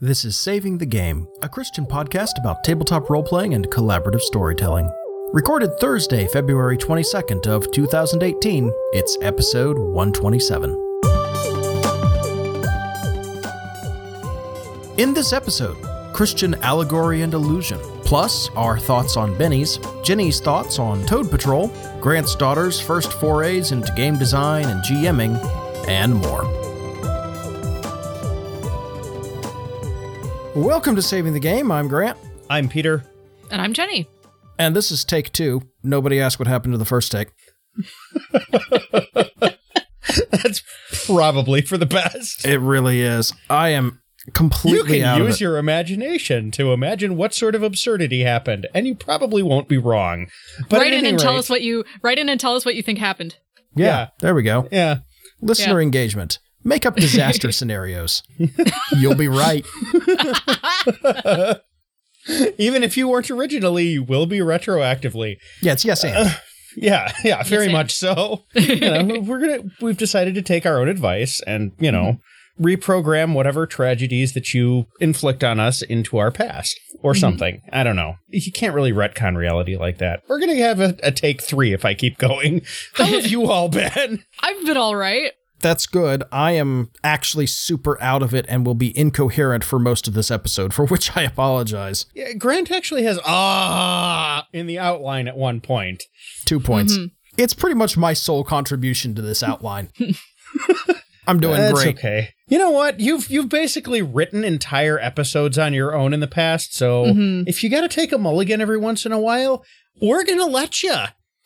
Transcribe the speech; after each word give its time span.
This 0.00 0.24
is 0.24 0.36
Saving 0.36 0.78
the 0.78 0.86
Game, 0.86 1.26
a 1.42 1.48
Christian 1.48 1.84
podcast 1.84 2.38
about 2.38 2.62
tabletop 2.62 3.10
role 3.10 3.24
playing 3.24 3.54
and 3.54 3.66
collaborative 3.66 4.20
storytelling. 4.20 4.88
Recorded 5.32 5.76
Thursday, 5.80 6.28
February 6.28 6.76
22nd 6.76 7.48
of 7.48 7.68
2018, 7.72 8.72
it's 8.92 9.18
episode 9.22 9.76
127. 9.76 10.70
In 14.98 15.14
this 15.14 15.32
episode, 15.32 15.76
Christian 16.12 16.54
allegory 16.62 17.22
and 17.22 17.34
illusion, 17.34 17.80
plus 18.04 18.50
our 18.50 18.78
thoughts 18.78 19.16
on 19.16 19.36
Benny's, 19.36 19.80
Jenny's 20.04 20.38
thoughts 20.38 20.78
on 20.78 21.04
Toad 21.06 21.28
Patrol, 21.28 21.72
Grant's 22.00 22.36
daughter's 22.36 22.80
first 22.80 23.12
forays 23.14 23.72
into 23.72 23.92
game 23.96 24.16
design 24.16 24.66
and 24.66 24.80
GMing, 24.84 25.36
and 25.88 26.14
more. 26.14 26.57
Welcome 30.58 30.96
to 30.96 31.02
Saving 31.02 31.34
the 31.34 31.38
Game. 31.40 31.70
I'm 31.70 31.86
Grant, 31.86 32.18
I'm 32.50 32.68
Peter. 32.68 33.04
And 33.48 33.62
I'm 33.62 33.72
Jenny. 33.72 34.08
and 34.58 34.74
this 34.74 34.90
is 34.90 35.04
take 35.04 35.32
two. 35.32 35.62
Nobody 35.84 36.20
asked 36.20 36.40
what 36.40 36.48
happened 36.48 36.74
to 36.74 36.78
the 36.78 36.84
first 36.84 37.12
take. 37.12 37.28
That's 40.32 40.62
probably 41.06 41.62
for 41.62 41.78
the 41.78 41.86
best. 41.86 42.44
It 42.44 42.58
really 42.58 43.02
is. 43.02 43.32
I 43.48 43.68
am 43.68 44.02
completely 44.34 45.04
out 45.04 45.14
can 45.14 45.22
of 45.22 45.28
use 45.28 45.36
it. 45.36 45.42
your 45.42 45.58
imagination 45.58 46.50
to 46.50 46.72
imagine 46.72 47.16
what 47.16 47.34
sort 47.34 47.54
of 47.54 47.62
absurdity 47.62 48.24
happened, 48.24 48.66
and 48.74 48.84
you 48.84 48.96
probably 48.96 49.44
won't 49.44 49.68
be 49.68 49.78
wrong. 49.78 50.26
But 50.68 50.80
write 50.80 50.92
in 50.92 50.98
any 50.98 51.10
and 51.10 51.18
tell 51.20 51.36
us 51.36 51.48
what 51.48 51.62
you 51.62 51.84
write 52.02 52.18
in 52.18 52.28
and 52.28 52.40
tell 52.40 52.56
us 52.56 52.64
what 52.64 52.74
you 52.74 52.82
think 52.82 52.98
happened. 52.98 53.36
yeah, 53.76 53.86
yeah. 53.86 54.08
there 54.18 54.34
we 54.34 54.42
go. 54.42 54.66
Yeah. 54.72 54.98
Listener 55.40 55.80
engagement. 55.80 56.40
Make 56.64 56.84
up 56.84 56.96
disaster 56.96 57.52
scenarios. 57.58 58.22
You'll 58.92 59.14
be 59.14 59.28
right. 59.28 59.64
Even 62.58 62.82
if 62.82 62.96
you 62.96 63.08
weren't 63.08 63.30
originally, 63.30 63.86
you 63.86 64.02
will 64.02 64.26
be 64.26 64.38
retroactively. 64.38 65.36
Yeah, 65.62 65.72
it's 65.72 65.84
yes 65.84 66.04
and. 66.04 66.16
Uh, 66.16 66.30
yeah, 66.76 67.12
yeah, 67.24 67.42
very 67.42 67.64
and. 67.64 67.72
much 67.72 67.94
so. 67.94 68.44
you 68.54 68.80
know, 68.80 69.20
we're 69.20 69.40
gonna 69.40 69.70
we've 69.80 69.96
decided 69.96 70.34
to 70.34 70.42
take 70.42 70.66
our 70.66 70.78
own 70.78 70.88
advice 70.88 71.40
and, 71.46 71.72
you 71.78 71.90
know, 71.90 72.18
reprogram 72.60 73.34
whatever 73.34 73.66
tragedies 73.66 74.32
that 74.34 74.52
you 74.52 74.86
inflict 75.00 75.42
on 75.44 75.60
us 75.60 75.82
into 75.82 76.18
our 76.18 76.30
past 76.30 76.78
or 77.00 77.12
mm-hmm. 77.12 77.20
something. 77.20 77.62
I 77.72 77.82
don't 77.82 77.96
know. 77.96 78.16
You 78.28 78.52
can't 78.52 78.74
really 78.74 78.92
retcon 78.92 79.36
reality 79.36 79.76
like 79.76 79.98
that. 79.98 80.22
We're 80.28 80.40
gonna 80.40 80.56
have 80.56 80.80
a, 80.80 80.96
a 81.02 81.12
take 81.12 81.42
three 81.42 81.72
if 81.72 81.84
I 81.84 81.94
keep 81.94 82.18
going. 82.18 82.62
How 82.94 83.06
have 83.06 83.26
you 83.26 83.50
all 83.50 83.68
been? 83.68 84.24
I've 84.42 84.64
been 84.66 84.76
all 84.76 84.96
right. 84.96 85.32
That's 85.60 85.86
good. 85.86 86.22
I 86.30 86.52
am 86.52 86.90
actually 87.02 87.46
super 87.46 88.00
out 88.00 88.22
of 88.22 88.32
it 88.34 88.46
and 88.48 88.64
will 88.64 88.74
be 88.74 88.96
incoherent 88.96 89.64
for 89.64 89.78
most 89.78 90.06
of 90.06 90.14
this 90.14 90.30
episode, 90.30 90.72
for 90.72 90.86
which 90.86 91.16
I 91.16 91.22
apologize. 91.22 92.06
Yeah, 92.14 92.32
Grant 92.34 92.70
actually 92.70 93.02
has 93.04 93.18
ah 93.24 94.46
in 94.52 94.66
the 94.66 94.78
outline 94.78 95.26
at 95.28 95.36
one 95.36 95.60
point. 95.60 96.04
Two 96.44 96.60
points. 96.60 96.96
It's 97.36 97.54
pretty 97.54 97.74
much 97.74 97.96
my 97.96 98.12
sole 98.12 98.44
contribution 98.44 99.14
to 99.14 99.22
this 99.22 99.42
outline. 99.42 99.90
I'm 101.26 101.40
doing 101.40 101.56
That's 101.58 101.74
great. 101.74 101.98
okay. 101.98 102.30
You 102.46 102.58
know 102.58 102.70
what? 102.70 103.00
You've 103.00 103.28
you've 103.28 103.50
basically 103.50 104.00
written 104.00 104.44
entire 104.44 104.98
episodes 104.98 105.58
on 105.58 105.74
your 105.74 105.94
own 105.94 106.14
in 106.14 106.20
the 106.20 106.26
past, 106.26 106.74
so 106.74 107.04
if 107.46 107.62
you 107.62 107.68
got 107.68 107.82
to 107.82 107.88
take 107.88 108.12
a 108.12 108.18
mulligan 108.18 108.60
every 108.62 108.78
once 108.78 109.04
in 109.04 109.12
a 109.12 109.20
while, 109.20 109.62
we're 110.00 110.24
gonna 110.24 110.46
let 110.46 110.82
you. 110.82 110.94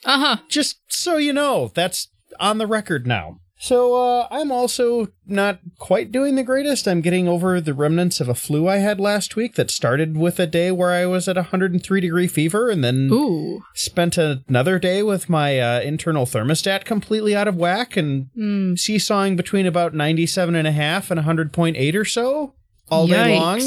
Uh-huh. 0.05 0.37
Just 0.49 0.81
so 0.89 1.17
you 1.17 1.33
know, 1.33 1.73
that's 1.75 2.09
on 2.39 2.59
the 2.59 2.67
record 2.67 3.07
now. 3.07 3.41
So 3.63 3.95
uh, 3.95 4.27
I'm 4.29 4.51
also 4.51 5.07
not 5.25 5.61
quite 5.79 6.11
doing 6.11 6.35
the 6.35 6.43
greatest. 6.43 6.89
I'm 6.89 7.01
getting 7.01 7.29
over 7.29 7.61
the 7.61 7.73
remnants 7.73 8.21
of 8.21 8.29
a 8.29 8.35
flu 8.35 8.67
I 8.67 8.79
had 8.79 8.99
last 8.99 9.37
week 9.37 9.55
that 9.55 9.71
started 9.71 10.17
with 10.17 10.41
a 10.41 10.49
day 10.49 10.73
where 10.73 10.91
I 10.91 11.07
was 11.07 11.29
at 11.29 11.37
103 11.37 12.01
degree 12.01 12.27
fever, 12.27 12.71
and 12.71 12.83
then 12.83 13.09
Ooh. 13.13 13.63
spent 13.75 14.19
another 14.19 14.81
day 14.81 15.05
with 15.05 15.29
my 15.31 15.61
uh, 15.61 15.81
internal 15.81 16.27
thermostat 16.27 16.85
completely 16.85 17.37
out 17.37 17.47
of 17.47 17.55
whack 17.55 17.97
and 17.97 18.31
Mm. 18.37 18.77
seesawing 18.77 19.37
between 19.37 19.67
about 19.67 19.95
97 19.95 20.57
and 20.57 20.67
a 20.67 20.73
half 20.73 21.13
and 21.13 21.21
100.8 21.21 21.95
or 21.95 22.05
so 22.05 22.55
all 22.91 23.07
day 23.07 23.39
long 23.39 23.61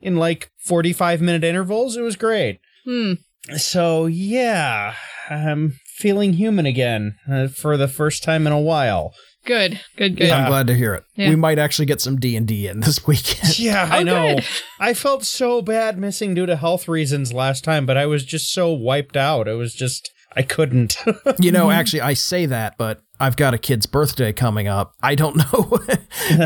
in 0.00 0.14
like 0.14 0.52
45 0.58 1.20
minute 1.20 1.42
intervals. 1.42 1.96
It 1.96 2.02
was 2.02 2.14
great. 2.14 2.60
Hmm. 2.84 3.14
So, 3.56 4.06
yeah, 4.06 4.94
I'm 5.28 5.80
feeling 5.86 6.34
human 6.34 6.66
again 6.66 7.16
uh, 7.28 7.48
for 7.48 7.76
the 7.76 7.88
first 7.88 8.22
time 8.22 8.46
in 8.46 8.52
a 8.52 8.60
while. 8.60 9.12
Good. 9.46 9.80
Good, 9.96 10.16
good. 10.16 10.28
Yeah. 10.28 10.36
I'm 10.42 10.48
glad 10.48 10.66
to 10.66 10.74
hear 10.74 10.94
it. 10.94 11.04
Yeah. 11.16 11.30
We 11.30 11.36
might 11.36 11.58
actually 11.58 11.86
get 11.86 12.00
some 12.00 12.18
D&D 12.20 12.66
in 12.68 12.80
this 12.80 13.06
weekend. 13.06 13.58
Yeah, 13.58 13.88
I 13.90 14.00
Oh, 14.00 14.02
know. 14.02 14.34
good. 14.36 14.44
I 14.78 14.94
felt 14.94 15.24
so 15.24 15.62
bad 15.62 15.98
missing 15.98 16.34
due 16.34 16.46
to 16.46 16.56
health 16.56 16.86
reasons 16.88 17.32
last 17.32 17.64
time, 17.64 17.86
but 17.86 17.96
I 17.96 18.06
was 18.06 18.24
just 18.24 18.52
so 18.52 18.72
wiped 18.72 19.16
out. 19.16 19.48
It 19.48 19.54
was 19.54 19.74
just, 19.74 20.10
I 20.36 20.42
couldn't. 20.42 20.96
You 21.40 21.52
know, 21.52 21.70
actually, 21.70 22.02
I 22.02 22.12
say 22.14 22.44
that, 22.46 22.76
but 22.76 23.02
I've 23.18 23.36
got 23.36 23.54
a 23.54 23.58
kid's 23.58 23.86
birthday 23.86 24.32
coming 24.32 24.68
up. 24.68 24.92
I 25.02 25.14
don't 25.14 25.36
know. 25.52 25.78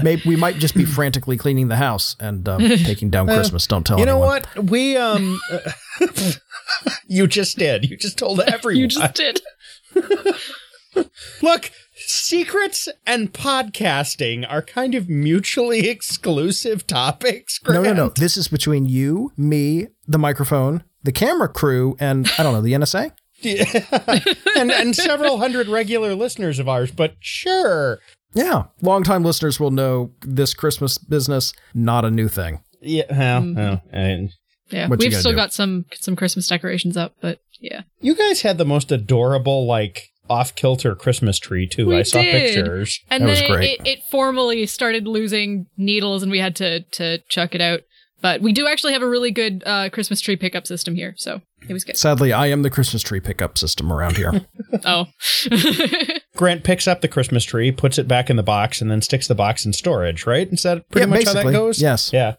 Maybe 0.03 0.23
we 0.27 0.37
might 0.37 0.57
just 0.57 0.75
be 0.77 0.85
frantically 0.85 1.37
cleaning 1.37 1.69
the 1.69 1.77
house 1.77 2.15
and 2.21 2.49
um, 2.49 2.61
taking 2.61 3.11
down 3.11 3.27
Christmas. 3.27 3.67
Don't 3.67 3.85
tell 3.85 3.99
you 3.99 4.07
know 4.07 4.23
anyone. 4.23 4.43
what? 4.55 4.65
We, 4.71 4.97
um, 4.97 5.41
you 7.09 7.27
just 7.27 7.59
did. 7.59 7.89
You 7.91 7.97
just 7.97 8.19
told 8.19 8.41
everyone. 8.41 8.81
You 8.81 8.87
just 8.89 9.15
did. 9.15 9.41
Look, 11.43 11.71
secrets 11.95 12.89
and 13.07 13.33
podcasting 13.33 14.47
are 14.51 14.63
kind 14.63 14.95
of 14.95 15.09
mutually 15.09 15.89
exclusive 15.89 16.87
topics. 16.87 17.61
No, 17.69 17.83
no, 17.83 17.93
no. 17.93 18.09
This 18.11 18.37
is 18.37 18.49
between 18.49 18.87
you, 18.87 19.33
me, 19.37 19.89
the 20.07 20.19
microphone, 20.19 20.85
the 21.03 21.13
camera 21.13 21.49
crew, 21.49 21.97
and 22.01 22.31
I 22.39 22.43
don't 22.43 22.53
know 22.53 22.61
the 22.63 22.73
NSA. 22.73 23.13
and 24.57 24.71
and 24.73 24.97
several 24.97 25.39
hundred 25.39 25.69
regular 25.69 26.15
listeners 26.15 26.59
of 26.59 26.69
ours, 26.69 26.91
but 26.91 27.17
sure. 27.21 27.99
Yeah, 28.33 28.65
longtime 28.81 29.23
listeners 29.23 29.61
will 29.61 29.71
know 29.71 30.13
this 30.23 30.55
Christmas 30.55 30.99
business 30.99 31.53
not 31.75 32.05
a 32.05 32.11
new 32.11 32.29
thing. 32.29 32.61
Yeah, 32.81 33.05
well, 33.11 33.43
Mm-hmm. 33.43 33.55
well, 33.57 33.83
and 33.93 34.31
Yeah. 34.71 34.89
What 34.89 34.99
We've 34.99 35.15
still 35.15 35.33
do? 35.33 35.37
got 35.37 35.53
some 35.53 35.85
some 35.95 36.17
Christmas 36.17 36.49
decorations 36.49 36.97
up, 36.97 37.15
but 37.21 37.41
yeah. 37.61 37.83
you 38.01 38.15
guys 38.15 38.41
had 38.43 38.57
the 38.59 38.65
most 38.65 38.91
adorable, 38.91 39.67
like 39.67 40.11
off 40.29 40.55
kilter 40.55 40.95
Christmas 40.95 41.39
tree 41.39 41.67
too. 41.67 41.87
We 41.89 41.97
I 41.99 42.03
saw 42.03 42.21
did. 42.23 42.33
pictures. 42.55 43.01
And 43.11 43.23
That 43.23 43.27
then 43.27 43.31
was 43.33 43.41
it, 43.43 43.51
great. 43.51 43.81
It, 43.81 43.87
it 43.87 43.99
formally 44.11 44.67
started 44.67 45.07
losing 45.07 45.67
needles 45.77 46.23
and 46.23 46.31
we 46.33 46.39
had 46.39 46.57
to 46.57 46.81
to 46.81 47.19
chuck 47.29 47.55
it 47.55 47.61
out. 47.61 47.81
But 48.23 48.41
we 48.41 48.55
do 48.55 48.67
actually 48.67 48.95
have 48.95 49.03
a 49.03 49.09
really 49.09 49.31
good 49.31 49.63
uh, 49.67 49.91
Christmas 49.91 50.19
tree 50.23 50.37
pickup 50.37 50.67
system 50.67 50.95
here, 50.95 51.13
so 51.19 51.43
it 51.69 51.75
was 51.75 51.85
good. 51.85 51.99
Sadly, 51.99 52.33
I 52.33 52.47
am 52.47 52.63
the 52.63 52.71
Christmas 52.71 53.03
tree 53.03 53.21
pickup 53.21 53.59
system 53.59 53.93
around 53.93 54.17
here. 54.17 54.47
oh. 54.87 55.05
Grant 56.35 56.65
picks 56.65 56.89
up 56.89 57.03
the 57.03 57.09
Christmas 57.09 57.45
tree, 57.45 57.71
puts 57.71 57.99
it 57.99 58.09
back 58.09 58.31
in 58.31 58.37
the 58.37 58.43
box, 58.43 58.81
and 58.81 58.91
then 58.91 59.03
sticks 59.03 59.29
the 59.29 59.35
box 59.35 59.67
in 59.67 59.75
storage. 59.75 60.27
Right? 60.27 60.51
Is 60.51 60.63
that 60.63 60.89
pretty 60.89 61.07
Yeah, 61.07 61.15
much 61.17 61.25
how 61.27 61.35
that 61.35 61.53
goes? 61.53 61.83
yes. 61.83 62.15
Yeah. 62.15 62.37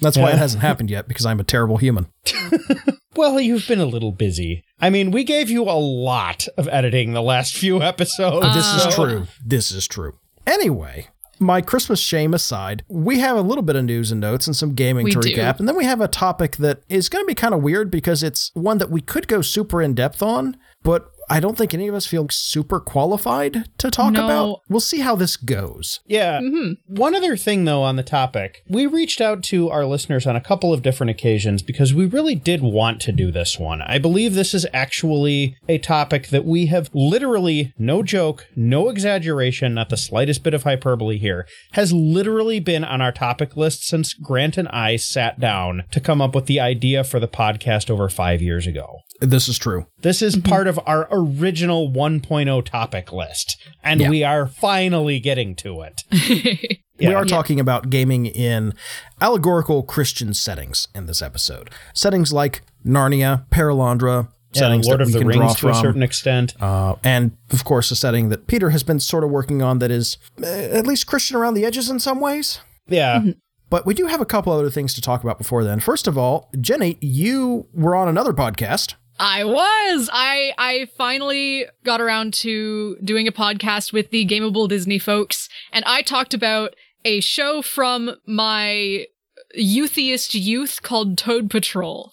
That's 0.00 0.18
why 0.18 0.32
it 0.32 0.38
hasn't 0.38 0.62
happened 0.62 0.90
yet 0.90 1.06
because 1.06 1.24
I'm 1.24 1.38
a 1.38 1.44
terrible 1.44 1.76
human. 1.76 2.06
Well, 3.16 3.40
you've 3.40 3.66
been 3.66 3.80
a 3.80 3.86
little 3.86 4.12
busy. 4.12 4.64
I 4.80 4.88
mean, 4.88 5.10
we 5.10 5.24
gave 5.24 5.50
you 5.50 5.64
a 5.64 5.74
lot 5.78 6.46
of 6.56 6.68
editing 6.68 7.12
the 7.12 7.22
last 7.22 7.54
few 7.54 7.82
episodes. 7.82 8.54
This 8.54 8.66
is 8.86 8.94
true. 8.94 9.26
This 9.44 9.72
is 9.72 9.88
true. 9.88 10.14
Anyway, 10.46 11.08
my 11.40 11.60
Christmas 11.60 11.98
shame 11.98 12.34
aside, 12.34 12.84
we 12.88 13.18
have 13.18 13.36
a 13.36 13.40
little 13.42 13.62
bit 13.62 13.74
of 13.76 13.84
news 13.84 14.12
and 14.12 14.20
notes 14.20 14.46
and 14.46 14.54
some 14.54 14.74
gaming 14.74 15.04
We 15.06 15.10
to 15.12 15.20
do. 15.20 15.28
recap. 15.28 15.58
And 15.58 15.66
then 15.66 15.76
we 15.76 15.84
have 15.84 16.00
a 16.00 16.06
topic 16.08 16.56
that 16.58 16.82
is 16.88 17.08
going 17.08 17.22
to 17.22 17.26
be 17.26 17.34
kind 17.34 17.52
of 17.52 17.62
weird 17.62 17.90
because 17.90 18.22
it's 18.22 18.52
one 18.54 18.78
that 18.78 18.90
we 18.90 19.00
could 19.00 19.26
go 19.26 19.42
super 19.42 19.82
in 19.82 19.94
depth 19.94 20.22
on, 20.22 20.56
but 20.84 21.10
I 21.30 21.38
don't 21.38 21.56
think 21.56 21.72
any 21.72 21.86
of 21.86 21.94
us 21.94 22.06
feel 22.06 22.26
super 22.30 22.80
qualified 22.80 23.64
to 23.78 23.90
talk 23.90 24.12
No. 24.14 24.24
about. 24.24 24.60
We'll 24.68 24.80
see 24.80 24.98
how 24.98 25.14
this 25.14 25.36
goes. 25.36 26.00
Yeah. 26.06 26.40
Mm-hmm. 26.40 26.94
One 26.96 27.14
other 27.14 27.36
thing, 27.36 27.64
though, 27.64 27.82
on 27.82 27.94
the 27.94 28.02
topic, 28.02 28.62
we 28.68 28.86
reached 28.86 29.20
out 29.20 29.44
to 29.44 29.70
our 29.70 29.86
listeners 29.86 30.26
on 30.26 30.34
a 30.34 30.40
couple 30.40 30.72
of 30.72 30.82
different 30.82 31.10
occasions 31.10 31.62
because 31.62 31.94
we 31.94 32.04
really 32.06 32.34
did 32.34 32.62
want 32.62 33.00
to 33.02 33.12
do 33.12 33.30
this 33.30 33.58
one. 33.60 33.80
I 33.82 33.98
believe 33.98 34.34
this 34.34 34.54
is 34.54 34.66
actually 34.72 35.56
a 35.68 35.78
topic 35.78 36.28
that 36.28 36.44
we 36.44 36.66
have 36.66 36.90
literally, 36.92 37.72
no 37.78 38.02
joke, 38.02 38.48
no 38.56 38.88
exaggeration, 38.88 39.72
not 39.74 39.88
the 39.88 39.96
slightest 39.96 40.42
bit 40.42 40.52
of 40.52 40.64
hyperbole 40.64 41.18
here, 41.18 41.46
has 41.72 41.92
literally 41.92 42.58
been 42.58 42.82
on 42.82 43.00
our 43.00 43.12
topic 43.12 43.56
list 43.56 43.84
since 43.84 44.14
Grant 44.14 44.58
and 44.58 44.66
I 44.68 44.96
sat 44.96 45.38
down 45.38 45.84
to 45.92 46.00
come 46.00 46.20
up 46.20 46.34
with 46.34 46.46
the 46.46 46.58
idea 46.58 47.04
for 47.04 47.20
the 47.20 47.28
podcast 47.28 47.88
over 47.88 48.08
five 48.08 48.42
years 48.42 48.66
ago. 48.66 48.98
This 49.20 49.48
is 49.48 49.58
true. 49.58 49.86
This 50.00 50.22
is 50.22 50.36
part 50.36 50.66
of 50.66 50.80
our 50.86 51.06
original 51.10 51.90
1.0 51.90 52.64
topic 52.64 53.12
list, 53.12 53.56
and 53.84 54.00
Yeah. 54.00 54.08
we 54.10 54.24
are 54.24 54.46
finally 54.46 55.20
getting 55.20 55.54
to 55.56 55.82
it. 55.82 56.80
We 57.00 57.14
are 57.14 57.24
talking 57.24 57.58
about 57.58 57.88
gaming 57.88 58.26
in 58.26 58.74
allegorical 59.22 59.82
Christian 59.82 60.34
settings 60.34 60.86
in 60.94 61.06
this 61.06 61.22
episode. 61.22 61.70
Settings 61.94 62.30
like 62.30 62.60
Narnia, 62.84 63.46
Perelandra, 63.48 64.28
Yeah, 64.52 64.58
settings 64.58 64.86
Lord 64.86 65.00
that 65.00 65.04
of 65.04 65.06
we 65.08 65.12
the 65.14 65.18
can 65.20 65.28
Rings 65.28 65.54
draw 65.56 65.72
to 65.72 65.78
a 65.78 65.80
certain 65.80 66.02
extent. 66.02 66.54
Uh, 66.60 66.96
and 67.02 67.32
of 67.52 67.64
course, 67.64 67.90
a 67.90 67.96
setting 67.96 68.28
that 68.28 68.46
Peter 68.46 68.68
has 68.68 68.82
been 68.82 69.00
sort 69.00 69.24
of 69.24 69.30
working 69.30 69.62
on 69.62 69.78
that 69.78 69.90
is 69.90 70.18
uh, 70.42 70.46
at 70.46 70.86
least 70.86 71.06
Christian 71.06 71.36
around 71.38 71.54
the 71.54 71.64
edges 71.64 71.88
in 71.88 72.00
some 72.00 72.20
ways. 72.20 72.60
Yeah. 72.86 73.22
But 73.70 73.86
we 73.86 73.94
do 73.94 74.06
have 74.08 74.20
a 74.20 74.26
couple 74.26 74.52
other 74.52 74.68
things 74.68 74.92
to 74.92 75.00
talk 75.00 75.22
about 75.22 75.38
before 75.38 75.64
then. 75.64 75.80
First 75.80 76.06
of 76.06 76.18
all, 76.18 76.50
Jenny, 76.60 76.98
you 77.00 77.66
were 77.72 77.96
on 77.96 78.08
another 78.08 78.34
podcast. 78.34 78.96
I 79.20 79.44
was. 79.44 80.08
I 80.12 80.54
I 80.56 80.88
finally 80.96 81.66
got 81.84 82.00
around 82.00 82.32
to 82.34 82.96
doing 83.04 83.28
a 83.28 83.32
podcast 83.32 83.92
with 83.92 84.10
the 84.10 84.26
Gameable 84.26 84.66
Disney 84.68 84.98
folks, 84.98 85.48
and 85.72 85.84
I 85.84 86.00
talked 86.00 86.32
about 86.32 86.74
a 87.04 87.20
show 87.20 87.60
from 87.60 88.16
my 88.26 89.06
youthiest 89.54 90.34
youth 90.34 90.80
called 90.82 91.18
Toad 91.18 91.50
Patrol, 91.50 92.10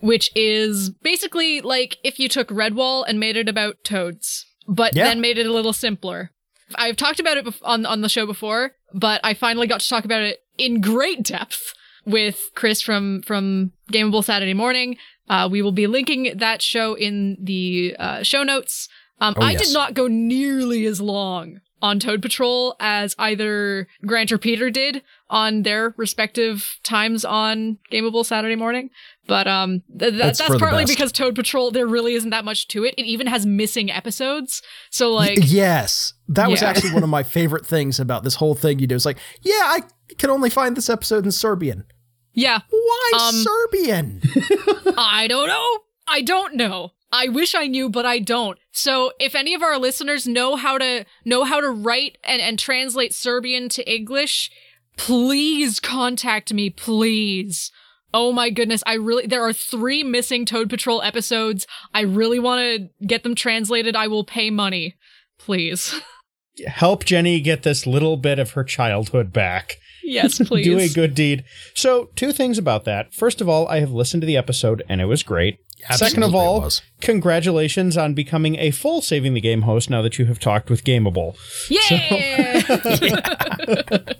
which 0.00 0.30
is 0.36 0.90
basically 0.90 1.60
like 1.62 1.96
if 2.04 2.18
you 2.18 2.28
took 2.28 2.48
Redwall 2.48 3.04
and 3.08 3.18
made 3.18 3.36
it 3.38 3.48
about 3.48 3.82
toads, 3.82 4.44
but 4.68 4.94
Yeah. 4.94 5.04
then 5.04 5.20
made 5.22 5.38
it 5.38 5.46
a 5.46 5.52
little 5.52 5.72
simpler. 5.72 6.30
I've 6.74 6.96
talked 6.96 7.20
about 7.20 7.38
it 7.38 7.46
on 7.62 7.86
on 7.86 8.02
the 8.02 8.08
show 8.08 8.26
before, 8.26 8.72
but 8.92 9.20
I 9.24 9.32
finally 9.32 9.66
got 9.66 9.80
to 9.80 9.88
talk 9.88 10.04
about 10.04 10.22
it 10.22 10.40
in 10.58 10.82
great 10.82 11.22
depth 11.22 11.72
with 12.04 12.38
Chris 12.54 12.82
from 12.82 13.22
from 13.22 13.72
Gameable 13.90 14.22
Saturday 14.24 14.54
Morning. 14.54 14.98
Uh, 15.28 15.48
we 15.50 15.62
will 15.62 15.72
be 15.72 15.86
linking 15.86 16.32
that 16.36 16.60
show 16.62 16.94
in 16.94 17.36
the 17.40 17.96
uh, 17.98 18.22
show 18.22 18.42
notes. 18.42 18.88
Um, 19.20 19.34
Oh, 19.36 19.42
I 19.42 19.52
yes. 19.52 19.66
did 19.68 19.74
not 19.74 19.94
go 19.94 20.06
nearly 20.08 20.84
as 20.86 21.00
long 21.00 21.60
on 21.80 21.98
Toad 22.00 22.20
Patrol 22.22 22.74
as 22.80 23.14
either 23.18 23.86
Grant 24.06 24.32
or 24.32 24.38
Peter 24.38 24.70
did 24.70 25.02
on 25.28 25.62
their 25.62 25.94
respective 25.98 26.78
times 26.82 27.24
on 27.24 27.78
Gameable 27.92 28.24
Saturday 28.24 28.56
Morning. 28.56 28.88
But 29.26 29.46
um, 29.46 29.82
th- 29.98 30.12
th- 30.12 30.14
That's 30.14 30.38
that's, 30.38 30.58
partly 30.58 30.84
because 30.86 31.12
Toad 31.12 31.34
Patrol 31.34 31.70
there 31.70 31.86
really 31.86 32.14
isn't 32.14 32.30
that 32.30 32.44
much 32.44 32.68
to 32.68 32.84
it. 32.84 32.94
It 32.98 33.04
even 33.06 33.26
has 33.26 33.44
missing 33.46 33.90
episodes. 33.90 34.62
So 34.90 35.12
like, 35.12 35.38
Y- 35.38 35.44
yes, 35.46 36.14
that 36.28 36.50
was 36.50 36.62
actually 36.62 36.92
one 36.92 37.02
of 37.02 37.08
my 37.08 37.22
favorite 37.38 37.66
things 37.66 38.00
about 38.00 38.24
this 38.24 38.34
whole 38.36 38.54
thing. 38.54 38.78
You 38.78 38.86
do 38.86 38.94
is 38.94 39.06
like, 39.06 39.18
yeah, 39.42 39.52
I 39.60 39.80
can 40.18 40.30
only 40.30 40.50
find 40.50 40.76
this 40.76 40.88
episode 40.90 41.24
in 41.24 41.32
Serbian. 41.32 41.84
Yeah, 42.34 42.60
Why 42.68 43.10
Um, 43.20 43.34
Serbian? 43.34 44.20
I 44.98 45.26
don't 45.28 45.48
know. 45.48 45.78
I 46.06 46.20
don't 46.20 46.54
know. 46.54 46.92
I 47.10 47.28
wish 47.28 47.54
I 47.54 47.68
knew, 47.68 47.88
but 47.88 48.04
I 48.04 48.18
don't. 48.18 48.58
So 48.72 49.12
if 49.20 49.36
any 49.36 49.54
of 49.54 49.62
our 49.62 49.78
listeners 49.78 50.26
know 50.26 50.56
how 50.56 50.78
to 50.78 51.06
know 51.24 51.44
how 51.44 51.60
to 51.60 51.70
write 51.70 52.18
and, 52.24 52.42
and 52.42 52.58
translate 52.58 53.14
Serbian 53.14 53.68
to 53.70 53.88
English, 53.90 54.50
please 54.96 55.78
contact 55.78 56.52
me, 56.52 56.70
please. 56.70 57.70
Oh 58.12 58.32
my 58.32 58.50
goodness, 58.50 58.82
I 58.84 58.94
really 58.94 59.26
there 59.26 59.42
are 59.42 59.52
3 59.52 60.02
missing 60.02 60.44
Toad 60.44 60.68
Patrol 60.68 61.02
episodes. 61.02 61.66
I 61.92 62.00
really 62.00 62.40
want 62.40 62.60
to 62.60 63.06
get 63.06 63.22
them 63.22 63.34
translated. 63.36 63.94
I 63.94 64.08
will 64.08 64.24
pay 64.24 64.50
money. 64.50 64.96
Please. 65.38 65.94
Help 66.66 67.04
Jenny 67.04 67.40
get 67.40 67.62
this 67.64 67.86
little 67.86 68.16
bit 68.16 68.38
of 68.38 68.52
her 68.52 68.62
childhood 68.64 69.32
back. 69.32 69.78
Yes, 70.04 70.38
please. 70.46 70.64
Do 70.66 70.78
a 70.78 70.88
good 70.88 71.14
deed. 71.14 71.44
So, 71.74 72.10
two 72.14 72.32
things 72.32 72.58
about 72.58 72.84
that. 72.84 73.12
First 73.14 73.40
of 73.40 73.48
all, 73.48 73.66
I 73.68 73.80
have 73.80 73.90
listened 73.92 74.20
to 74.22 74.26
the 74.26 74.36
episode 74.36 74.82
and 74.88 75.00
it 75.00 75.06
was 75.06 75.22
great. 75.22 75.58
Second 75.92 76.22
of 76.22 76.34
all, 76.34 76.66
congratulations 77.00 77.96
on 77.98 78.14
becoming 78.14 78.56
a 78.56 78.70
full 78.70 79.02
Saving 79.02 79.34
the 79.34 79.40
Game 79.40 79.62
host 79.62 79.90
now 79.90 80.00
that 80.02 80.18
you 80.18 80.24
have 80.26 80.38
talked 80.38 80.70
with 80.70 80.84
Gameable. 80.84 81.36
Yeah. 81.68 82.62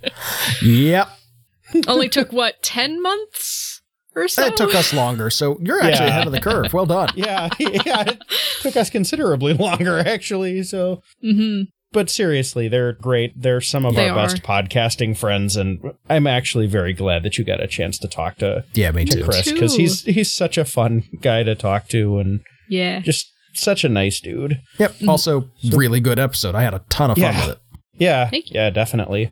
Yep. 0.62 1.08
Only 1.88 2.08
took 2.08 2.32
what, 2.32 2.62
10 2.62 3.02
months 3.02 3.82
or 4.14 4.28
so? 4.28 4.42
That 4.44 4.56
took 4.56 4.74
us 4.74 4.92
longer, 4.94 5.30
so 5.30 5.58
you're 5.60 5.80
actually 5.82 6.06
Yeah. 6.06 6.10
ahead 6.10 6.26
of 6.26 6.32
the 6.32 6.40
curve. 6.40 6.72
Well 6.72 6.86
done. 6.86 7.08
Yeah, 7.16 7.48
yeah, 7.58 8.02
it 8.10 8.22
took 8.60 8.76
us 8.76 8.90
considerably 8.90 9.54
longer 9.54 9.98
actually. 9.98 10.62
So, 10.62 11.02
Mhm. 11.24 11.68
But 11.94 12.10
seriously, 12.10 12.68
they're 12.68 12.92
great. 12.92 13.40
They're 13.40 13.62
some 13.62 13.86
of 13.86 13.94
They 13.94 14.10
our 14.10 14.18
are. 14.18 14.26
best 14.28 14.42
podcasting 14.42 15.16
friends, 15.16 15.56
and 15.56 15.80
I'm 16.10 16.26
actually 16.26 16.66
very 16.66 16.92
glad 16.92 17.22
that 17.22 17.38
you 17.38 17.44
got 17.44 17.62
a 17.62 17.66
chance 17.66 17.96
to 18.00 18.08
talk 18.08 18.36
to 18.38 18.64
Yeah, 18.74 18.90
me 18.90 19.06
to 19.06 19.18
too. 19.18 19.24
Chris 19.24 19.50
because 19.50 19.76
he's 19.76 20.04
he's 20.04 20.30
such 20.30 20.58
a 20.58 20.66
fun 20.66 21.04
guy 21.22 21.42
to 21.44 21.54
talk 21.54 21.88
to 21.88 22.18
and 22.18 22.40
Yeah. 22.68 23.00
just 23.00 23.32
such 23.54 23.84
a 23.84 23.88
nice 23.88 24.20
dude. 24.20 24.60
Yep. 24.78 24.96
Also, 25.08 25.48
really 25.72 26.00
good 26.00 26.18
episode. 26.18 26.54
I 26.54 26.62
had 26.62 26.74
a 26.74 26.82
ton 26.90 27.10
of 27.12 27.16
fun 27.16 27.34
with 27.36 27.48
it. 27.56 27.58
Yeah, 27.96 28.28
Thank 28.28 28.50
you. 28.50 28.56
yeah, 28.56 28.70
definitely. 28.70 29.30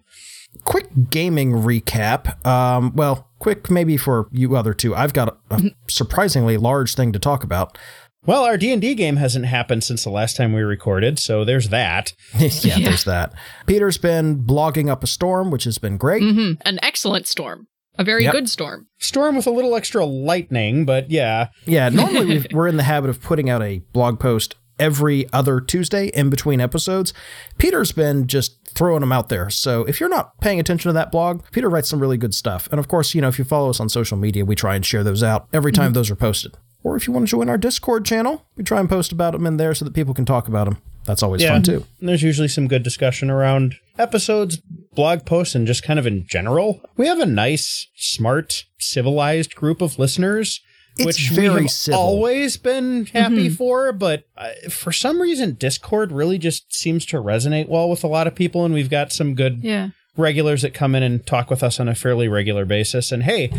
Quick 0.65 0.89
gaming 1.11 1.53
recap. 1.53 2.45
Um, 2.47 2.93
well, 2.95 3.29
quick 3.41 3.71
maybe 3.71 3.97
for 3.97 4.29
you 4.31 4.55
other 4.55 4.75
two. 4.75 4.95
I've 4.95 5.13
got 5.13 5.37
a, 5.51 5.55
a 5.57 5.61
surprisingly 5.89 6.57
large 6.57 6.95
thing 6.95 7.13
to 7.13 7.19
talk 7.19 7.43
about. 7.43 7.77
Well, 8.25 8.45
our 8.45 8.57
D 8.57 8.73
and 8.73 8.81
D 8.81 8.95
game 8.95 9.17
hasn't 9.17 9.47
happened 9.47 9.83
since 9.83 10.05
the 10.05 10.11
last 10.11 10.37
time 10.37 10.53
we 10.53 10.63
recorded, 10.63 11.19
so 11.19 11.45
there's 11.45 11.71
that. 11.71 12.13
yeah, 12.39 12.79
there's 12.79 13.05
that. 13.05 13.33
Peter's 13.67 13.99
been 13.99 14.45
blogging 14.45 14.89
up 14.89 15.03
a 15.03 15.09
storm, 15.09 15.51
which 15.51 15.65
has 15.65 15.79
been 15.79 15.97
great. 15.97 16.23
hmm 16.23 16.53
An 16.65 16.79
excellent 16.83 17.27
storm. 17.27 17.67
A 17.99 18.05
very 18.05 18.23
Yep. 18.25 18.33
good 18.33 18.49
storm. 18.49 18.87
Storm 19.01 19.37
with 19.37 19.47
a 19.47 19.51
little 19.51 19.75
extra 19.75 20.05
lightning, 20.05 20.85
but 20.87 21.11
yeah, 21.11 21.49
Yeah, 21.67 21.89
normally 21.91 22.25
we've, 22.27 22.47
we're 22.53 22.69
in 22.69 22.77
the 22.79 22.85
habit 22.85 23.11
of 23.11 23.21
putting 23.21 23.51
out 23.51 23.61
a 23.63 23.81
blog 23.93 24.19
post 24.21 24.55
every 24.79 25.31
other 25.33 25.61
Tuesday 25.61 26.07
in 26.09 26.31
between 26.31 26.61
episodes. 26.61 27.13
Peter's 27.59 27.93
been 27.93 28.27
just 28.29 28.57
throwing 28.69 29.01
them 29.01 29.13
out 29.13 29.29
there. 29.29 29.51
So 29.51 29.83
if 29.85 30.01
you're 30.01 30.09
not 30.09 30.39
paying 30.41 30.59
attention 30.59 30.89
to 30.89 30.93
that 30.95 31.13
blog, 31.13 31.43
Peter 31.53 31.69
writes 31.69 31.89
some 31.91 32.01
really 32.01 32.17
good 32.17 32.35
stuff. 32.35 32.67
And 32.71 32.79
of 32.81 32.89
course, 32.89 33.15
you 33.15 33.21
know, 33.21 33.29
if 33.29 33.39
you 33.39 33.45
follow 33.45 33.69
us 33.69 33.79
on 33.81 33.89
social 33.91 34.17
media, 34.17 34.45
we 34.47 34.55
try 34.55 34.75
and 34.75 34.87
share 34.87 35.05
those 35.05 35.23
out 35.23 35.49
every 35.53 35.71
time 35.73 35.93
those 35.93 36.11
are 36.11 36.17
posted. 36.17 36.57
Or 36.85 36.97
if 36.97 37.07
you 37.07 37.13
want 37.13 37.27
to 37.27 37.31
join 37.31 37.49
our 37.49 37.59
Discord 37.59 38.05
channel, 38.05 38.45
we 38.57 38.65
try 38.65 38.81
and 38.81 38.89
post 38.89 39.13
about 39.13 39.33
them 39.33 39.47
in 39.47 39.57
there 39.57 39.75
so 39.75 39.85
that 39.85 39.95
people 39.95 40.15
can 40.15 40.25
talk 40.25 40.49
about 40.49 40.65
them. 40.65 40.79
That's 41.05 41.23
always 41.23 41.43
yeah. 41.43 41.53
fun 41.53 41.63
too. 41.63 41.87
And 42.01 42.09
there's 42.09 42.23
usually 42.23 42.49
some 42.49 42.69
good 42.69 42.83
discussion 42.83 43.31
around 43.31 43.77
episodes, 43.99 44.59
blog 44.95 45.25
posts, 45.25 45.55
and 45.55 45.67
just 45.67 45.83
kind 45.83 45.99
of 45.99 46.07
in 46.07 46.27
general. 46.27 46.81
We 46.97 47.07
have 47.07 47.19
a 47.21 47.27
nice, 47.27 47.89
smart, 47.97 48.65
civilized 48.79 49.55
group 49.55 49.81
of 49.81 49.99
listeners. 49.99 50.61
It's 50.97 51.07
which 51.07 51.31
very 51.31 51.49
we 51.55 51.63
have 51.63 51.71
civil. 51.71 52.01
always 52.01 52.59
been 52.59 53.07
happy 53.07 53.49
for, 53.49 53.93
but 53.93 54.25
uh, 54.37 54.51
for 54.71 54.93
some 54.93 55.23
reason, 55.23 55.55
Discord 55.55 56.13
really 56.13 56.37
just 56.37 56.73
seems 56.75 57.07
to 57.07 57.17
resonate 57.17 57.67
well 57.69 57.89
with 57.89 58.05
a 58.05 58.09
lot 58.09 58.27
of 58.27 58.35
people, 58.35 58.67
and 58.67 58.75
we've 58.75 58.91
got 58.91 59.11
some 59.11 59.35
good 59.35 59.61
Yeah. 59.65 59.89
regulars 60.19 60.61
that 60.61 60.75
come 60.75 60.95
in 60.95 61.03
and 61.03 61.25
talk 61.27 61.49
with 61.49 61.63
us 61.63 61.81
on 61.81 61.89
a 61.89 61.95
fairly 61.95 62.29
regular 62.29 62.67
basis. 62.67 63.11
And 63.11 63.23
hey, 63.23 63.51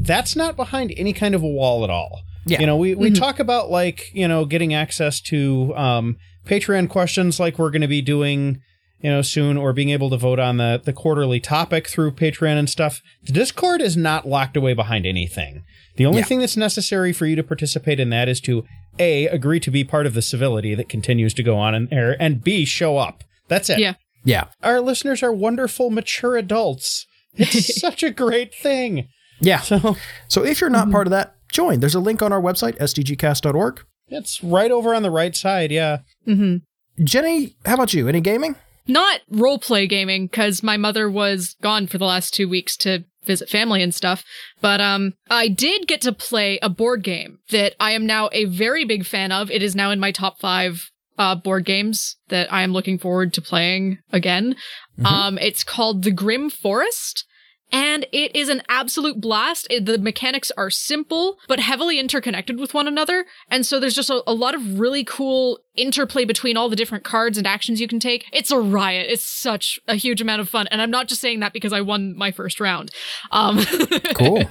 that's 0.00 0.34
not 0.34 0.56
behind 0.56 0.92
any 0.96 1.12
kind 1.12 1.34
of 1.36 1.44
a 1.44 1.48
wall 1.48 1.84
at 1.84 1.90
all. 1.90 2.22
Yeah. 2.46 2.60
You 2.60 2.66
know, 2.66 2.76
we, 2.76 2.94
we 2.94 3.10
talk 3.10 3.38
about 3.38 3.70
like, 3.70 4.10
you 4.14 4.26
know, 4.26 4.44
getting 4.44 4.72
access 4.74 5.20
to 5.22 5.74
um, 5.76 6.16
Patreon 6.46 6.88
questions 6.88 7.38
like 7.38 7.58
we're 7.58 7.70
going 7.70 7.82
to 7.82 7.88
be 7.88 8.00
doing, 8.02 8.60
you 9.00 9.10
know, 9.10 9.22
soon, 9.22 9.56
or 9.56 9.72
being 9.72 9.90
able 9.90 10.10
to 10.10 10.16
vote 10.16 10.38
on 10.38 10.56
the, 10.56 10.80
the 10.82 10.92
quarterly 10.92 11.38
topic 11.40 11.86
through 11.88 12.12
Patreon 12.12 12.58
and 12.58 12.68
stuff. 12.68 13.02
The 13.24 13.32
Discord 13.32 13.80
is 13.82 13.96
not 13.96 14.26
locked 14.26 14.56
away 14.56 14.72
behind 14.74 15.06
anything. 15.06 15.64
The 15.96 16.06
only 16.06 16.20
Yeah. 16.20 16.24
thing 16.24 16.38
that's 16.40 16.56
necessary 16.56 17.12
for 17.12 17.26
you 17.26 17.36
to 17.36 17.42
participate 17.42 18.00
in 18.00 18.08
that 18.10 18.28
is 18.28 18.40
to 18.42 18.64
A, 18.98 19.26
agree 19.26 19.60
to 19.60 19.70
be 19.70 19.84
part 19.84 20.06
of 20.06 20.14
the 20.14 20.22
civility 20.22 20.74
that 20.74 20.88
continues 20.88 21.34
to 21.34 21.42
go 21.42 21.56
on 21.56 21.74
in 21.74 21.86
there, 21.86 22.16
and 22.20 22.42
B, 22.42 22.64
show 22.64 22.96
up. 22.96 23.22
That's 23.48 23.68
it 23.68 23.78
Yeah. 23.78 23.94
Yeah. 24.24 24.44
our 24.62 24.80
listeners 24.80 25.22
are 25.22 25.32
wonderful, 25.32 25.90
mature 25.90 26.36
adults. 26.36 27.06
It's 27.34 27.78
such 27.80 28.02
a 28.02 28.10
great 28.10 28.54
thing. 28.54 29.08
Yeah. 29.40 29.60
So 29.60 29.96
So 30.28 30.44
if 30.44 30.60
you're 30.60 30.70
not 30.70 30.90
part 30.90 31.06
of 31.06 31.10
that, 31.10 31.34
join. 31.50 31.80
There's 31.80 31.94
a 31.94 32.00
link 32.00 32.22
on 32.22 32.32
our 32.32 32.40
website, 32.40 32.78
sdgcast.org. 32.78 33.84
it's 34.08 34.42
right 34.42 34.70
over 34.70 34.94
on 34.94 35.02
the 35.02 35.10
right 35.10 35.34
side. 35.36 35.70
Yeah. 35.70 35.98
hmm 36.24 36.56
Jenny, 37.02 37.56
how 37.64 37.74
about 37.74 37.94
you? 37.94 38.08
Any 38.08 38.20
gaming? 38.20 38.56
Not 38.86 39.20
role 39.30 39.58
play 39.58 39.86
gaming 39.86 40.26
because 40.26 40.62
my 40.62 40.76
mother 40.76 41.08
was 41.08 41.54
gone 41.62 41.86
for 41.86 41.96
the 41.98 42.04
last 42.04 42.34
two 42.34 42.48
weeks 42.48 42.76
to 42.78 43.04
visit 43.24 43.48
family 43.48 43.82
and 43.82 43.94
stuff. 43.94 44.24
But 44.60 44.80
um, 44.80 45.14
I 45.30 45.48
did 45.48 45.86
get 45.86 46.00
to 46.02 46.12
play 46.12 46.58
a 46.60 46.68
board 46.68 47.02
game 47.04 47.38
that 47.50 47.74
I 47.78 47.92
am 47.92 48.04
now 48.04 48.28
a 48.32 48.46
very 48.46 48.84
big 48.84 49.06
fan 49.06 49.32
of. 49.32 49.50
It 49.50 49.62
is 49.62 49.76
now 49.76 49.90
in 49.92 50.00
my 50.00 50.10
top 50.12 50.40
five 50.40 50.90
uh, 51.18 51.34
board 51.36 51.64
games 51.64 52.16
that 52.28 52.52
I 52.52 52.62
am 52.62 52.72
looking 52.72 52.98
forward 52.98 53.32
to 53.34 53.42
playing 53.42 53.98
again. 54.12 54.56
Um, 55.04 55.38
it's 55.38 55.62
called 55.64 56.02
The 56.02 56.10
Grim 56.10 56.50
Forest. 56.50 57.24
And 57.72 58.06
it 58.12 58.34
is 58.34 58.48
an 58.48 58.62
absolute 58.68 59.20
blast. 59.20 59.68
The 59.68 59.98
mechanics 59.98 60.50
are 60.56 60.70
simple, 60.70 61.38
but 61.48 61.60
heavily 61.60 61.98
interconnected 61.98 62.58
with 62.58 62.74
one 62.74 62.88
another. 62.88 63.26
And 63.48 63.64
so 63.64 63.78
there's 63.78 63.94
just 63.94 64.10
a, 64.10 64.22
a 64.26 64.34
lot 64.34 64.54
of 64.54 64.80
really 64.80 65.04
cool 65.04 65.60
interplay 65.76 66.24
between 66.24 66.56
all 66.56 66.68
the 66.68 66.76
different 66.76 67.04
cards 67.04 67.38
and 67.38 67.46
actions 67.46 67.80
you 67.80 67.88
can 67.88 68.00
take. 68.00 68.26
It's 68.32 68.50
a 68.50 68.58
riot. 68.58 69.06
It's 69.08 69.22
such 69.24 69.78
a 69.86 69.94
huge 69.94 70.20
amount 70.20 70.40
of 70.40 70.48
fun. 70.48 70.66
And 70.68 70.82
I'm 70.82 70.90
not 70.90 71.08
just 71.08 71.20
saying 71.20 71.40
that 71.40 71.52
because 71.52 71.72
I 71.72 71.80
won 71.80 72.16
my 72.16 72.30
first 72.30 72.60
round. 72.60 72.90
Um, 73.30 73.60
Cool. 74.14 74.44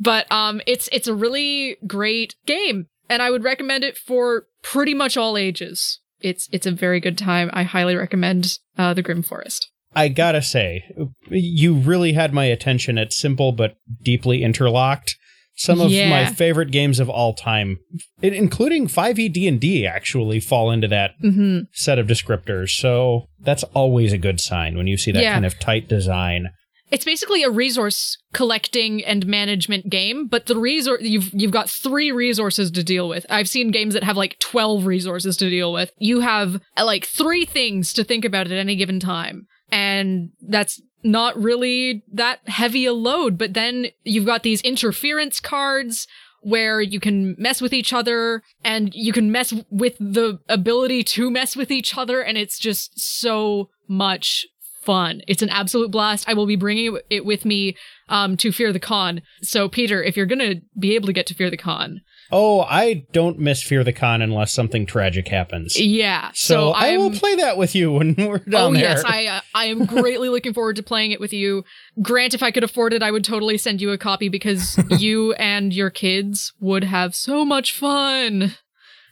but 0.00 0.30
um, 0.30 0.60
it's 0.66 0.88
it's 0.92 1.08
a 1.08 1.14
really 1.14 1.76
great 1.86 2.34
game, 2.46 2.86
and 3.08 3.22
I 3.22 3.30
would 3.30 3.44
recommend 3.44 3.84
it 3.84 3.96
for 3.96 4.46
pretty 4.62 4.94
much 4.94 5.16
all 5.16 5.36
ages. 5.36 6.00
It's 6.20 6.48
it's 6.52 6.66
a 6.66 6.70
very 6.70 7.00
good 7.00 7.16
time. 7.16 7.50
I 7.52 7.62
highly 7.62 7.96
recommend 7.96 8.58
uh, 8.76 8.94
the 8.94 9.02
Grim 9.02 9.22
Forest. 9.22 9.70
I 9.94 10.08
gotta 10.08 10.42
say, 10.42 10.84
you 11.30 11.74
really 11.74 12.12
had 12.12 12.32
my 12.32 12.44
attention 12.44 12.98
at 12.98 13.12
simple 13.12 13.52
but 13.52 13.76
deeply 14.02 14.42
interlocked. 14.42 15.16
Some 15.56 15.80
of 15.80 15.90
Yeah. 15.90 16.08
my 16.08 16.26
favorite 16.26 16.70
games 16.70 17.00
of 17.00 17.10
all 17.10 17.34
time, 17.34 17.78
including 18.22 18.86
5e 18.86 19.28
D&D, 19.28 19.86
actually 19.86 20.38
fall 20.40 20.70
into 20.70 20.86
that 20.88 21.12
hmm 21.20 21.60
set 21.72 21.98
of 21.98 22.06
descriptors. 22.06 22.70
So 22.70 23.26
that's 23.40 23.64
always 23.74 24.12
a 24.12 24.18
good 24.18 24.40
sign 24.40 24.76
when 24.76 24.86
you 24.86 24.96
see 24.96 25.10
that 25.10 25.22
Yeah. 25.22 25.32
kind 25.34 25.46
of 25.46 25.58
tight 25.58 25.88
design. 25.88 26.50
it's 26.90 27.04
basically 27.04 27.42
a 27.42 27.50
resource 27.50 28.16
collecting 28.32 29.04
and 29.04 29.26
management 29.26 29.90
game, 29.90 30.26
but 30.26 30.46
the 30.46 30.56
resource 30.56 31.02
you've 31.02 31.30
you've 31.34 31.50
got 31.50 31.68
three 31.68 32.10
resources 32.12 32.70
to 32.70 32.82
deal 32.82 33.08
with. 33.10 33.26
I've 33.28 33.48
seen 33.48 33.70
games 33.70 33.92
that 33.94 34.04
have 34.04 34.16
like 34.16 34.38
12 34.38 34.86
resources 34.86 35.36
to 35.38 35.50
deal 35.50 35.70
with. 35.72 35.90
You 35.98 36.20
have 36.20 36.62
uh, 36.78 36.86
like 36.86 37.04
three 37.04 37.44
things 37.44 37.92
to 37.94 38.04
think 38.04 38.24
about 38.24 38.46
at 38.46 38.52
any 38.52 38.74
given 38.76 39.00
time. 39.00 39.46
And 39.70 40.30
that's 40.40 40.80
not 41.02 41.36
really 41.36 42.02
that 42.12 42.40
heavy 42.48 42.84
a 42.86 42.92
load, 42.92 43.38
but 43.38 43.54
then 43.54 43.86
you've 44.04 44.26
got 44.26 44.42
these 44.42 44.60
interference 44.62 45.40
cards 45.40 46.06
where 46.40 46.80
you 46.80 47.00
can 47.00 47.34
mess 47.38 47.60
with 47.60 47.72
each 47.72 47.92
other 47.92 48.42
and 48.64 48.94
you 48.94 49.12
can 49.12 49.30
mess 49.30 49.52
with 49.70 49.96
the 49.98 50.38
ability 50.48 51.02
to 51.02 51.30
mess 51.30 51.56
with 51.56 51.70
each 51.70 51.96
other 51.96 52.20
and 52.22 52.38
it's 52.38 52.58
just 52.58 52.98
so 52.98 53.70
much 53.88 54.46
fun. 54.82 55.20
It's 55.26 55.42
an 55.42 55.50
absolute 55.50 55.90
blast. 55.90 56.28
I 56.28 56.34
will 56.34 56.46
be 56.46 56.56
bringing 56.56 56.96
it 57.10 57.24
with 57.24 57.44
me 57.44 57.76
um, 58.08 58.36
to 58.38 58.52
Fear 58.52 58.72
the 58.72 58.80
Con. 58.80 59.20
So, 59.42 59.68
Peter, 59.68 60.02
if 60.02 60.16
you're 60.16 60.26
going 60.26 60.38
to 60.38 60.62
be 60.78 60.94
able 60.94 61.06
to 61.06 61.12
get 61.12 61.26
to 61.26 61.34
Fear 61.34 61.50
the 61.50 61.56
Con, 61.58 62.00
Oh, 62.30 62.60
I 62.60 63.06
don't 63.12 63.38
miss 63.38 63.62
Fear 63.62 63.84
the 63.84 63.92
Con 63.92 64.20
unless 64.20 64.52
something 64.52 64.84
tragic 64.84 65.28
happens. 65.28 65.78
yeah. 65.80 66.30
So, 66.34 66.54
So, 66.54 66.70
I 66.70 66.96
will 66.98 67.10
play 67.10 67.36
that 67.36 67.56
with 67.56 67.74
you 67.74 67.92
when 67.92 68.14
we're 68.18 68.38
down 68.38 68.70
oh 68.70 68.72
there. 68.74 68.82
yes, 68.82 69.02
I 69.04 69.26
uh, 69.26 69.40
I 69.54 69.64
am 69.66 69.86
greatly 69.86 70.28
looking 70.28 70.52
forward 70.52 70.76
to 70.76 70.82
playing 70.82 71.12
it 71.12 71.20
with 71.20 71.32
you. 71.32 71.64
Grant, 72.02 72.34
if 72.34 72.42
I 72.42 72.50
could 72.50 72.64
afford 72.64 72.92
it, 72.92 73.02
I 73.02 73.10
would 73.10 73.24
totally 73.24 73.56
send 73.56 73.80
you 73.80 73.90
a 73.92 73.98
copy 73.98 74.28
because 74.28 74.78
you 75.00 75.32
and 75.34 75.72
your 75.72 75.90
kids 75.90 76.52
would 76.60 76.84
have 76.84 77.14
so 77.14 77.44
much 77.44 77.72
fun. 77.74 78.54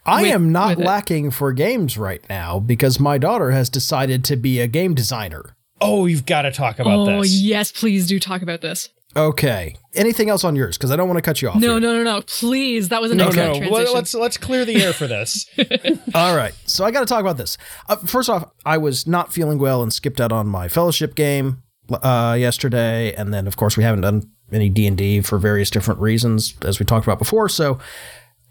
I 0.05 0.21
with- 0.21 0.31
am 0.31 0.51
not 0.51 0.77
with 0.77 0.79
it. 0.79 0.85
lacking 0.87 1.31
for 1.31 1.51
games 1.53 1.97
right 1.97 2.21
now 2.29 2.59
because 2.59 2.99
my 2.99 3.17
daughter 3.17 3.51
has 3.51 3.69
decided 3.69 4.23
to 4.25 4.35
be 4.37 4.59
a 4.59 4.67
game 4.67 4.93
designer. 4.93 5.55
oh, 5.81 6.05
you've 6.05 6.25
got 6.25 6.43
to 6.43 6.51
talk 6.51 6.79
about 6.79 6.99
oh 6.99 7.05
this. 7.21 7.31
Oh, 7.31 7.35
yes, 7.35 7.71
please 7.71 8.07
do 8.07 8.19
talk 8.19 8.41
about 8.41 8.61
this. 8.61 8.89
Okay. 9.17 9.75
Anything 9.95 10.29
else 10.29 10.43
on 10.43 10.55
yours? 10.55 10.77
Because 10.77 10.91
I 10.91 10.95
don't 10.95 11.07
want 11.07 11.17
to 11.17 11.23
cut 11.23 11.41
you 11.41 11.49
off. 11.49 11.55
No, 11.55 11.71
here. 11.71 11.79
no, 11.79 11.97
no, 11.97 12.03
no. 12.03 12.21
Please, 12.21 12.89
that 12.89 13.01
was 13.01 13.11
an 13.11 13.17
No, 13.17 13.27
excellent 13.27 13.53
no. 13.53 13.59
transition. 13.67 13.93
Let's 13.95 14.13
let's 14.13 14.37
clear 14.37 14.63
the 14.63 14.81
air 14.83 14.93
for 14.93 15.07
this. 15.07 15.47
All 16.13 16.35
right. 16.35 16.53
So 16.65 16.85
I 16.85 16.91
got 16.91 16.99
to 16.99 17.05
talk 17.07 17.21
about 17.21 17.37
this. 17.37 17.57
Uh, 17.89 17.95
first 17.95 18.29
off, 18.29 18.51
I 18.65 18.77
was 18.77 19.07
not 19.07 19.33
feeling 19.33 19.57
well 19.57 19.81
and 19.81 19.91
skipped 19.91 20.21
out 20.21 20.31
on 20.31 20.47
my 20.47 20.67
fellowship 20.67 21.15
game 21.15 21.63
uh, 21.91 22.37
yesterday, 22.39 23.13
and 23.15 23.33
then 23.33 23.47
of 23.47 23.57
course 23.57 23.75
we 23.75 23.83
haven't 23.83 24.01
done 24.01 24.29
any 24.51 24.69
D 24.69 24.85
and 24.85 24.97
D 24.97 25.21
for 25.21 25.39
various 25.39 25.71
different 25.71 25.99
reasons, 25.99 26.53
as 26.63 26.77
we 26.79 26.85
talked 26.85 27.07
about 27.07 27.17
before. 27.17 27.49
So 27.49 27.79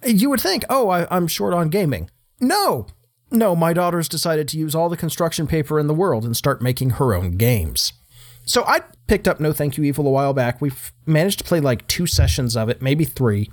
you 0.05 0.29
would 0.31 0.41
think, 0.41 0.65
oh, 0.69 0.89
I, 0.91 1.07
I'm 1.15 1.29
short 1.29 1.55
on 1.55 1.69
gaming. 1.71 2.11
No, 2.41 2.87
no. 3.31 3.55
My 3.55 3.73
daughter's 3.73 4.09
decided 4.09 4.49
to 4.49 4.59
use 4.59 4.75
all 4.75 4.89
the 4.89 4.97
construction 4.97 5.47
paper 5.47 5.79
in 5.79 5.87
the 5.87 5.95
world 5.95 6.25
and 6.25 6.37
start 6.37 6.61
making 6.61 6.91
her 6.91 7.15
own 7.15 7.37
games. 7.37 7.93
So 8.47 8.65
I 8.65 8.81
picked 9.09 9.29
up 9.29 9.41
No 9.41 9.53
Thank 9.53 9.77
You 9.77 9.85
Evil 9.85 10.07
a 10.07 10.11
while 10.11 10.33
back. 10.33 10.61
We've 10.61 10.93
managed 11.05 11.39
to 11.39 11.45
play 11.45 11.61
like 11.61 11.87
two 11.89 12.07
sessions 12.07 12.57
of 12.57 12.69
it, 12.69 12.81
maybe 12.81 13.05
three. 13.05 13.51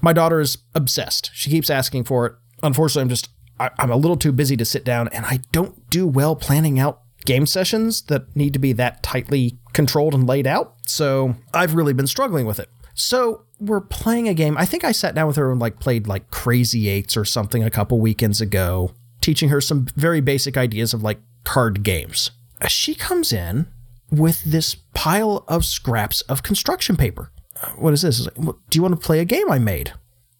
My 0.00 0.12
daughter 0.12 0.40
is 0.40 0.58
obsessed. 0.74 1.30
She 1.34 1.50
keeps 1.50 1.70
asking 1.70 2.04
for 2.04 2.26
it. 2.26 2.34
Unfortunately, 2.62 3.02
I'm 3.02 3.08
just 3.08 3.30
I, 3.58 3.70
I'm 3.78 3.90
a 3.90 3.96
little 3.96 4.16
too 4.16 4.32
busy 4.32 4.56
to 4.58 4.64
sit 4.64 4.84
down, 4.84 5.08
and 5.08 5.24
I 5.24 5.40
don't 5.52 5.88
do 5.90 6.06
well 6.06 6.36
planning 6.36 6.78
out 6.78 7.00
game 7.24 7.46
sessions 7.46 8.02
that 8.02 8.34
need 8.36 8.52
to 8.52 8.58
be 8.58 8.72
that 8.74 9.02
tightly 9.02 9.58
controlled 9.72 10.14
and 10.14 10.26
laid 10.26 10.46
out. 10.46 10.74
So 10.86 11.34
I've 11.52 11.74
really 11.74 11.92
been 11.92 12.06
struggling 12.06 12.46
with 12.46 12.60
it. 12.60 12.68
So 12.94 13.44
we're 13.58 13.80
playing 13.80 14.28
a 14.28 14.34
game. 14.34 14.56
I 14.56 14.64
think 14.64 14.84
I 14.84 14.92
sat 14.92 15.14
down 15.14 15.26
with 15.26 15.36
her 15.36 15.50
and 15.50 15.60
like 15.60 15.80
played 15.80 16.06
like 16.06 16.30
Crazy 16.30 16.88
Eights 16.88 17.16
or 17.16 17.24
something 17.24 17.62
a 17.64 17.70
couple 17.70 17.98
weekends 18.00 18.40
ago, 18.40 18.92
teaching 19.20 19.48
her 19.48 19.60
some 19.60 19.86
very 19.96 20.20
basic 20.20 20.56
ideas 20.56 20.94
of 20.94 21.02
like 21.02 21.20
card 21.44 21.82
games. 21.82 22.30
She 22.68 22.94
comes 22.94 23.32
in 23.32 23.66
with 24.10 24.42
this 24.44 24.74
pile 24.94 25.44
of 25.48 25.64
scraps 25.64 26.20
of 26.22 26.42
construction 26.42 26.96
paper. 26.96 27.30
Uh, 27.62 27.70
What 27.72 27.92
is 27.94 28.02
this? 28.02 28.24
Like, 28.24 28.36
"What- 28.36 28.56
Do 28.70 28.76
you 28.78 28.82
want 28.82 28.94
to 29.00 29.04
play 29.06 29.18
a 29.20 29.24
game 29.24 29.50
I 29.50 29.58
made? 29.58 29.92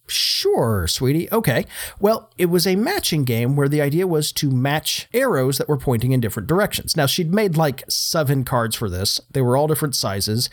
Sure, 0.09 0.87
sweetie. 0.87 1.29
Okay. 1.33 1.67
Well, 1.99 2.31
it 2.39 2.47
was 2.47 2.65
a 2.67 2.77
matching 2.77 3.25
game 3.25 3.57
where 3.57 3.69
the 3.69 3.81
idea 3.81 4.07
was 4.07 4.31
to 4.33 4.51
match 4.51 5.09
arrows 5.13 5.59
that 5.59 5.69
were 5.69 5.77
pointing 5.79 6.13
in 6.13 6.21
different 6.21 6.49
directions. 6.49 6.97
Now, 6.97 7.07
she'd 7.07 7.35
made 7.35 7.57
like 7.57 7.83
seven 7.89 8.45
cards 8.45 8.77
for 8.77 8.89
this, 8.89 9.21
they 9.33 9.43
were 9.43 9.57
all 9.57 9.67
different 9.67 9.97
sizes. 9.97 10.49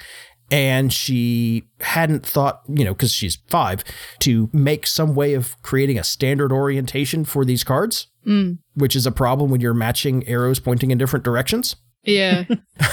And 0.51 0.91
she 0.91 1.63
hadn't 1.79 2.25
thought, 2.25 2.61
you 2.67 2.83
know, 2.83 2.93
because 2.93 3.11
she's 3.13 3.37
five, 3.47 3.83
to 4.19 4.49
make 4.53 4.85
some 4.85 5.15
way 5.15 5.33
of 5.33 5.59
creating 5.63 5.97
a 5.97 6.03
standard 6.03 6.51
orientation 6.51 7.23
for 7.25 7.45
these 7.45 7.63
cards, 7.63 8.07
which 8.75 8.95
is 8.95 9.05
a 9.07 9.11
problem 9.11 9.49
when 9.49 9.61
you're 9.61 9.73
matching 9.73 10.27
arrows 10.27 10.59
pointing 10.59 10.91
in 10.91 10.97
different 10.97 11.25
directions 11.25 11.75
yeah. 12.03 12.45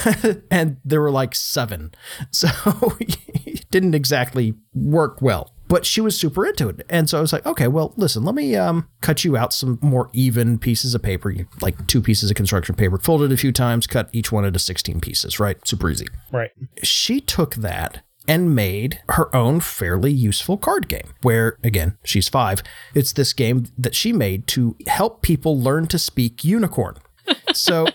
and 0.50 0.76
there 0.84 1.00
were 1.00 1.10
like 1.10 1.34
seven. 1.34 1.92
So 2.32 2.48
it 3.00 3.70
didn't 3.70 3.94
exactly 3.94 4.54
work 4.74 5.20
well. 5.20 5.52
But 5.68 5.86
she 5.86 6.00
was 6.00 6.18
super 6.18 6.46
into 6.46 6.68
it. 6.68 6.84
And 6.88 7.08
so 7.08 7.18
I 7.18 7.20
was 7.20 7.32
like, 7.32 7.46
okay, 7.46 7.68
well, 7.68 7.92
listen, 7.96 8.24
let 8.24 8.34
me 8.34 8.56
um, 8.56 8.88
cut 9.00 9.24
you 9.24 9.36
out 9.36 9.52
some 9.52 9.78
more 9.82 10.10
even 10.12 10.58
pieces 10.58 10.94
of 10.94 11.02
paper, 11.02 11.34
like 11.60 11.86
two 11.86 12.02
pieces 12.02 12.30
of 12.30 12.36
construction 12.36 12.74
paper, 12.74 12.98
fold 12.98 13.22
it 13.22 13.30
a 13.32 13.36
few 13.36 13.52
times, 13.52 13.86
cut 13.86 14.08
each 14.12 14.32
one 14.32 14.44
into 14.44 14.58
16 14.58 15.00
pieces, 15.00 15.38
right? 15.38 15.56
Super 15.66 15.90
easy. 15.90 16.06
right. 16.32 16.50
She 16.82 17.20
took 17.20 17.56
that 17.56 18.02
and 18.26 18.54
made 18.54 19.00
her 19.10 19.34
own 19.34 19.60
fairly 19.60 20.12
useful 20.12 20.56
card 20.56 20.88
game 20.88 21.14
where 21.22 21.56
again 21.64 21.96
she's 22.04 22.28
five 22.28 22.62
it's 22.94 23.12
this 23.14 23.32
game 23.32 23.64
that 23.78 23.94
she 23.94 24.12
made 24.12 24.46
to 24.46 24.76
help 24.86 25.22
people 25.22 25.58
learn 25.58 25.86
to 25.86 25.98
speak 25.98 26.44
unicorn 26.44 26.96
so 27.54 27.86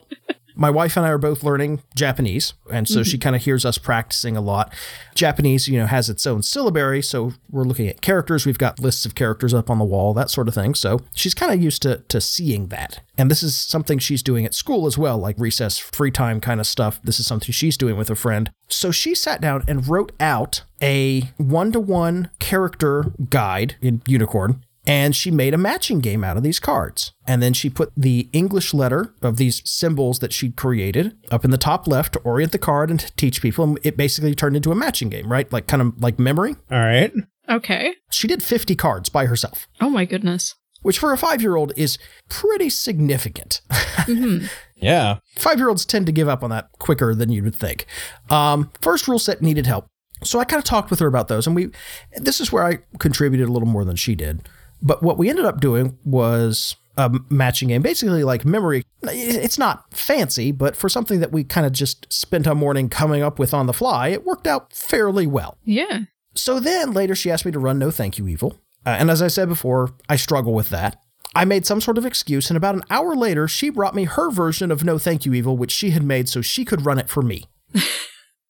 my 0.56 0.70
wife 0.70 0.98
and 0.98 1.06
I 1.06 1.10
are 1.10 1.18
both 1.18 1.44
learning 1.44 1.82
Japanese, 1.96 2.54
and 2.72 2.88
so 2.88 3.04
she 3.04 3.18
mm-hmm. 3.18 3.24
kind 3.24 3.36
of 3.36 3.44
hears 3.44 3.66
us 3.66 3.78
practicing 3.78 4.38
a 4.38 4.42
lot. 4.42 4.74
Japanese, 5.14 5.68
you 5.68 5.80
know, 5.80 5.86
has 5.86 6.10
its 6.10 6.26
own 6.26 6.44
syllabary, 6.44 7.02
so 7.02 7.34
we're 7.50 7.64
looking 7.64 7.88
at 7.88 8.02
characters. 8.02 8.46
We've 8.46 8.58
got 8.58 8.80
lists 8.80 9.06
of 9.06 9.16
characters 9.16 9.54
up 9.54 9.70
on 9.70 9.80
the 9.80 9.86
wall, 9.86 10.14
that 10.14 10.30
sort 10.30 10.48
of 10.48 10.54
thing. 10.54 10.76
So 10.76 11.02
she's 11.14 11.34
kind 11.34 11.52
of 11.52 11.62
used 11.62 11.82
to 11.84 11.98
to 12.08 12.22
seeing 12.22 12.68
that, 12.68 13.02
and 13.18 13.30
this 13.30 13.44
is 13.44 13.56
something 13.56 14.00
she's 14.00 14.24
doing 14.24 14.46
at 14.46 14.54
school 14.54 14.88
as 14.88 14.98
well, 14.98 15.18
like 15.18 15.36
recess, 15.38 15.78
free 15.78 16.12
time 16.12 16.40
kind 16.42 16.60
of 16.60 16.68
stuff. 16.68 17.00
This 17.04 17.20
is 17.20 17.28
something 17.28 17.52
she's 17.52 17.78
doing 17.78 17.98
with 17.98 18.10
a 18.10 18.16
friend. 18.16 18.52
So 18.68 18.92
she 18.92 19.14
sat 19.16 19.42
down 19.42 19.64
and 19.68 19.88
wrote 19.88 20.12
out 20.20 20.64
a 20.82 21.32
one 21.38 21.72
to 21.72 21.80
one 21.80 22.30
character 22.40 23.12
guide 23.30 23.76
in 23.82 24.02
Unicorn 24.08 24.65
and 24.88 25.16
she 25.16 25.32
made 25.32 25.54
a 25.54 25.58
matching 25.58 26.00
game 26.00 26.24
out 26.24 26.38
of 26.38 26.44
these 26.44 26.60
cards. 26.60 27.14
And 27.28 27.42
then 27.42 27.54
she 27.54 27.70
put 27.70 27.92
the 27.98 28.30
English 28.34 28.74
letter 28.74 29.14
of 29.22 29.38
these 29.38 29.62
symbols 29.70 30.20
that 30.20 30.32
she'd 30.34 30.56
created 30.56 31.18
up 31.32 31.44
in 31.44 31.52
the 31.52 31.58
top 31.58 31.88
left 31.88 32.14
to 32.14 32.20
orient 32.20 32.52
the 32.52 32.58
card 32.58 32.90
and 32.92 33.00
to 33.00 33.16
teach 33.16 33.42
people. 33.42 33.64
And 33.66 33.80
it 33.84 33.98
basically 33.98 34.36
turned 34.36 34.56
into 34.56 34.72
a 34.72 34.76
matching 34.76 35.10
game, 35.10 35.32
right? 35.32 35.52
Like 35.52 35.68
kind 35.68 35.82
of 35.82 36.02
like 36.02 36.20
memory. 36.20 36.56
All 36.72 36.80
right. 36.80 37.12
Okay. 37.50 37.96
She 38.12 38.28
did 38.28 38.42
50 38.44 38.76
cards 38.76 39.10
by 39.10 39.26
herself, 39.26 39.68
Oh 39.82 39.90
my 39.90 40.06
goodness. 40.06 40.56
which 40.82 41.00
for 41.00 41.12
a 41.14 41.18
five 41.18 41.42
year 41.42 41.56
old 41.56 41.74
is 41.76 41.98
pretty 42.30 42.70
significant. 42.70 43.62
Yeah. 44.76 45.20
Five 45.38 45.58
year 45.58 45.70
olds 45.70 45.86
tend 45.86 46.06
to 46.06 46.12
give 46.12 46.28
up 46.28 46.44
on 46.44 46.50
that 46.50 46.70
quicker 46.80 47.16
than 47.16 47.32
you 47.32 47.42
would 47.44 47.56
think. 47.56 47.86
Um, 48.30 48.72
first 48.82 49.08
rule 49.08 49.20
set 49.20 49.42
needed 49.42 49.66
help. 49.66 49.88
So 50.24 50.40
I 50.40 50.44
kind 50.46 50.60
of 50.60 50.64
talked 50.66 50.90
with 50.90 51.00
her 51.00 51.08
about 51.08 51.28
those, 51.28 51.46
and 51.48 51.56
we. 51.56 51.70
This 52.18 52.40
is 52.42 52.52
where 52.52 52.64
I 52.64 52.80
contributed 53.00 53.48
a 53.48 53.52
little 53.52 53.68
more 53.68 53.86
than 53.86 53.96
she 53.96 54.16
did. 54.16 54.48
But 54.82 55.02
what 55.02 55.18
we 55.18 55.30
ended 55.30 55.46
up 55.46 55.60
doing 55.60 55.98
was 56.04 56.76
a 56.98 57.12
matching 57.30 57.70
game, 57.70 57.82
basically 57.82 58.24
like 58.24 58.46
memory. 58.46 58.84
It's 59.04 59.58
not 59.58 59.94
fancy, 59.94 60.52
but 60.52 60.76
for 60.76 60.90
something 60.90 61.20
that 61.20 61.32
we 61.32 61.44
kind 61.44 61.66
of 61.66 61.74
just 61.74 62.12
spent 62.12 62.48
a 62.48 62.56
morning 62.56 62.90
coming 62.90 63.22
up 63.22 63.40
with 63.40 63.54
on 63.54 63.66
the 63.66 63.74
fly, 63.74 64.10
it 64.10 64.26
worked 64.26 64.48
out 64.48 64.74
fairly 64.74 65.28
well. 65.28 65.58
Yeah. 65.64 66.02
So 66.36 66.60
then 66.60 66.92
later 66.92 67.16
she 67.16 67.32
asked 67.32 67.46
me 67.46 67.52
to 67.52 67.60
run 67.60 67.80
No 67.80 67.92
Thank 67.92 68.18
You 68.18 68.28
Evil. 68.28 68.60
Uh, 68.86 68.96
and 69.00 69.10
as 69.10 69.22
I 69.22 69.28
said 69.28 69.50
before, 69.50 69.92
I 70.08 70.16
struggle 70.16 70.54
with 70.54 70.70
that. 70.70 71.02
I 71.34 71.44
made 71.44 71.66
some 71.66 71.82
sort 71.82 71.98
of 71.98 72.06
excuse, 72.06 72.50
and 72.50 72.56
about 72.56 72.76
an 72.76 72.84
hour 72.90 73.14
later, 73.14 73.48
she 73.48 73.70
brought 73.70 73.96
me 73.96 74.06
her 74.06 74.32
version 74.32 74.72
of 74.72 74.86
No 74.86 74.98
Thank 74.98 75.26
You 75.26 75.34
Evil, 75.34 75.58
which 75.58 75.72
she 75.72 75.90
had 75.90 76.04
made 76.04 76.30
so 76.30 76.42
she 76.42 76.64
could 76.64 76.86
run 76.86 77.00
it 77.00 77.10
for 77.10 77.22
me. 77.22 77.46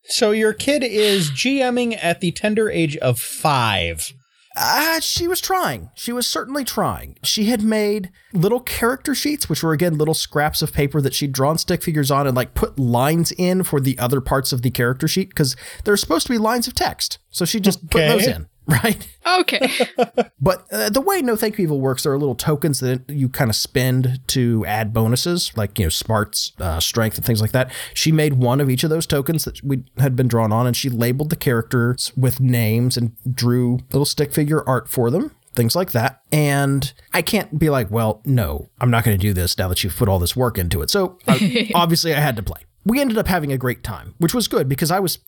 So 0.08 0.30
your 0.30 0.52
kid 0.52 0.84
is 0.84 1.30
GMing 1.30 1.98
at 2.00 2.20
the 2.20 2.30
tender 2.30 2.70
age 2.70 2.96
of 2.98 3.18
five. 3.18 4.12
Uh, 4.56 5.00
she 5.00 5.28
was 5.28 5.40
trying. 5.40 5.90
She 5.94 6.12
was 6.12 6.26
certainly 6.26 6.64
trying. 6.64 7.18
She 7.22 7.44
had 7.46 7.62
made 7.62 8.10
little 8.32 8.60
character 8.60 9.14
sheets, 9.14 9.48
which 9.48 9.62
were 9.62 9.72
again 9.72 9.98
little 9.98 10.14
scraps 10.14 10.62
of 10.62 10.72
paper 10.72 11.00
that 11.02 11.12
she'd 11.14 11.32
drawn 11.32 11.58
stick 11.58 11.82
figures 11.82 12.10
on 12.10 12.26
and 12.26 12.34
like 12.34 12.54
put 12.54 12.78
lines 12.78 13.32
in 13.32 13.62
for 13.64 13.80
the 13.80 13.98
other 13.98 14.20
parts 14.20 14.52
of 14.52 14.62
the 14.62 14.70
character 14.70 15.06
sheet 15.06 15.28
because 15.28 15.56
there's 15.84 16.00
supposed 16.00 16.26
to 16.26 16.32
be 16.32 16.38
lines 16.38 16.66
of 16.66 16.74
text. 16.74 17.18
So 17.30 17.44
she 17.44 17.60
just 17.60 17.88
put 17.90 17.98
those 18.08 18.26
in, 18.26 18.48
right? 18.82 19.08
Okay. 19.38 19.70
But 20.38 20.66
uh, 20.70 20.90
the 20.90 21.00
way 21.00 21.22
No 21.22 21.34
Thank 21.34 21.58
You 21.58 21.64
Evil 21.64 21.80
works, 21.80 22.02
there 22.04 22.12
are 22.12 22.18
little 22.18 22.34
tokens 22.36 22.78
that 22.80 23.08
you 23.08 23.28
kind 23.28 23.50
of 23.50 23.56
spend 23.56 24.20
to 24.28 24.64
add 24.66 24.92
bonuses, 24.92 25.50
like, 25.56 25.78
you 25.78 25.86
know, 25.86 25.88
smarts, 25.88 26.52
uh, 26.60 26.78
strength, 26.78 27.16
and 27.16 27.24
things 27.24 27.40
like 27.40 27.50
that. 27.52 27.72
She 27.94 28.12
made 28.12 28.34
one 28.34 28.60
of 28.60 28.70
each 28.70 28.84
of 28.84 28.90
those 28.90 29.06
tokens 29.06 29.44
that 29.44 29.60
we 29.64 29.82
had 29.98 30.14
been 30.14 30.28
drawn 30.28 30.52
on, 30.52 30.66
and 30.66 30.76
she 30.76 30.88
labeled 30.88 31.30
the 31.30 31.36
characters 31.36 32.12
with 32.16 32.38
names 32.38 32.96
and 32.96 33.16
drew 33.34 33.78
little 33.92 34.04
stick 34.04 34.32
figure 34.32 34.62
art 34.68 34.88
for 34.88 35.10
them. 35.10 35.34
Things 35.54 35.74
like 35.74 35.92
that. 35.92 36.20
And 36.30 36.92
I 37.14 37.22
can't 37.22 37.58
be 37.58 37.70
like, 37.70 37.90
well, 37.90 38.20
no, 38.24 38.68
I'm 38.78 38.90
not 38.90 39.02
going 39.04 39.16
to 39.16 39.20
do 39.20 39.32
this 39.32 39.56
now 39.58 39.68
that 39.68 39.82
you've 39.82 39.96
put 39.96 40.08
all 40.08 40.18
this 40.18 40.36
work 40.36 40.58
into 40.58 40.82
it. 40.82 40.90
So 40.90 41.18
I, 41.26 41.70
obviously 41.74 42.14
I 42.14 42.20
had 42.20 42.36
to 42.36 42.42
play. 42.42 42.60
we 42.84 43.00
ended 43.00 43.16
up 43.18 43.26
having 43.26 43.50
a 43.52 43.58
great 43.58 43.82
time, 43.82 44.14
which 44.18 44.34
was 44.34 44.46
good 44.48 44.68
because 44.68 44.90
I 44.90 45.00
was 45.00 45.18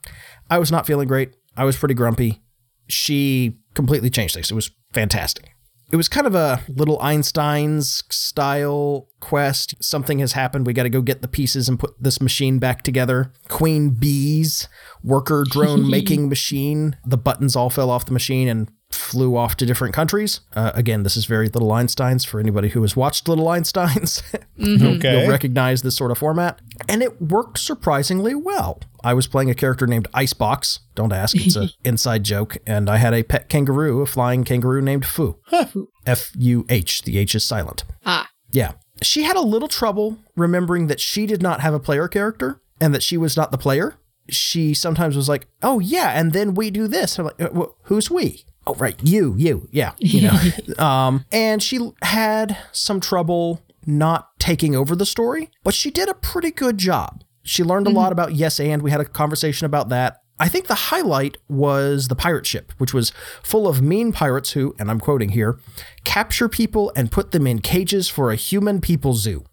I 0.50 0.58
was 0.58 0.70
not 0.70 0.86
feeling 0.86 1.08
great. 1.08 1.34
I 1.56 1.64
was 1.64 1.76
pretty 1.76 1.94
grumpy. 1.94 2.42
She 2.88 3.58
completely 3.74 4.10
changed 4.10 4.34
things. 4.34 4.50
It 4.50 4.54
was 4.54 4.70
fantastic. 4.92 5.50
It 5.90 5.96
was 5.96 6.08
kind 6.08 6.26
of 6.26 6.34
a 6.34 6.62
little 6.68 7.00
Einstein's 7.00 8.04
style 8.10 9.08
quest. 9.20 9.74
Something 9.82 10.18
has 10.18 10.32
happened. 10.32 10.66
We 10.66 10.74
got 10.74 10.82
to 10.82 10.90
go 10.90 11.00
get 11.00 11.22
the 11.22 11.28
pieces 11.28 11.66
and 11.66 11.80
put 11.80 11.94
this 12.02 12.20
machine 12.20 12.58
back 12.58 12.82
together. 12.82 13.32
Queen 13.48 13.90
Bee's 13.90 14.68
worker 15.02 15.44
drone 15.48 15.88
making 15.90 16.28
machine. 16.28 16.96
The 17.06 17.16
buttons 17.16 17.56
all 17.56 17.70
fell 17.70 17.90
off 17.90 18.04
the 18.04 18.12
machine 18.12 18.48
and 18.48 18.70
flew 18.90 19.36
off 19.36 19.56
to 19.56 19.66
different 19.66 19.94
countries. 19.94 20.40
Uh, 20.54 20.70
again, 20.74 21.02
this 21.02 21.16
is 21.16 21.26
very 21.26 21.48
Little 21.48 21.68
Einsteins 21.70 22.26
for 22.26 22.40
anybody 22.40 22.68
who 22.68 22.82
has 22.82 22.96
watched 22.96 23.28
Little 23.28 23.46
Einsteins. 23.46 24.22
Okay. 24.60 25.20
You'll 25.20 25.30
recognize 25.30 25.82
this 25.82 25.94
sort 25.96 26.10
of 26.10 26.18
format. 26.18 26.58
And 26.88 27.00
it 27.00 27.22
worked 27.22 27.58
surprisingly 27.58 28.34
well. 28.34 28.80
I 29.04 29.14
was 29.14 29.28
playing 29.28 29.50
a 29.50 29.54
character 29.54 29.86
named 29.86 30.08
Icebox. 30.12 30.80
Don't 30.96 31.12
ask, 31.12 31.36
it's 31.36 31.54
an 31.54 31.70
inside 31.84 32.24
joke. 32.24 32.56
And 32.66 32.90
I 32.90 32.96
had 32.96 33.14
a 33.14 33.22
pet 33.22 33.48
kangaroo, 33.48 34.00
a 34.00 34.06
flying 34.06 34.42
kangaroo 34.42 34.82
named 34.82 35.06
Fu. 35.06 35.36
F 36.04 36.32
U 36.36 36.66
H. 36.68 37.02
The 37.02 37.18
H 37.18 37.36
is 37.36 37.44
silent. 37.44 37.84
Ah. 38.04 38.28
Yeah. 38.50 38.72
She 39.00 39.22
had 39.22 39.36
a 39.36 39.40
little 39.42 39.68
trouble 39.68 40.18
remembering 40.36 40.88
that 40.88 40.98
she 40.98 41.24
did 41.24 41.40
not 41.40 41.60
have 41.60 41.72
a 41.72 41.78
player 41.80 42.08
character 42.08 42.60
and 42.80 42.92
that 42.92 43.04
she 43.04 43.16
was 43.16 43.36
not 43.36 43.52
the 43.52 43.58
player. 43.58 43.94
She 44.28 44.74
sometimes 44.74 45.14
was 45.16 45.28
like, 45.28 45.46
oh, 45.62 45.78
yeah, 45.78 46.10
and 46.18 46.32
then 46.32 46.54
we 46.54 46.72
do 46.72 46.88
this. 46.88 47.16
I'm 47.18 47.26
like, 47.26 47.40
"Uh, 47.40 47.66
who's 47.84 48.10
we? 48.10 48.44
Oh, 48.68 48.74
right, 48.74 48.96
you, 49.02 49.34
you, 49.38 49.66
yeah, 49.72 49.92
you 49.98 50.28
know. 50.28 50.38
um, 50.84 51.24
and 51.32 51.62
she 51.62 51.90
had 52.02 52.58
some 52.70 53.00
trouble 53.00 53.62
not 53.86 54.38
taking 54.38 54.76
over 54.76 54.94
the 54.94 55.06
story, 55.06 55.50
but 55.64 55.72
she 55.72 55.90
did 55.90 56.06
a 56.08 56.14
pretty 56.14 56.50
good 56.50 56.76
job. 56.76 57.24
She 57.42 57.64
learned 57.64 57.86
a 57.86 57.90
lot 57.90 58.12
about 58.12 58.34
yes 58.34 58.60
and. 58.60 58.82
We 58.82 58.90
had 58.90 59.00
a 59.00 59.06
conversation 59.06 59.64
about 59.64 59.88
that. 59.88 60.18
I 60.38 60.48
think 60.50 60.66
the 60.66 60.74
highlight 60.74 61.38
was 61.48 62.08
the 62.08 62.14
pirate 62.14 62.44
ship, 62.44 62.72
which 62.76 62.92
was 62.92 63.10
full 63.42 63.66
of 63.66 63.80
mean 63.80 64.12
pirates 64.12 64.50
who, 64.52 64.74
and 64.78 64.90
I'm 64.90 65.00
quoting 65.00 65.30
here, 65.30 65.58
capture 66.04 66.48
people 66.48 66.92
and 66.94 67.10
put 67.10 67.32
them 67.32 67.46
in 67.46 67.60
cages 67.60 68.08
for 68.10 68.30
a 68.30 68.36
human 68.36 68.82
people 68.82 69.14
zoo. 69.14 69.44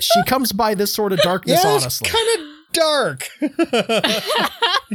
she 0.00 0.22
comes 0.24 0.52
by 0.52 0.74
this 0.74 0.92
sort 0.92 1.12
of 1.12 1.18
darkness, 1.20 1.60
yeah, 1.64 1.70
honestly. 1.70 2.08
kind 2.08 2.40
of 2.40 2.46
dark. 2.72 3.28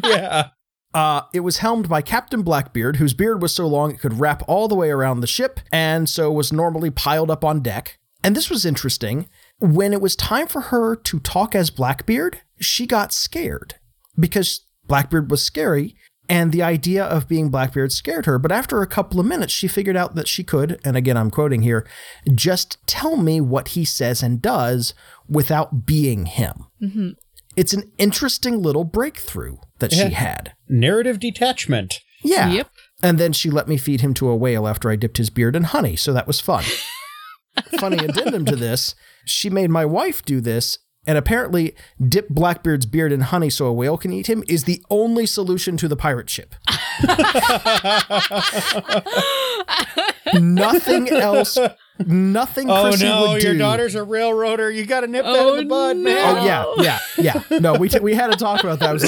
yeah. 0.04 0.50
Uh, 0.94 1.22
it 1.34 1.42
was 1.42 1.60
helmed 1.60 1.88
by 1.88 2.02
Captain 2.02 2.42
Blackbeard, 2.42 2.96
whose 2.96 3.14
beard 3.14 3.42
was 3.42 3.54
so 3.54 3.68
long 3.68 3.92
it 3.92 4.00
could 4.00 4.20
wrap 4.20 4.42
all 4.48 4.68
the 4.68 4.76
way 4.76 4.90
around 4.90 5.20
the 5.20 5.28
ship, 5.28 5.60
and 5.72 6.10
so 6.10 6.32
was 6.32 6.52
normally 6.52 6.90
piled 6.90 7.30
up 7.30 7.46
on 7.46 7.62
deck. 7.62 8.00
And 8.24 8.36
this 8.36 8.50
was 8.50 8.66
interesting. 8.66 9.30
When 9.60 9.94
it 9.94 10.02
was 10.02 10.16
time 10.16 10.48
for 10.48 10.62
her 10.62 10.96
to 10.96 11.20
talk 11.20 11.56
as 11.56 11.70
Blackbeard, 11.70 12.42
she 12.60 12.88
got 12.88 13.14
scared 13.14 13.76
because 14.20 14.62
Blackbeard 14.88 15.30
was 15.30 15.44
scary, 15.44 15.96
and 16.28 16.52
the 16.52 16.64
idea 16.64 17.04
of 17.04 17.28
being 17.28 17.50
Blackbeard 17.50 17.92
scared 17.92 18.26
her. 18.26 18.38
But 18.40 18.52
after 18.52 18.82
a 18.82 18.88
couple 18.88 19.20
of 19.20 19.26
minutes, 19.26 19.54
she 19.54 19.68
figured 19.68 19.96
out 19.96 20.16
that 20.16 20.28
she 20.28 20.44
could, 20.44 20.80
and 20.84 20.98
again, 20.98 21.18
I'm 21.18 21.32
quoting 21.32 21.62
here, 21.62 21.88
just 22.34 22.78
tell 22.88 23.16
me 23.16 23.40
what 23.40 23.70
he 23.70 23.86
says 23.86 24.22
and 24.22 24.42
does 24.42 24.94
without 25.28 25.86
being 25.86 26.26
him. 26.26 26.66
It's 27.60 27.74
an 27.74 27.92
interesting 27.98 28.62
little 28.62 28.86
breakthrough 28.86 29.58
that 29.80 29.92
Yeah. 29.92 30.08
she 30.08 30.14
had. 30.14 30.54
Narrative 30.70 31.20
detachment. 31.20 32.00
Yeah. 32.24 32.50
Yep. 32.50 32.70
And 33.04 33.18
then 33.18 33.34
she 33.34 33.50
let 33.50 33.68
me 33.68 33.76
feed 33.76 34.00
him 34.00 34.14
to 34.14 34.30
a 34.30 34.36
whale 34.36 34.66
after 34.66 34.90
I 34.90 34.96
dipped 34.96 35.18
his 35.18 35.30
beard 35.30 35.58
in 35.58 35.64
honey, 35.66 35.98
so 35.98 36.14
that 36.14 36.26
was 36.26 36.40
fun. 36.40 36.64
Funny 37.80 37.98
addendum 37.98 38.46
to 38.46 38.56
this, 38.56 38.96
she 39.26 39.50
made 39.50 39.70
my 39.70 39.84
wife 39.86 40.24
do 40.24 40.40
this, 40.40 40.78
and 41.06 41.18
apparently 41.18 41.76
dip 42.02 42.30
Blackbeard's 42.30 42.86
beard 42.86 43.12
in 43.12 43.20
honey 43.22 43.50
so 43.50 43.66
a 43.66 43.74
whale 43.74 43.98
can 43.98 44.14
eat 44.14 44.28
him 44.28 44.42
is 44.48 44.64
the 44.64 44.82
only 44.90 45.26
solution 45.26 45.76
to 45.78 45.90
the 45.90 45.98
pirate 45.98 46.30
ship. 46.30 46.56
nothing 50.40 51.10
else 51.10 51.58
nothing 52.08 52.70
Oh 52.70 52.84
Chrissy 52.90 53.06
no, 53.06 53.32
would 53.32 53.44
your 53.44 53.58
daughter's 53.58 53.96
a 53.96 54.04
railroader. 54.04 54.70
You 54.72 54.86
got 54.86 55.02
to 55.02 55.08
nip 55.08 55.26
that 55.26 55.36
Oh, 55.36 55.56
in 55.56 55.68
the 55.68 55.74
oh, 55.74 55.94
bud, 55.94 55.98
no. 55.98 56.04
man. 56.04 56.38
Oh 56.38 56.46
yeah, 56.84 57.00
yeah, 57.18 57.42
yeah. 57.50 57.60
No, 57.60 57.74
we 57.76 57.90
t- 57.90 58.00
we 58.00 58.14
had 58.16 58.32
to 58.32 58.38
talk 58.38 58.64
about 58.64 58.80
that. 58.80 58.90
I 58.90 58.94
was 58.94 59.04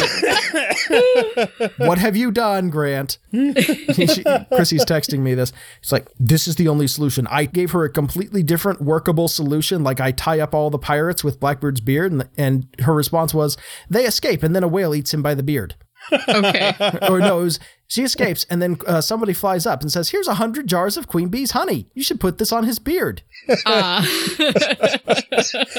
like, 1.69 1.71
"What 1.77 1.97
have 1.97 2.15
you 2.15 2.31
done, 2.31 2.69
Grant?" 2.69 3.17
she, 3.31 4.23
Chrissy's 4.53 4.85
texting 4.85 5.19
me 5.19 5.33
this. 5.35 5.51
It's 5.81 5.91
like, 5.91 6.07
"This 6.19 6.47
is 6.47 6.55
the 6.55 6.67
only 6.67 6.87
solution." 6.87 7.27
I 7.27 7.45
gave 7.45 7.71
her 7.71 7.83
a 7.85 7.89
completely 7.89 8.43
different 8.43 8.81
workable 8.81 9.27
solution. 9.27 9.83
Like 9.83 9.99
I 9.99 10.11
tie 10.11 10.39
up 10.39 10.53
all 10.53 10.69
the 10.69 10.79
pirates 10.79 11.23
with 11.23 11.39
Blackbeard's 11.39 11.81
beard, 11.81 12.11
and 12.11 12.27
and 12.37 12.67
her 12.79 12.93
response 12.93 13.33
was, 13.33 13.57
"They 13.89 14.05
escape, 14.05 14.43
and 14.43 14.55
then 14.55 14.63
a 14.63 14.67
whale 14.67 14.93
eats 14.95 15.13
him 15.13 15.21
by 15.21 15.33
the 15.35 15.43
beard." 15.43 15.75
Okay. 16.11 16.73
or 17.09 17.19
no, 17.19 17.39
it 17.39 17.43
was 17.43 17.59
she 17.91 18.03
escapes, 18.03 18.45
and 18.49 18.61
then 18.61 18.77
uh, 18.87 19.01
somebody 19.01 19.33
flies 19.33 19.65
up 19.65 19.81
and 19.81 19.91
says, 19.91 20.09
"Here's 20.11 20.27
a 20.29 20.35
hundred 20.35 20.65
jars 20.67 20.95
of 20.95 21.07
Queen 21.07 21.27
Bee's 21.27 21.51
honey. 21.51 21.87
You 21.93 22.03
should 22.03 22.21
put 22.21 22.37
this 22.37 22.51
on 22.53 22.63
his 22.63 22.79
beard." 22.79 23.21
Uh, 23.65 24.05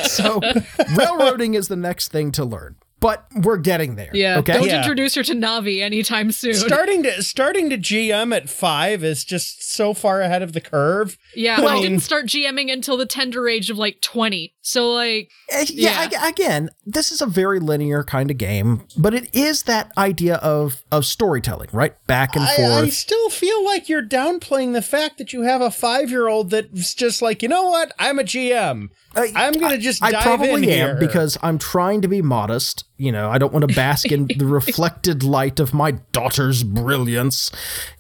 So 0.05 0.41
railroading 0.97 1.55
is 1.55 1.69
the 1.69 1.77
next 1.77 2.09
thing 2.13 2.33
to 2.33 2.45
learn, 2.45 2.77
but 3.01 3.27
we're 3.43 3.57
getting 3.57 3.95
there. 3.97 4.11
yeah. 4.13 4.39
Okay. 4.39 4.55
Don't 4.55 4.67
Yeah. 4.67 4.79
introduce 4.79 5.15
her 5.15 5.23
to 5.23 5.33
Navi 5.35 5.81
anytime 5.81 6.33
soon. 6.33 6.55
Starting 6.55 7.03
to 7.05 7.23
starting 7.23 7.71
to 7.71 7.79
GM 7.79 8.35
at 8.37 8.49
five 8.51 9.03
is 9.05 9.25
just 9.25 9.63
so 9.73 9.95
far 9.95 10.21
ahead 10.21 10.43
of 10.43 10.53
the 10.53 10.61
curve. 10.61 11.17
Yeah. 11.35 11.61
I 11.61 11.65
I 11.67 11.75
mean- 11.75 11.83
didn't 11.83 12.01
start 12.01 12.27
GMing 12.27 12.73
until 12.73 12.97
the 12.97 13.07
tender 13.07 13.49
age 13.49 13.71
of 13.71 13.79
like 13.79 14.01
20. 14.01 14.55
So 14.63 14.91
like, 14.93 15.31
Uh, 15.53 15.65
yeah, 15.69 16.03
ag- 16.13 16.15
again, 16.39 16.71
this 16.87 17.11
is 17.11 17.21
a 17.21 17.27
very 17.27 17.59
linear 17.59 18.05
kind 18.05 18.31
of 18.31 18.39
game, 18.39 18.83
but 18.97 19.13
it 19.15 19.35
is 19.35 19.65
that 19.65 19.91
idea 19.99 20.37
of 20.37 20.83
of 20.93 21.05
storytelling, 21.05 21.69
right? 21.73 21.95
Back 22.07 22.37
and 22.37 22.45
I, 22.45 22.57
forth. 22.57 22.85
I 22.85 22.89
still 22.91 23.29
feel 23.31 23.65
like 23.65 23.89
you're 23.89 24.03
downplaying 24.07 24.73
the 24.73 24.83
fact 24.83 25.19
that 25.19 25.33
you 25.33 25.43
have 25.43 25.61
a 25.61 25.71
five 25.71 26.11
year 26.11 26.29
old 26.29 26.51
that's 26.51 26.95
just 26.95 27.23
like, 27.23 27.43
you 27.43 27.49
know 27.49 27.67
what? 27.67 27.93
I'm 27.99 28.19
a 28.19 28.25
GM. 28.25 28.91
Uh, 29.15 29.27
I'm 29.35 29.53
gonna 29.55 29.77
just 29.79 30.03
I 30.03 30.11
dive 30.13 30.23
probably 30.23 30.51
in 30.51 30.65
am 30.65 30.89
here. 30.89 30.97
because 30.99 31.37
I'm 31.43 31.59
trying 31.59 32.01
to 32.03 32.09
be 32.09 32.23
modest. 32.23 32.85
You 32.97 33.11
know, 33.13 33.29
I 33.31 33.39
don't 33.39 33.53
want 33.53 33.69
to 33.69 33.75
bask 33.75 34.11
in 34.13 34.27
the 34.29 34.47
reflected 34.47 35.23
light 35.25 35.59
of 35.61 35.75
my 35.75 35.91
daughter's 36.13 36.63
brilliance. 36.63 37.51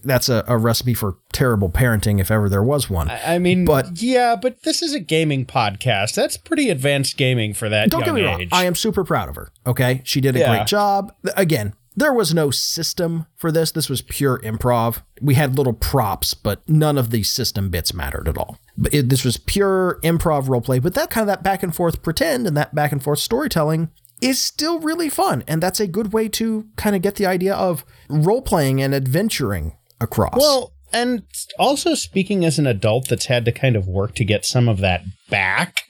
That's 0.04 0.28
a, 0.28 0.44
a 0.46 0.56
recipe 0.56 0.94
for 0.94 1.16
terrible 1.32 1.68
parenting, 1.68 2.20
if 2.20 2.30
ever 2.30 2.48
there 2.48 2.62
was 2.62 2.88
one. 2.88 3.10
I 3.10 3.16
mean, 3.38 3.64
But- 3.64 4.00
yeah, 4.02 4.36
but 4.40 4.62
this 4.64 4.82
is 4.82 4.94
a 4.94 5.00
gaming 5.00 5.44
podcast. 5.46 6.14
That's 6.14 6.36
pretty 6.36 6.70
advanced 6.70 7.16
gaming 7.16 7.54
for 7.54 7.68
that 7.68 7.90
Don't 7.90 8.04
get 8.04 8.14
me 8.14 8.22
wrong. 8.24 8.42
age. 8.42 8.48
I 8.52 8.64
am 8.64 8.74
super 8.74 9.04
proud 9.04 9.28
of 9.28 9.36
her. 9.36 9.50
Okay. 9.66 10.00
She 10.04 10.20
did 10.20 10.36
a 10.36 10.40
Yeah. 10.40 10.56
great 10.56 10.66
job. 10.66 11.12
Again, 11.36 11.74
there 11.94 12.12
was 12.12 12.32
no 12.32 12.50
system 12.50 13.26
for 13.36 13.52
this. 13.52 13.70
This 13.70 13.88
was 13.90 14.00
pure 14.02 14.38
improv. 14.40 15.02
We 15.20 15.34
had 15.34 15.56
little 15.58 15.74
props, 15.74 16.32
but 16.34 16.62
none 16.68 16.96
of 16.96 17.10
the 17.10 17.22
system 17.22 17.68
bits 17.68 17.92
mattered 17.92 18.28
at 18.28 18.38
all. 18.38 18.56
But 18.78 18.94
it, 18.94 19.08
this 19.10 19.24
was 19.24 19.36
pure 19.36 19.98
improv 20.02 20.46
roleplay. 20.46 20.82
But 20.82 20.94
that 20.94 21.10
kind 21.10 21.22
of 21.22 21.26
that 21.28 21.42
back 21.42 21.62
and 21.62 21.74
forth 21.74 22.02
pretend 22.02 22.46
and 22.46 22.56
that 22.56 22.74
back 22.74 22.92
and 22.92 23.02
forth 23.02 23.18
storytelling 23.18 23.90
is 24.22 24.42
still 24.42 24.78
really 24.78 25.10
fun. 25.10 25.44
And 25.46 25.62
that's 25.62 25.80
a 25.80 25.86
good 25.86 26.12
way 26.14 26.28
to 26.30 26.66
kind 26.76 26.96
of 26.96 27.02
get 27.02 27.16
the 27.16 27.26
idea 27.26 27.54
of 27.54 27.84
role 28.08 28.40
playing 28.40 28.80
and 28.80 28.94
adventuring 28.94 29.72
across. 30.00 30.36
Well, 30.38 30.71
and 30.92 31.22
also 31.58 31.94
speaking 31.94 32.44
as 32.44 32.58
an 32.58 32.66
adult 32.66 33.08
that's 33.08 33.26
had 33.26 33.44
to 33.44 33.52
kind 33.52 33.76
of 33.76 33.86
work 33.86 34.14
to 34.16 34.24
get 34.24 34.44
some 34.44 34.68
of 34.68 34.78
that 34.78 35.02
back, 35.30 35.82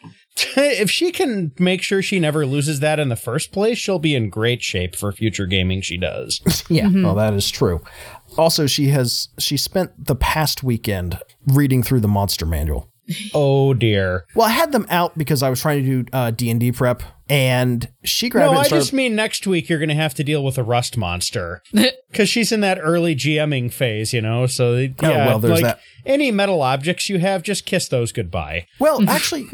if 0.56 0.90
she 0.90 1.10
can 1.12 1.52
make 1.58 1.82
sure 1.82 2.02
she 2.02 2.18
never 2.18 2.46
loses 2.46 2.80
that 2.80 2.98
in 2.98 3.08
the 3.08 3.16
first 3.16 3.52
place, 3.52 3.78
she'll 3.78 3.98
be 3.98 4.14
in 4.14 4.30
great 4.30 4.62
shape 4.62 4.96
for 4.96 5.12
future 5.12 5.46
gaming 5.46 5.80
she 5.80 5.98
does. 5.98 6.40
Yeah, 6.68 6.84
mm-hmm. 6.84 7.02
well, 7.02 7.16
that 7.16 7.34
is 7.34 7.50
true. 7.50 7.82
Also, 8.38 8.66
she 8.66 8.86
has 8.88 9.28
she 9.38 9.58
spent 9.58 10.06
the 10.06 10.14
past 10.14 10.62
weekend 10.62 11.18
reading 11.46 11.82
through 11.82 12.00
the 12.00 12.08
monster 12.08 12.46
manual. 12.46 12.91
oh 13.34 13.74
dear. 13.74 14.24
Well, 14.34 14.46
I 14.46 14.50
had 14.52 14.72
them 14.72 14.86
out 14.90 15.16
because 15.16 15.42
I 15.42 15.50
was 15.50 15.60
trying 15.60 15.84
to 15.84 16.02
do 16.04 16.10
uh, 16.12 16.30
D 16.30 16.50
and 16.50 16.58
D 16.60 16.72
prep, 16.72 17.02
and 17.28 17.88
she 18.04 18.28
grabbed 18.28 18.52
No. 18.54 18.58
I 18.60 18.68
just 18.68 18.92
mean 18.92 19.14
next 19.16 19.46
week 19.46 19.68
you're 19.68 19.78
going 19.78 19.88
to 19.88 19.94
have 19.94 20.14
to 20.14 20.24
deal 20.24 20.44
with 20.44 20.58
a 20.58 20.62
rust 20.62 20.96
monster 20.96 21.62
because 22.10 22.28
she's 22.28 22.52
in 22.52 22.60
that 22.60 22.78
early 22.80 23.14
GMing 23.16 23.72
phase, 23.72 24.12
you 24.12 24.20
know. 24.20 24.46
So 24.46 24.76
yeah, 24.76 24.88
Oh, 25.02 25.08
well, 25.10 25.38
there's 25.38 25.62
like 25.62 25.76
that. 25.76 25.80
any 26.06 26.30
metal 26.30 26.62
objects 26.62 27.08
you 27.08 27.18
have, 27.18 27.42
just 27.42 27.66
kiss 27.66 27.88
those 27.88 28.12
goodbye. 28.12 28.66
well, 28.78 29.02
actually, 29.08 29.46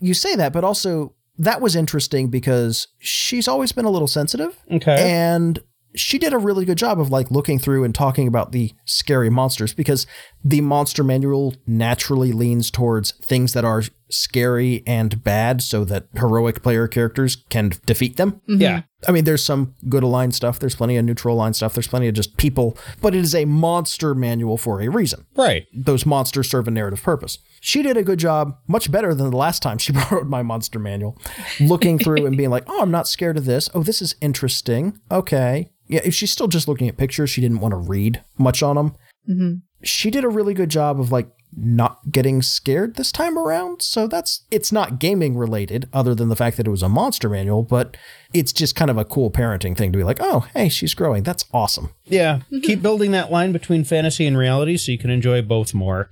you 0.00 0.14
say 0.14 0.34
that, 0.36 0.52
but 0.52 0.64
also 0.64 1.14
that 1.38 1.60
was 1.60 1.74
interesting 1.74 2.28
because 2.28 2.86
she's 2.98 3.48
always 3.48 3.72
been 3.72 3.84
a 3.84 3.90
little 3.90 4.06
sensitive, 4.08 4.56
Okay. 4.70 5.10
and 5.12 5.58
she 5.94 6.18
did 6.18 6.32
a 6.32 6.38
really 6.38 6.64
good 6.64 6.78
job 6.78 7.00
of 7.00 7.10
like 7.10 7.30
looking 7.30 7.58
through 7.58 7.84
and 7.84 7.94
talking 7.94 8.26
about 8.26 8.52
the 8.52 8.72
scary 8.84 9.30
monsters 9.30 9.72
because 9.72 10.06
the 10.44 10.60
monster 10.60 11.04
manual 11.04 11.54
naturally 11.66 12.32
leans 12.32 12.70
towards 12.70 13.12
things 13.12 13.52
that 13.52 13.64
are 13.64 13.82
scary 14.10 14.82
and 14.86 15.22
bad 15.24 15.62
so 15.62 15.84
that 15.84 16.06
heroic 16.14 16.62
player 16.62 16.86
characters 16.86 17.36
can 17.48 17.72
defeat 17.86 18.16
them. 18.16 18.40
Mm-hmm. 18.48 18.60
Yeah. 18.60 18.82
I 19.06 19.12
mean, 19.12 19.24
there's 19.24 19.44
some 19.44 19.74
good 19.88 20.02
aligned 20.02 20.34
stuff, 20.34 20.58
there's 20.58 20.74
plenty 20.74 20.96
of 20.96 21.04
neutral 21.04 21.36
aligned 21.36 21.56
stuff, 21.56 21.74
there's 21.74 21.88
plenty 21.88 22.08
of 22.08 22.14
just 22.14 22.36
people, 22.36 22.76
but 23.02 23.14
it 23.14 23.20
is 23.20 23.34
a 23.34 23.44
monster 23.44 24.14
manual 24.14 24.56
for 24.56 24.80
a 24.80 24.88
reason. 24.88 25.26
Right. 25.36 25.66
Those 25.74 26.06
monsters 26.06 26.48
serve 26.48 26.68
a 26.68 26.70
narrative 26.70 27.02
purpose. 27.02 27.38
She 27.60 27.82
did 27.82 27.96
a 27.96 28.02
good 28.02 28.18
job, 28.18 28.56
much 28.66 28.90
better 28.90 29.14
than 29.14 29.30
the 29.30 29.36
last 29.36 29.62
time 29.62 29.78
she 29.78 29.92
borrowed 30.10 30.28
my 30.28 30.42
monster 30.42 30.78
manual, 30.78 31.18
looking 31.60 31.98
through 31.98 32.26
and 32.26 32.36
being 32.36 32.50
like, 32.50 32.64
oh, 32.66 32.80
I'm 32.80 32.90
not 32.90 33.08
scared 33.08 33.36
of 33.36 33.44
this. 33.44 33.68
Oh, 33.74 33.82
this 33.82 34.00
is 34.00 34.14
interesting. 34.20 34.98
Okay. 35.10 35.70
Yeah, 35.94 36.00
if 36.04 36.12
she's 36.12 36.32
still 36.32 36.48
just 36.48 36.66
looking 36.66 36.88
at 36.88 36.96
pictures, 36.96 37.30
she 37.30 37.40
didn't 37.40 37.60
want 37.60 37.70
to 37.70 37.76
read 37.76 38.24
much 38.36 38.64
on 38.64 38.74
them. 38.74 38.96
Mm-hmm. 39.30 39.54
She 39.84 40.10
did 40.10 40.24
a 40.24 40.28
really 40.28 40.52
good 40.52 40.70
job 40.70 40.98
of 40.98 41.12
like 41.12 41.28
not 41.56 42.10
getting 42.10 42.42
scared 42.42 42.96
this 42.96 43.12
time 43.12 43.38
around. 43.38 43.80
So 43.80 44.08
that's 44.08 44.44
it's 44.50 44.72
not 44.72 44.98
gaming 44.98 45.36
related, 45.36 45.88
other 45.92 46.12
than 46.12 46.30
the 46.30 46.34
fact 46.36 46.56
that 46.56 46.66
it 46.66 46.70
was 46.70 46.82
a 46.82 46.88
monster 46.88 47.28
manual, 47.28 47.62
but 47.62 47.96
it's 48.32 48.52
just 48.52 48.74
kind 48.74 48.90
of 48.90 48.98
a 48.98 49.04
cool 49.04 49.30
parenting 49.30 49.76
thing 49.76 49.92
to 49.92 49.98
be 49.98 50.02
like, 50.02 50.18
oh, 50.20 50.48
hey, 50.52 50.68
she's 50.68 50.94
growing. 50.94 51.22
That's 51.22 51.44
awesome. 51.52 51.90
Yeah. 52.06 52.40
Mm-hmm. 52.50 52.60
Keep 52.60 52.82
building 52.82 53.12
that 53.12 53.30
line 53.30 53.52
between 53.52 53.84
fantasy 53.84 54.26
and 54.26 54.36
reality 54.36 54.76
so 54.76 54.90
you 54.90 54.98
can 54.98 55.10
enjoy 55.10 55.42
both 55.42 55.74
more. 55.74 56.10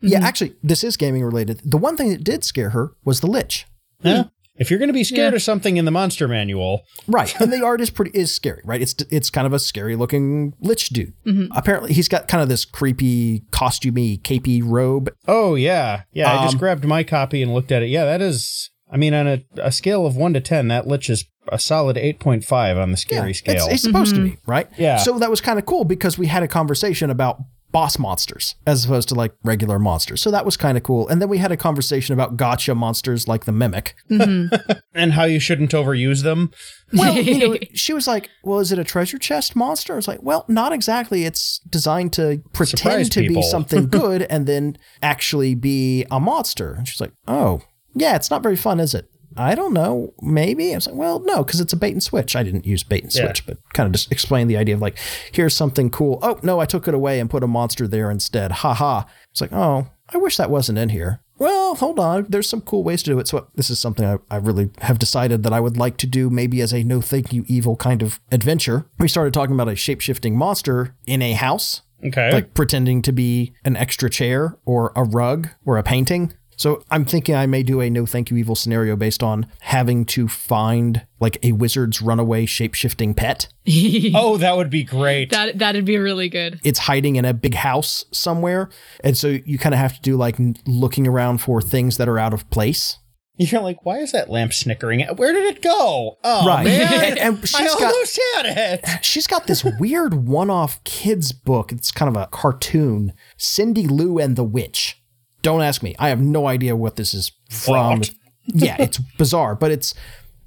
Yeah, 0.00 0.18
mm-hmm. 0.18 0.26
actually, 0.26 0.54
this 0.62 0.84
is 0.84 0.96
gaming 0.96 1.24
related. 1.24 1.60
The 1.64 1.78
one 1.78 1.96
thing 1.96 2.10
that 2.10 2.22
did 2.22 2.44
scare 2.44 2.70
her 2.70 2.92
was 3.04 3.20
the 3.20 3.26
lich. 3.26 3.66
Yeah. 4.02 4.24
If 4.56 4.70
you're 4.70 4.78
going 4.78 4.88
to 4.88 4.92
be 4.94 5.04
scared 5.04 5.32
Yeah. 5.32 5.36
of 5.36 5.42
something 5.42 5.76
in 5.76 5.84
the 5.84 5.90
monster 5.90 6.28
manual, 6.28 6.82
Right. 7.08 7.34
And 7.40 7.52
the 7.52 7.64
art 7.64 7.80
is 7.80 7.90
pretty 7.90 8.12
is 8.14 8.32
scary, 8.32 8.62
right? 8.64 8.80
It's 8.80 8.94
it's 9.10 9.30
kind 9.30 9.46
of 9.46 9.52
a 9.52 9.58
scary 9.58 9.96
looking 9.96 10.54
lich 10.60 10.90
dude. 10.90 11.12
Apparently 11.50 11.92
he's 11.92 12.08
got 12.08 12.28
kind 12.28 12.42
of 12.42 12.48
this 12.48 12.64
creepy 12.64 13.42
costumey 13.50 14.20
capey 14.22 14.62
robe. 14.64 15.10
oh 15.26 15.54
yeah, 15.56 16.02
yeah. 16.12 16.32
I 16.32 16.42
just 16.44 16.54
Um, 16.54 16.58
grabbed 16.60 16.84
my 16.84 17.02
copy 17.02 17.42
and 17.42 17.52
looked 17.52 17.72
at 17.72 17.82
it. 17.82 17.88
Yeah, 17.88 18.04
that 18.04 18.20
is. 18.22 18.70
I 18.90 18.96
mean, 18.96 19.12
on 19.12 19.26
a, 19.26 19.42
a 19.56 19.72
scale 19.72 20.06
of 20.06 20.16
one 20.16 20.34
to 20.34 20.40
ten, 20.40 20.68
that 20.68 20.86
lich 20.86 21.10
is 21.10 21.24
a 21.48 21.58
solid 21.58 21.96
eight 21.98 22.20
point 22.20 22.44
five 22.44 22.78
on 22.78 22.90
the 22.92 22.96
scary 22.96 23.28
Yeah, 23.30 23.34
scale. 23.34 23.64
It's, 23.64 23.74
it's 23.74 23.82
supposed 23.82 24.14
to 24.14 24.22
be, 24.22 24.36
right? 24.46 24.68
Yeah. 24.78 24.98
So 24.98 25.18
that 25.18 25.30
was 25.30 25.40
kind 25.40 25.58
of 25.58 25.66
cool 25.66 25.84
because 25.84 26.16
we 26.16 26.28
had 26.28 26.42
a 26.44 26.48
conversation 26.48 27.10
about 27.10 27.38
boss 27.74 27.98
monsters 27.98 28.54
as 28.68 28.84
opposed 28.84 29.08
to 29.08 29.16
like 29.16 29.34
regular 29.42 29.80
monsters. 29.80 30.22
So 30.22 30.30
that 30.30 30.44
was 30.44 30.56
kind 30.56 30.78
of 30.78 30.84
cool. 30.84 31.08
And 31.08 31.20
then 31.20 31.28
we 31.28 31.38
had 31.38 31.50
a 31.50 31.56
conversation 31.56 32.12
about 32.12 32.36
gotcha 32.36 32.72
monsters 32.72 33.26
like 33.26 33.46
the 33.46 33.52
mimic. 33.52 33.96
Mm-hmm. 34.08 34.54
and 34.94 35.12
how 35.12 35.24
you 35.24 35.40
shouldn't 35.40 35.72
overuse 35.72 36.22
them. 36.22 36.52
Well, 36.92 37.16
you 37.16 37.36
know, 37.36 37.58
she 37.74 37.92
was 37.92 38.06
like, 38.06 38.30
"Well, 38.44 38.60
is 38.60 38.70
it 38.70 38.78
a 38.78 38.84
treasure 38.84 39.18
chest 39.18 39.56
monster?" 39.56 39.94
I 39.94 39.96
was 39.96 40.06
like, 40.06 40.22
"Well, 40.22 40.44
not 40.46 40.72
exactly. 40.72 41.24
It's 41.24 41.58
designed 41.68 42.12
to 42.12 42.40
pretend 42.52 42.78
Surprise 42.78 43.08
to 43.10 43.20
people." 43.22 43.42
be 43.42 43.42
something 43.48 43.88
good 43.88 44.22
and 44.22 44.46
then 44.46 44.78
actually 45.02 45.56
be 45.56 46.06
a 46.12 46.20
monster." 46.20 46.74
And 46.74 46.86
she's 46.86 47.00
like, 47.00 47.12
"Oh, 47.26 47.62
yeah, 47.94 48.14
it's 48.14 48.30
not 48.30 48.44
very 48.44 48.54
fun, 48.54 48.78
is 48.78 48.94
it?" 48.94 49.10
I 49.36 49.54
don't 49.54 49.72
know. 49.72 50.14
Maybe 50.22 50.72
I 50.72 50.76
was 50.76 50.86
like, 50.86 50.96
"Well, 50.96 51.20
no, 51.20 51.44
because 51.44 51.60
it's 51.60 51.72
a 51.72 51.76
bait 51.76 51.92
and 51.92 52.02
switch." 52.02 52.34
I 52.36 52.42
didn't 52.42 52.66
use 52.66 52.82
bait 52.82 53.04
and 53.04 53.14
Yeah. 53.14 53.24
switch, 53.26 53.46
but 53.46 53.58
kind 53.72 53.86
of 53.86 53.92
just 53.92 54.10
explain 54.12 54.46
the 54.48 54.56
idea 54.56 54.74
of 54.74 54.80
like, 54.80 54.98
"Here's 55.32 55.54
something 55.54 55.90
cool." 55.90 56.18
Oh 56.22 56.38
no, 56.42 56.60
I 56.60 56.66
took 56.66 56.86
it 56.88 56.94
away 56.94 57.20
and 57.20 57.28
put 57.30 57.42
a 57.42 57.46
monster 57.48 57.86
there 57.88 58.10
instead. 58.10 58.52
Ha 58.52 58.74
ha. 58.74 59.06
It's 59.30 59.40
like, 59.40 59.52
oh, 59.52 59.88
I 60.12 60.18
wish 60.18 60.36
that 60.36 60.50
wasn't 60.50 60.78
in 60.78 60.90
here. 60.90 61.20
Well, 61.36 61.74
hold 61.74 61.98
on. 61.98 62.26
There's 62.28 62.48
some 62.48 62.60
cool 62.60 62.84
ways 62.84 63.02
to 63.02 63.10
do 63.10 63.18
it. 63.18 63.26
So 63.26 63.48
this 63.56 63.68
is 63.68 63.80
something 63.80 64.04
I, 64.06 64.18
I 64.30 64.36
really 64.36 64.70
have 64.82 65.00
decided 65.00 65.42
that 65.42 65.52
I 65.52 65.58
would 65.58 65.76
like 65.76 65.96
to 65.98 66.06
do 66.06 66.30
maybe 66.30 66.60
as 66.60 66.72
a 66.72 66.84
no 66.84 67.00
thank 67.00 67.32
you 67.32 67.44
evil 67.48 67.74
kind 67.74 68.02
of 68.02 68.20
adventure. 68.30 68.86
We 69.00 69.08
started 69.08 69.34
talking 69.34 69.54
about 69.56 69.68
a 69.68 69.74
shape 69.74 70.00
shifting 70.00 70.36
monster 70.38 70.94
in 71.08 71.22
a 71.22 71.32
house, 71.32 71.82
Okay. 72.06 72.30
like 72.32 72.54
pretending 72.54 73.02
to 73.02 73.12
be 73.12 73.52
an 73.64 73.76
extra 73.76 74.08
chair 74.08 74.56
or 74.64 74.92
a 74.94 75.02
rug 75.02 75.48
or 75.64 75.76
a 75.76 75.82
painting. 75.82 76.32
So 76.56 76.82
I'm 76.90 77.04
thinking 77.04 77.34
I 77.34 77.46
may 77.46 77.62
do 77.62 77.80
a 77.80 77.90
no 77.90 78.06
thank 78.06 78.30
you 78.30 78.36
evil 78.36 78.54
scenario 78.54 78.96
based 78.96 79.22
on 79.22 79.46
having 79.60 80.04
to 80.06 80.28
find 80.28 81.06
like 81.20 81.38
a 81.42 81.52
wizard's 81.52 82.00
runaway 82.02 82.46
shape 82.46 82.74
shifting 82.74 83.14
pet. 83.14 83.48
oh, 84.14 84.36
that 84.38 84.56
would 84.56 84.70
be 84.70 84.84
great. 84.84 85.30
That 85.30 85.58
that'd 85.58 85.84
be 85.84 85.98
really 85.98 86.28
good. 86.28 86.60
it's 86.64 86.80
hiding 86.80 87.16
in 87.16 87.24
a 87.24 87.34
big 87.34 87.54
house 87.54 88.04
somewhere. 88.12 88.68
And 89.02 89.16
so 89.16 89.28
you 89.44 89.58
kind 89.58 89.74
of 89.74 89.78
have 89.78 89.94
to 89.96 90.00
do 90.02 90.16
like 90.16 90.36
looking 90.66 91.06
around 91.06 91.38
for 91.38 91.60
things 91.60 91.96
that 91.96 92.08
are 92.08 92.18
out 92.18 92.32
of 92.34 92.48
place. 92.50 92.98
You're 93.36 93.62
like, 93.62 93.84
why 93.84 93.98
is 93.98 94.12
that 94.12 94.30
lamp 94.30 94.52
snickering? 94.52 95.00
Where 95.16 95.32
did 95.32 95.56
it 95.56 95.60
go? 95.60 96.18
Oh 96.22 96.46
Right. 96.46 96.64
man, 96.66 96.92
And- 97.02 97.18
and 97.18 97.38
I 97.38 97.44
she's 97.46 97.74
got- 97.74 97.82
almost 97.82 98.20
had 98.36 98.46
it. 98.46 99.04
She's 99.04 99.26
got 99.26 99.48
this 99.48 99.64
weird 99.64 100.14
one 100.28 100.50
off 100.50 100.82
kids 100.84 101.32
book. 101.32 101.72
It's 101.72 101.90
kind 101.90 102.14
of 102.14 102.22
a 102.22 102.28
cartoon 102.28 103.12
Cindy 103.36 103.88
Lou 103.88 104.18
and 104.20 104.36
the 104.36 104.44
Witch. 104.44 105.00
Don't 105.44 105.60
ask 105.60 105.82
me. 105.82 105.94
I 105.98 106.08
have 106.08 106.20
no 106.20 106.48
idea 106.48 106.74
what 106.74 106.96
this 106.96 107.14
is 107.14 107.30
from. 107.48 108.02
Yeah, 108.46 108.76
it's 108.78 108.98
bizarre, 108.98 109.54
but 109.54 109.70
it's 109.70 109.94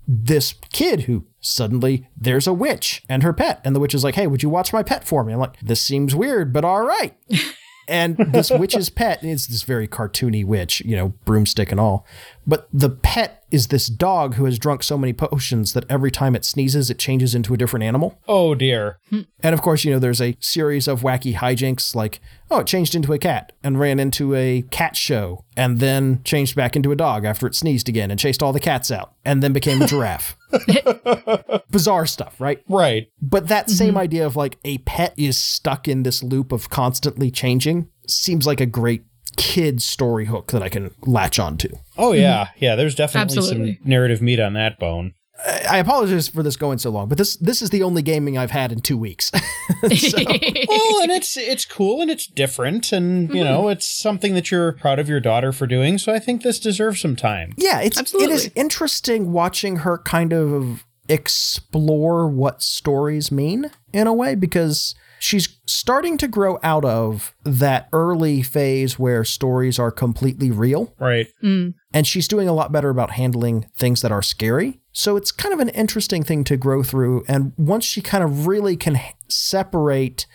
this 0.07 0.53
kid 0.71 1.01
who 1.01 1.25
suddenly 1.39 2.07
there's 2.15 2.45
a 2.45 2.53
witch 2.53 3.01
and 3.09 3.23
her 3.23 3.33
pet. 3.33 3.59
And 3.63 3.75
the 3.75 3.79
witch 3.79 3.95
is 3.95 4.03
like, 4.03 4.13
hey, 4.13 4.27
would 4.27 4.43
you 4.43 4.49
watch 4.49 4.71
my 4.71 4.83
pet 4.83 5.03
for 5.03 5.23
me? 5.23 5.33
I'm 5.33 5.39
like, 5.39 5.59
this 5.61 5.81
seems 5.81 6.13
weird, 6.13 6.53
but 6.53 6.63
all 6.63 6.85
right. 6.85 7.15
And 7.87 8.17
this 8.17 8.51
witch's 8.51 8.89
pet 8.89 9.23
is 9.23 9.47
this 9.47 9.63
very 9.63 9.87
cartoony 9.87 10.43
witch, 10.43 10.81
you 10.81 10.95
know, 10.95 11.13
broomstick 11.23 11.71
and 11.71 11.79
all. 11.79 12.05
But 12.47 12.69
the 12.71 12.89
pet 12.89 13.43
is 13.51 13.67
this 13.67 13.87
dog 13.87 14.35
who 14.35 14.45
has 14.45 14.57
drunk 14.57 14.81
so 14.81 14.97
many 14.97 15.11
potions 15.11 15.73
that 15.73 15.85
every 15.89 16.11
time 16.11 16.33
it 16.33 16.45
sneezes, 16.45 16.89
it 16.89 16.97
changes 16.97 17.35
into 17.35 17.53
a 17.53 17.57
different 17.57 17.83
animal. 17.83 18.19
Oh 18.27 18.55
dear. 18.55 18.99
Hmm. 19.09 19.21
And 19.41 19.53
of 19.53 19.61
course, 19.61 19.83
you 19.83 19.91
know, 19.91 19.99
there's 19.99 20.21
a 20.21 20.37
series 20.39 20.87
of 20.87 21.01
wacky 21.01 21.35
hijinks 21.35 21.93
like, 21.93 22.21
oh, 22.49 22.59
it 22.59 22.67
changed 22.67 22.95
into 22.95 23.11
a 23.11 23.17
cat 23.17 23.51
and 23.63 23.79
ran 23.79 23.99
into 23.99 24.33
a 24.33 24.63
cat 24.71 24.95
show 24.95 25.43
and 25.57 25.79
then 25.79 26.23
changed 26.23 26.55
back 26.55 26.75
into 26.75 26.91
a 26.91 26.95
dog 26.95 27.25
after 27.25 27.47
it 27.47 27.55
sneezed 27.55 27.89
again 27.89 28.11
and 28.11 28.19
chased 28.19 28.41
all 28.41 28.53
the 28.53 28.59
cats 28.59 28.91
out 28.91 29.13
and 29.25 29.43
then 29.43 29.51
became 29.51 29.81
a 29.81 29.87
giraffe. 29.87 30.37
Bizarre 31.69 32.05
stuff, 32.05 32.39
right? 32.39 32.63
Right. 32.69 33.09
But 33.21 33.49
that 33.49 33.67
mm-hmm. 33.67 33.75
same 33.75 33.97
idea 33.97 34.25
of 34.25 34.37
like 34.37 34.57
a 34.63 34.77
pet 34.79 35.13
is 35.17 35.37
stuck 35.37 35.87
in 35.87 36.03
this 36.03 36.23
loop 36.23 36.53
of 36.53 36.69
constantly 36.69 37.29
changing 37.29 37.89
seems 38.07 38.47
like 38.47 38.61
a 38.61 38.65
great 38.65 39.03
kid 39.37 39.81
story 39.81 40.25
hook 40.25 40.51
that 40.51 40.61
I 40.61 40.69
can 40.69 40.93
latch 41.01 41.39
onto. 41.39 41.69
Oh 41.97 42.11
mm-hmm. 42.11 42.21
yeah, 42.21 42.47
yeah. 42.57 42.75
There's 42.75 42.95
definitely 42.95 43.37
Absolutely. 43.37 43.75
some 43.75 43.89
narrative 43.89 44.21
meat 44.21 44.39
on 44.39 44.53
that 44.53 44.79
bone. 44.79 45.13
I 45.69 45.77
apologize 45.77 46.27
for 46.27 46.41
this 46.41 46.55
going 46.55 46.79
so 46.79 46.89
long, 46.89 47.07
but 47.07 47.17
this 47.17 47.35
this 47.37 47.61
is 47.61 47.69
the 47.69 47.83
only 47.83 48.01
gaming 48.01 48.37
I've 48.37 48.51
had 48.51 48.71
in 48.71 48.81
two 48.81 48.97
weeks. 48.97 49.31
well, 49.83 49.91
and 49.91 51.11
it's 51.11 51.37
it's 51.37 51.63
cool 51.63 52.01
and 52.01 52.09
it's 52.09 52.25
different, 52.25 52.91
and 52.91 53.29
you 53.29 53.35
mm-hmm. 53.35 53.43
know, 53.43 53.67
it's 53.67 53.87
something 53.87 54.33
that 54.33 54.49
you're 54.49 54.73
proud 54.73 54.97
of 54.97 55.07
your 55.07 55.19
daughter 55.19 55.51
for 55.51 55.67
doing. 55.67 55.99
So 55.99 56.11
I 56.11 56.19
think 56.19 56.41
this 56.41 56.59
deserves 56.59 56.99
some 57.01 57.15
time. 57.15 57.53
Yeah, 57.57 57.81
it's 57.81 58.13
it 58.15 58.29
is 58.31 58.51
interesting 58.55 59.31
watching 59.31 59.77
her 59.77 59.99
kind 59.99 60.33
of 60.33 60.85
explore 61.07 62.27
what 62.27 62.61
stories 62.61 63.31
mean 63.31 63.71
in 63.93 64.07
a 64.07 64.13
way 64.13 64.35
because 64.35 64.95
she's 65.19 65.57
starting 65.65 66.17
to 66.17 66.27
grow 66.27 66.59
out 66.63 66.85
of 66.85 67.33
that 67.43 67.87
early 67.93 68.41
phase 68.41 68.97
where 68.99 69.23
stories 69.23 69.79
are 69.79 69.91
completely 69.91 70.51
real 70.51 70.93
Right. 70.99 71.27
Mm. 71.43 71.73
and 71.93 72.05
she's 72.07 72.27
doing 72.27 72.47
a 72.47 72.53
lot 72.53 72.71
better 72.71 72.89
about 72.89 73.11
handling 73.11 73.65
things 73.77 74.01
that 74.01 74.11
are 74.11 74.21
scary. 74.21 74.79
So 74.91 75.15
it's 75.17 75.31
kind 75.31 75.53
of 75.53 75.59
an 75.59 75.69
interesting 75.69 76.23
thing 76.23 76.43
to 76.45 76.57
grow 76.57 76.83
through 76.83 77.23
and 77.27 77.53
once 77.57 77.85
she 77.85 78.01
kind 78.01 78.23
of 78.23 78.47
really 78.47 78.75
can 78.77 78.99
separate 79.29 80.25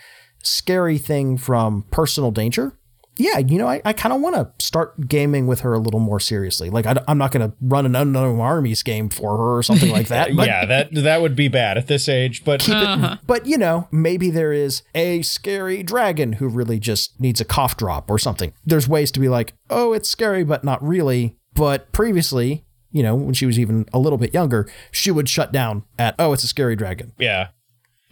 scary 0.42 0.98
thing 0.98 1.36
from 1.38 1.84
personal 1.90 2.30
danger, 2.30 2.76
yeah, 3.16 3.38
you 3.38 3.58
know, 3.58 3.68
I, 3.68 3.82
I 3.84 3.92
kind 3.92 4.14
of 4.14 4.20
want 4.20 4.36
to 4.36 4.50
start 4.64 5.08
gaming 5.08 5.46
with 5.46 5.60
her 5.60 5.74
a 5.74 5.78
little 5.78 6.00
more 6.00 6.18
seriously. 6.18 6.70
Like, 6.70 6.86
I, 6.86 7.02
am 7.06 7.18
not 7.18 7.30
going 7.30 7.48
to 7.48 7.54
run 7.60 7.84
an 7.84 7.94
unknown 7.94 8.40
armies 8.40 8.82
game 8.82 9.08
for 9.08 9.36
her 9.36 9.58
or 9.58 9.62
something 9.62 9.90
like 9.90 10.08
that. 10.08 10.30
But 10.42 10.46
yeah, 10.46 10.64
that 10.64 10.94
that 10.94 11.20
would 11.20 11.36
be 11.36 11.48
bad 11.48 11.76
at 11.76 11.88
this 11.88 12.08
age, 12.08 12.44
but 12.44 12.60
keep 12.60 12.74
it. 12.74 12.82
Uh-huh. 12.82 13.16
But 13.26 13.46
you 13.46 13.58
know, 13.58 13.86
maybe 13.92 14.30
there 14.30 14.52
is 14.52 14.82
a 14.94 15.22
scary 15.22 15.82
dragon 15.82 16.34
who 16.34 16.48
really 16.48 16.78
just 16.78 17.20
needs 17.20 17.40
a 17.40 17.44
cough 17.44 17.76
drop 17.76 18.10
or 18.10 18.18
something. 18.18 18.52
There's 18.64 18.88
ways 18.88 19.10
to 19.12 19.20
be 19.20 19.28
like, 19.28 19.54
oh, 19.68 19.92
it's 19.92 20.08
scary, 20.08 20.42
but 20.42 20.64
not 20.64 20.82
really. 20.82 21.36
But 21.54 21.92
previously, 21.92 22.64
you 22.92 23.02
know, 23.02 23.14
when 23.14 23.34
she 23.34 23.46
was 23.46 23.58
even 23.58 23.86
a 23.92 23.98
little 23.98 24.18
bit 24.18 24.32
younger, 24.32 24.68
she 24.90 25.10
would 25.10 25.28
shut 25.28 25.52
down 25.52 25.84
at, 25.98 26.14
oh, 26.18 26.32
it's 26.32 26.44
a 26.44 26.48
scary 26.48 26.76
dragon. 26.76 27.12
yeah. 27.18 27.48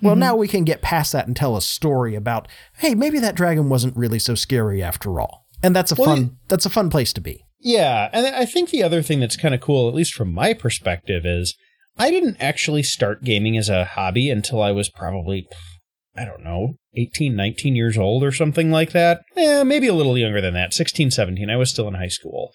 Well, 0.03 0.17
now 0.17 0.37
we 0.37 0.49
can 0.49 0.65
get 0.65 0.83
past 0.83 1.13
that 1.13 1.27
and 1.27 1.37
tell 1.37 1.57
a 1.57 1.63
story 1.63 2.15
about, 2.15 2.49
hey, 2.79 2.95
maybe 2.95 3.19
that 3.21 3.35
dragon 3.35 3.69
wasn't 3.69 3.97
really 3.97 4.19
so 4.19 4.35
scary 4.35 4.83
after 4.83 5.21
all. 5.21 5.47
And 5.63 5.77
that's 5.77 5.93
a 5.93 5.95
Well, 5.95 6.17
fun 6.17 6.39
that's 6.49 6.67
a 6.67 6.71
fun 6.71 6.91
place 6.91 7.13
to 7.13 7.21
be. 7.21 7.45
Yeah, 7.61 8.09
and 8.13 8.27
I 8.27 8.47
think 8.47 8.71
the 8.71 8.83
other 8.83 9.03
thing 9.03 9.21
that's 9.21 9.37
kind 9.37 9.55
of 9.55 9.61
cool, 9.61 9.89
at 9.89 9.95
least 9.95 10.15
from 10.15 10.33
my 10.33 10.55
perspective, 10.55 11.27
is 11.27 11.55
I 11.99 12.11
didn't 12.11 12.39
actually 12.41 12.83
start 12.83 13.23
gaming 13.23 13.59
as 13.59 13.69
a 13.69 13.85
hobby 13.85 14.31
until 14.31 14.63
I 14.63 14.71
was 14.71 14.89
probably, 14.89 15.47
I 16.17 16.25
don't 16.25 16.43
know, 16.43 16.77
18, 16.97 17.37
19 17.37 17.77
years 17.77 17.99
old 17.99 18.25
or 18.25 18.33
something 18.33 18.71
like 18.71 18.93
that. 18.93 19.21
Eh, 19.37 19.63
maybe 19.65 19.87
a 19.87 19.95
little 19.95 20.17
younger 20.17 20.41
than 20.41 20.55
that, 20.55 20.73
16, 20.73 21.11
17. 21.11 21.51
I 21.51 21.57
was 21.57 21.69
still 21.69 21.89
in 21.89 21.95
high 21.95 22.09
school. 22.09 22.53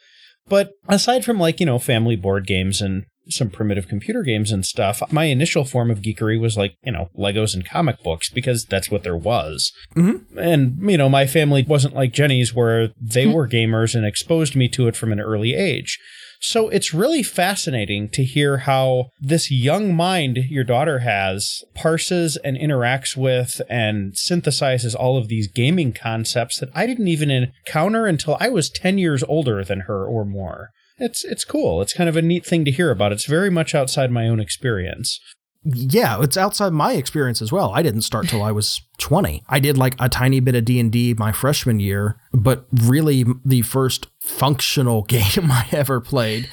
But 0.48 0.72
aside 0.88 1.24
from 1.24 1.40
like, 1.40 1.60
you 1.60 1.66
know, 1.68 1.78
family 1.78 2.16
board 2.16 2.48
games 2.48 2.82
and 2.82 3.06
some 3.30 3.50
primitive 3.50 3.88
computer 3.88 4.24
games 4.24 4.52
and 4.52 4.66
stuff, 4.66 5.02
my 5.12 5.26
initial 5.26 5.66
form 5.66 5.92
of 5.92 6.02
geekery 6.02 6.40
was 6.40 6.58
like, 6.58 6.76
you 6.84 6.92
know, 6.92 7.10
Legos 7.18 7.54
and 7.54 7.68
comic 7.68 8.04
books 8.04 8.30
because 8.30 8.66
that's 8.66 8.92
what 8.92 9.04
there 9.04 9.18
was. 9.18 9.72
Mm-hmm. 9.96 10.38
And, 10.38 10.90
you 10.90 10.98
know, 10.98 11.10
my 11.10 11.26
family 11.26 11.64
wasn't 11.64 11.96
like 11.96 12.14
Jenny's 12.14 12.54
where 12.54 12.90
they 13.00 13.26
were 13.26 13.48
gamers 13.48 13.96
and 13.96 14.06
exposed 14.06 14.56
me 14.56 14.68
to 14.70 14.88
it 14.88 14.96
from 14.96 15.12
an 15.12 15.20
early 15.20 15.54
age. 15.54 16.00
So 16.40 16.70
it's 16.70 16.94
really 16.94 17.24
fascinating 17.24 18.10
to 18.10 18.24
hear 18.24 18.58
how 18.60 19.10
this 19.20 19.50
young 19.50 19.96
mind 19.96 20.38
your 20.50 20.64
daughter 20.64 21.00
has 21.00 21.64
parses 21.74 22.38
and 22.38 22.58
interacts 22.58 23.18
with 23.18 23.62
and 23.70 24.14
synthesizes 24.14 24.96
all 24.96 25.18
of 25.18 25.28
these 25.28 25.48
gaming 25.48 25.94
concepts 25.94 26.60
that 26.60 26.70
I 26.76 26.86
didn't 26.86 27.08
even 27.08 27.32
encounter 27.32 28.06
until 28.06 28.38
I 28.40 28.50
was 28.50 28.70
10 28.70 28.98
years 28.98 29.24
older 29.24 29.64
than 29.64 29.82
her 29.82 30.06
or 30.06 30.26
more. 30.26 30.70
It's 30.98 31.24
it's 31.24 31.46
cool. 31.46 31.82
It's 31.82 31.94
kind 31.94 32.10
of 32.10 32.16
a 32.16 32.22
neat 32.22 32.46
thing 32.46 32.66
to 32.66 32.72
hear 32.72 32.92
about. 32.92 33.12
It's 33.12 33.26
very 33.26 33.50
much 33.50 33.76
outside 33.76 34.12
my 34.12 34.28
own 34.28 34.40
experience. 34.40 35.20
Yeah, 35.66 36.22
it's 36.22 36.38
outside 36.38 36.74
my 36.74 36.94
experience 36.94 37.42
as 37.42 37.52
well. 37.52 37.72
I 37.74 37.82
didn't 37.82 38.02
start 38.02 38.28
till 38.28 38.44
I 38.44 38.52
was 38.52 38.82
20. 39.00 39.44
I 39.50 39.60
did 39.60 39.80
like 39.80 39.96
a 40.00 40.08
tiny 40.08 40.40
bit 40.40 40.54
of 40.54 40.64
D&D 40.64 41.16
my 41.16 41.32
freshman 41.32 41.80
year, 41.80 42.20
but 42.32 42.68
really 42.72 43.26
the 43.44 43.64
first 43.64 44.08
functional 44.20 45.02
game 45.08 45.50
I 45.50 45.68
ever 45.72 46.00
played, 46.00 46.50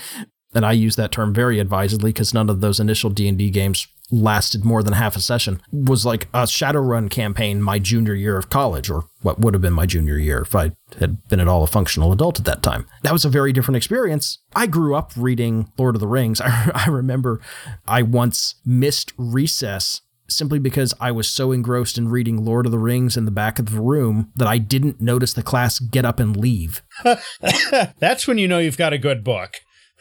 and 0.54 0.64
I 0.64 0.72
use 0.72 0.96
that 0.96 1.12
term 1.12 1.34
very 1.34 1.58
advisedly 1.58 2.10
because 2.10 2.32
none 2.32 2.48
of 2.48 2.62
those 2.62 2.80
initial 2.80 3.10
D&D 3.10 3.50
games 3.50 3.86
lasted 4.12 4.64
more 4.64 4.82
than 4.82 4.92
half 4.92 5.16
a 5.16 5.20
session, 5.20 5.60
was 5.72 6.06
like 6.06 6.28
a 6.34 6.42
Shadowrun 6.42 7.10
campaign 7.10 7.62
my 7.62 7.78
junior 7.78 8.14
year 8.14 8.36
of 8.36 8.50
college, 8.50 8.90
or 8.90 9.04
what 9.22 9.40
would 9.40 9.54
have 9.54 9.62
been 9.62 9.72
my 9.72 9.86
junior 9.86 10.18
year 10.18 10.42
if 10.42 10.54
I 10.54 10.72
had 11.00 11.26
been 11.28 11.40
at 11.40 11.48
all 11.48 11.64
a 11.64 11.66
functional 11.66 12.12
adult 12.12 12.38
at 12.38 12.44
that 12.44 12.62
time. 12.62 12.86
That 13.02 13.12
was 13.12 13.24
a 13.24 13.30
very 13.30 13.52
different 13.52 13.76
experience. 13.76 14.38
I 14.54 14.66
grew 14.66 14.94
up 14.94 15.12
reading 15.16 15.72
Lord 15.78 15.96
of 15.96 16.00
the 16.00 16.06
Rings. 16.06 16.40
I, 16.44 16.70
I 16.74 16.88
remember 16.88 17.40
I 17.88 18.02
once 18.02 18.54
missed 18.64 19.12
recess 19.16 20.02
simply 20.28 20.58
because 20.58 20.94
I 21.00 21.10
was 21.10 21.28
so 21.28 21.52
engrossed 21.52 21.98
in 21.98 22.08
reading 22.08 22.44
Lord 22.44 22.66
of 22.66 22.72
the 22.72 22.78
Rings 22.78 23.16
in 23.16 23.24
the 23.24 23.30
back 23.30 23.58
of 23.58 23.70
the 23.70 23.80
room 23.80 24.30
that 24.36 24.48
I 24.48 24.58
didn't 24.58 25.00
notice 25.00 25.32
the 25.32 25.42
class 25.42 25.78
get 25.78 26.04
up 26.04 26.20
and 26.20 26.36
leave. 26.36 26.82
That's 27.98 28.26
when 28.26 28.38
you 28.38 28.48
know 28.48 28.58
you've 28.58 28.78
got 28.78 28.92
a 28.92 28.98
good 28.98 29.24
book. 29.24 29.56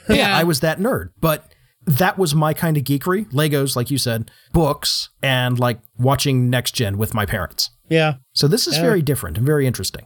yeah, 0.09 0.35
I 0.35 0.43
was 0.43 0.61
that 0.61 0.79
nerd. 0.79 1.09
But 1.19 1.51
that 1.85 2.17
was 2.17 2.33
my 2.35 2.53
kind 2.53 2.77
of 2.77 2.83
geekery. 2.83 3.25
Legos, 3.31 3.75
like 3.75 3.89
you 3.91 3.97
said, 3.97 4.29
books, 4.53 5.09
and 5.23 5.57
like 5.59 5.79
watching 5.97 6.49
Next 6.49 6.73
Gen 6.75 6.97
with 6.97 7.13
my 7.13 7.25
parents. 7.25 7.69
Yeah. 7.89 8.15
So 8.33 8.47
this 8.47 8.67
is 8.67 8.75
Yeah. 8.77 8.81
very 8.83 9.01
different 9.01 9.37
and 9.37 9.45
very 9.45 9.65
interesting. 9.67 10.05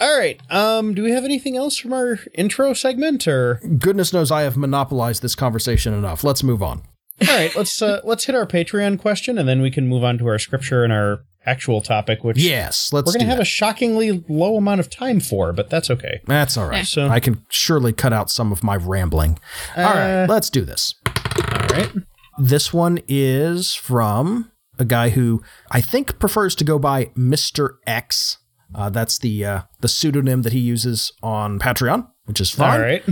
All 0.00 0.18
right. 0.18 0.40
Um, 0.50 0.94
do 0.94 1.02
we 1.02 1.10
have 1.10 1.24
anything 1.24 1.56
else 1.56 1.76
from 1.76 1.92
our 1.92 2.18
intro 2.34 2.72
segment 2.72 3.28
or 3.28 3.60
Goodness 3.78 4.12
knows 4.12 4.30
I 4.30 4.42
have 4.42 4.56
monopolized 4.56 5.20
this 5.22 5.34
conversation 5.34 5.92
enough. 5.92 6.24
Let's 6.24 6.42
move 6.42 6.62
on. 6.62 6.82
All 7.28 7.36
right, 7.36 7.54
let's 7.54 7.82
uh, 7.82 8.00
let's 8.04 8.24
hit 8.24 8.34
our 8.34 8.46
Patreon 8.46 8.98
question 8.98 9.36
and 9.36 9.46
then 9.46 9.60
we 9.60 9.70
can 9.70 9.86
move 9.86 10.02
on 10.02 10.16
to 10.18 10.26
our 10.26 10.38
scripture 10.38 10.84
and 10.84 10.92
our 10.92 11.20
actual 11.46 11.80
topic 11.82 12.24
which 12.24 12.38
Yes, 12.38 12.92
let's 12.94 13.06
we're 13.06 13.12
gonna 13.12 13.24
have 13.26 13.36
that. 13.38 13.42
a 13.42 13.46
shockingly 13.46 14.24
low 14.28 14.56
amount 14.56 14.80
of 14.80 14.88
time 14.88 15.20
for, 15.20 15.52
but 15.52 15.68
that's 15.68 15.90
okay. 15.90 16.20
That's 16.26 16.56
all 16.56 16.66
right. 16.66 16.86
So- 16.86 17.08
I 17.08 17.20
can 17.20 17.44
surely 17.50 17.92
cut 17.92 18.14
out 18.14 18.30
some 18.30 18.52
of 18.52 18.62
my 18.62 18.76
rambling. 18.76 19.38
all 19.76 19.84
right, 19.84 20.22
Uh, 20.24 20.26
let's 20.30 20.48
do 20.48 20.64
this. 20.64 20.94
All 21.36 21.76
right. 21.76 21.92
This 22.38 22.72
one 22.72 23.00
is 23.06 23.74
from 23.74 24.50
a 24.78 24.84
guy 24.84 25.10
who 25.10 25.42
I 25.70 25.80
think 25.80 26.18
prefers 26.18 26.54
to 26.56 26.64
go 26.64 26.78
by 26.78 27.06
Mr. 27.16 27.76
X. 27.86 28.38
Uh, 28.74 28.88
that's 28.88 29.18
the 29.18 29.44
uh, 29.44 29.60
the 29.80 29.88
pseudonym 29.88 30.42
that 30.42 30.52
he 30.52 30.60
uses 30.60 31.12
on 31.22 31.58
Patreon, 31.58 32.08
which 32.24 32.40
is 32.40 32.50
fine. 32.50 32.80
All 32.80 32.86
right. 32.86 33.04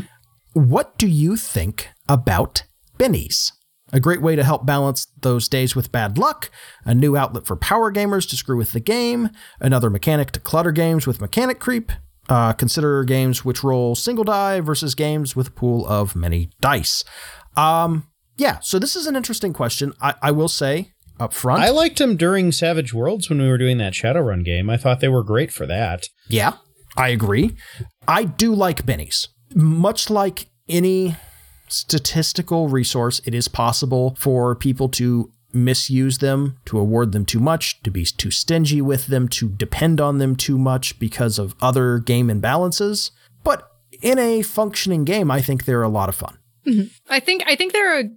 What 0.54 0.96
do 0.98 1.06
you 1.06 1.36
think 1.36 1.88
about 2.08 2.64
bennies? 2.98 3.52
A 3.92 4.00
great 4.00 4.20
way 4.20 4.36
to 4.36 4.44
help 4.44 4.66
balance 4.66 5.06
those 5.22 5.48
days 5.48 5.74
with 5.74 5.92
bad 5.92 6.18
luck, 6.18 6.50
a 6.84 6.94
new 6.94 7.16
outlet 7.16 7.46
for 7.46 7.56
power 7.56 7.90
gamers 7.92 8.28
to 8.28 8.36
screw 8.36 8.56
with 8.56 8.72
the 8.72 8.80
game, 8.80 9.30
another 9.60 9.88
mechanic 9.88 10.30
to 10.32 10.40
clutter 10.40 10.72
games 10.72 11.06
with 11.06 11.20
mechanic 11.20 11.58
creep. 11.58 11.92
Uh, 12.28 12.52
consider 12.52 13.04
games 13.04 13.44
which 13.44 13.64
roll 13.64 13.94
single 13.94 14.24
die 14.24 14.60
versus 14.60 14.94
games 14.94 15.34
with 15.34 15.48
a 15.48 15.50
pool 15.50 15.86
of 15.86 16.14
many 16.14 16.50
dice. 16.60 17.02
Um, 17.58 18.06
yeah, 18.36 18.60
so 18.60 18.78
this 18.78 18.94
is 18.94 19.06
an 19.06 19.16
interesting 19.16 19.52
question. 19.52 19.92
I, 20.00 20.14
I 20.22 20.30
will 20.30 20.48
say 20.48 20.92
up 21.18 21.32
front. 21.32 21.62
I 21.62 21.70
liked 21.70 21.98
them 21.98 22.16
during 22.16 22.52
Savage 22.52 22.94
Worlds 22.94 23.28
when 23.28 23.40
we 23.40 23.48
were 23.48 23.58
doing 23.58 23.78
that 23.78 23.92
Shadowrun 23.92 24.44
game. 24.44 24.70
I 24.70 24.76
thought 24.76 25.00
they 25.00 25.08
were 25.08 25.24
great 25.24 25.50
for 25.50 25.66
that. 25.66 26.08
Yeah, 26.28 26.54
I 26.96 27.08
agree. 27.08 27.56
I 28.06 28.24
do 28.24 28.54
like 28.54 28.86
bennies. 28.86 29.28
Much 29.54 30.08
like 30.08 30.46
any 30.68 31.16
statistical 31.68 32.68
resource, 32.68 33.20
it 33.24 33.34
is 33.34 33.48
possible 33.48 34.14
for 34.18 34.54
people 34.54 34.88
to 34.90 35.30
misuse 35.52 36.18
them, 36.18 36.58
to 36.66 36.78
award 36.78 37.12
them 37.12 37.24
too 37.24 37.40
much, 37.40 37.82
to 37.82 37.90
be 37.90 38.04
too 38.04 38.30
stingy 38.30 38.80
with 38.80 39.06
them, 39.06 39.28
to 39.28 39.48
depend 39.48 40.00
on 40.00 40.18
them 40.18 40.36
too 40.36 40.58
much 40.58 40.98
because 40.98 41.38
of 41.38 41.54
other 41.60 41.98
game 41.98 42.28
imbalances. 42.28 43.10
But 43.42 43.68
in 44.00 44.18
a 44.18 44.42
functioning 44.42 45.04
game, 45.04 45.30
I 45.30 45.40
think 45.40 45.64
they're 45.64 45.82
a 45.82 45.88
lot 45.88 46.08
of 46.08 46.14
fun. 46.14 46.37
Mm-hmm. 46.68 46.88
I 47.08 47.20
think 47.20 47.42
I 47.46 47.56
think 47.56 47.72
they're 47.72 48.00
a 48.00 48.10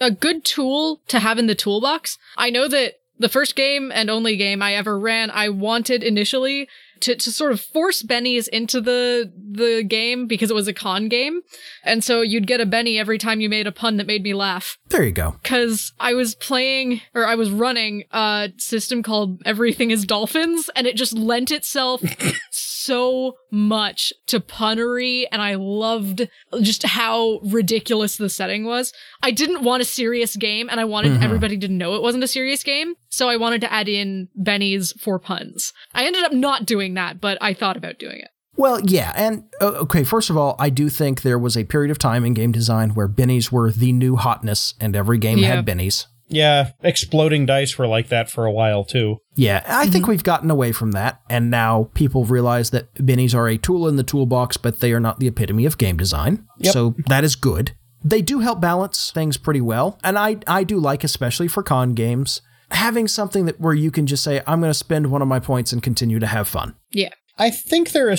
a 0.00 0.10
good 0.10 0.44
tool 0.44 1.00
to 1.08 1.18
have 1.18 1.38
in 1.38 1.46
the 1.46 1.54
toolbox. 1.54 2.18
I 2.36 2.50
know 2.50 2.68
that 2.68 3.00
the 3.18 3.28
first 3.28 3.56
game 3.56 3.90
and 3.92 4.08
only 4.08 4.36
game 4.36 4.62
I 4.62 4.74
ever 4.74 4.98
ran, 4.98 5.30
I 5.30 5.48
wanted 5.48 6.04
initially 6.04 6.68
to, 7.00 7.14
to 7.14 7.32
sort 7.32 7.52
of 7.52 7.60
force 7.60 8.02
bennies 8.02 8.48
into 8.48 8.80
the 8.80 9.32
the 9.36 9.82
game 9.82 10.26
because 10.26 10.50
it 10.50 10.54
was 10.54 10.68
a 10.68 10.72
con 10.72 11.08
game. 11.08 11.42
And 11.84 12.02
so 12.02 12.22
you'd 12.22 12.46
get 12.46 12.60
a 12.60 12.66
Benny 12.66 12.98
every 12.98 13.18
time 13.18 13.40
you 13.40 13.48
made 13.48 13.66
a 13.66 13.72
pun 13.72 13.96
that 13.96 14.06
made 14.06 14.22
me 14.22 14.34
laugh. 14.34 14.78
There 14.88 15.04
you 15.04 15.12
go. 15.12 15.36
Cause 15.44 15.92
I 16.00 16.14
was 16.14 16.34
playing 16.34 17.00
or 17.14 17.26
I 17.26 17.34
was 17.34 17.50
running 17.50 18.04
a 18.10 18.50
system 18.56 19.02
called 19.02 19.40
Everything 19.44 19.90
is 19.90 20.04
Dolphins, 20.04 20.70
and 20.74 20.86
it 20.86 20.96
just 20.96 21.12
lent 21.12 21.50
itself 21.50 22.02
so 22.88 23.34
much 23.50 24.12
to 24.26 24.40
punnery, 24.40 25.24
and 25.30 25.40
I 25.42 25.54
loved 25.54 26.28
just 26.62 26.82
how 26.84 27.40
ridiculous 27.44 28.16
the 28.16 28.28
setting 28.28 28.64
was. 28.64 28.92
I 29.22 29.30
didn't 29.30 29.62
want 29.62 29.82
a 29.82 29.84
serious 29.84 30.36
game, 30.36 30.68
and 30.70 30.80
I 30.80 30.84
wanted 30.84 31.12
Mhm. 31.12 31.22
everybody 31.22 31.58
to 31.58 31.68
know 31.68 31.94
it 31.94 32.02
wasn't 32.02 32.24
a 32.24 32.28
serious 32.28 32.62
game, 32.62 32.94
so 33.10 33.28
I 33.28 33.36
wanted 33.36 33.60
to 33.62 33.72
add 33.72 33.88
in 33.88 34.28
Benny's 34.34 34.92
for 35.00 35.18
puns. 35.18 35.72
I 35.94 36.06
ended 36.06 36.24
up 36.24 36.32
not 36.32 36.66
doing 36.66 36.94
that, 36.94 37.20
but 37.20 37.38
I 37.40 37.54
thought 37.54 37.76
about 37.76 37.98
doing 37.98 38.18
it. 38.20 38.28
Well, 38.56 38.80
yeah, 38.80 39.12
and 39.14 39.44
uh, 39.60 39.66
okay, 39.84 40.02
first 40.02 40.30
of 40.30 40.36
all, 40.36 40.56
I 40.58 40.68
do 40.70 40.88
think 40.88 41.22
there 41.22 41.38
was 41.38 41.56
a 41.56 41.64
period 41.64 41.90
of 41.92 41.98
time 41.98 42.24
in 42.24 42.34
game 42.34 42.50
design 42.50 42.90
where 42.90 43.08
bennies 43.08 43.52
were 43.52 43.70
the 43.70 43.92
new 43.92 44.16
hotness, 44.16 44.74
and 44.80 44.96
every 44.96 45.18
game 45.18 45.38
Yeah. 45.38 45.54
had 45.56 45.66
bennies. 45.66 46.06
Yeah, 46.28 46.72
exploding 46.82 47.46
dice 47.46 47.78
were 47.78 47.86
like 47.86 48.08
that 48.08 48.30
for 48.30 48.44
a 48.44 48.52
while 48.52 48.84
too. 48.84 49.18
Yeah, 49.34 49.62
I 49.66 49.86
think 49.86 50.04
mm-hmm. 50.04 50.10
we've 50.10 50.24
gotten 50.24 50.50
away 50.50 50.72
from 50.72 50.92
that, 50.92 51.20
and 51.30 51.50
now 51.50 51.90
people 51.94 52.24
realize 52.24 52.70
that 52.70 52.92
bennies 52.94 53.34
are 53.34 53.48
a 53.48 53.56
tool 53.56 53.88
in 53.88 53.96
the 53.96 54.02
toolbox, 54.02 54.56
but 54.56 54.80
they 54.80 54.92
are 54.92 55.00
not 55.00 55.20
the 55.20 55.26
epitome 55.26 55.64
of 55.64 55.78
game 55.78 55.96
design. 55.96 56.46
Yep. 56.58 56.72
So 56.72 56.94
that 57.06 57.24
is 57.24 57.36
good. 57.36 57.72
They 58.04 58.22
do 58.22 58.40
help 58.40 58.60
balance 58.60 59.10
things 59.10 59.36
pretty 59.36 59.60
well, 59.60 59.98
and 60.04 60.18
I 60.18 60.38
I 60.46 60.64
do 60.64 60.78
like, 60.78 61.02
especially 61.04 61.48
for 61.48 61.62
con 61.62 61.94
games, 61.94 62.42
having 62.70 63.08
something 63.08 63.46
that 63.46 63.60
where 63.60 63.74
you 63.74 63.90
can 63.90 64.06
just 64.06 64.22
say, 64.22 64.42
I'm 64.46 64.60
going 64.60 64.70
to 64.70 64.74
spend 64.74 65.10
one 65.10 65.22
of 65.22 65.28
my 65.28 65.40
points 65.40 65.72
and 65.72 65.82
continue 65.82 66.18
to 66.18 66.26
have 66.26 66.48
fun. 66.48 66.74
Yeah. 66.90 67.10
I 67.38 67.50
think 67.50 67.92
they're 67.92 68.10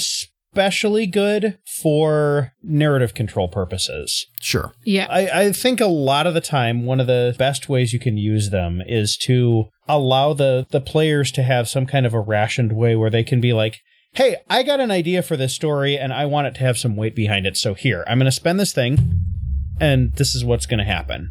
especially 0.51 1.05
good 1.05 1.57
for 1.65 2.53
narrative 2.63 3.13
control 3.13 3.47
purposes. 3.47 4.25
Sure. 4.41 4.73
Yeah. 4.83 5.07
I, 5.09 5.45
I 5.45 5.51
think 5.51 5.79
a 5.79 5.85
lot 5.87 6.27
of 6.27 6.33
the 6.33 6.41
time, 6.41 6.85
one 6.85 6.99
of 6.99 7.07
the 7.07 7.35
best 7.37 7.69
ways 7.69 7.93
you 7.93 7.99
can 7.99 8.17
use 8.17 8.49
them 8.49 8.81
is 8.85 9.15
to 9.17 9.65
allow 9.87 10.33
the, 10.33 10.65
the 10.71 10.81
players 10.81 11.31
to 11.33 11.43
have 11.43 11.69
some 11.69 11.85
kind 11.85 12.05
of 12.05 12.13
a 12.13 12.19
rationed 12.19 12.73
way 12.73 12.95
where 12.95 13.09
they 13.09 13.23
can 13.23 13.39
be 13.39 13.53
like, 13.53 13.79
hey, 14.13 14.37
I 14.49 14.63
got 14.63 14.79
an 14.79 14.91
idea 14.91 15.21
for 15.21 15.37
this 15.37 15.53
story 15.53 15.97
and 15.97 16.11
I 16.11 16.25
want 16.25 16.47
it 16.47 16.55
to 16.55 16.61
have 16.61 16.77
some 16.77 16.95
weight 16.95 17.15
behind 17.15 17.45
it. 17.45 17.55
So 17.55 17.75
here, 17.75 18.03
I'm 18.07 18.17
going 18.17 18.25
to 18.25 18.31
spend 18.31 18.59
this 18.59 18.73
thing 18.73 19.23
and 19.79 20.13
this 20.13 20.35
is 20.35 20.43
what's 20.43 20.65
going 20.65 20.79
to 20.79 20.83
happen. 20.83 21.29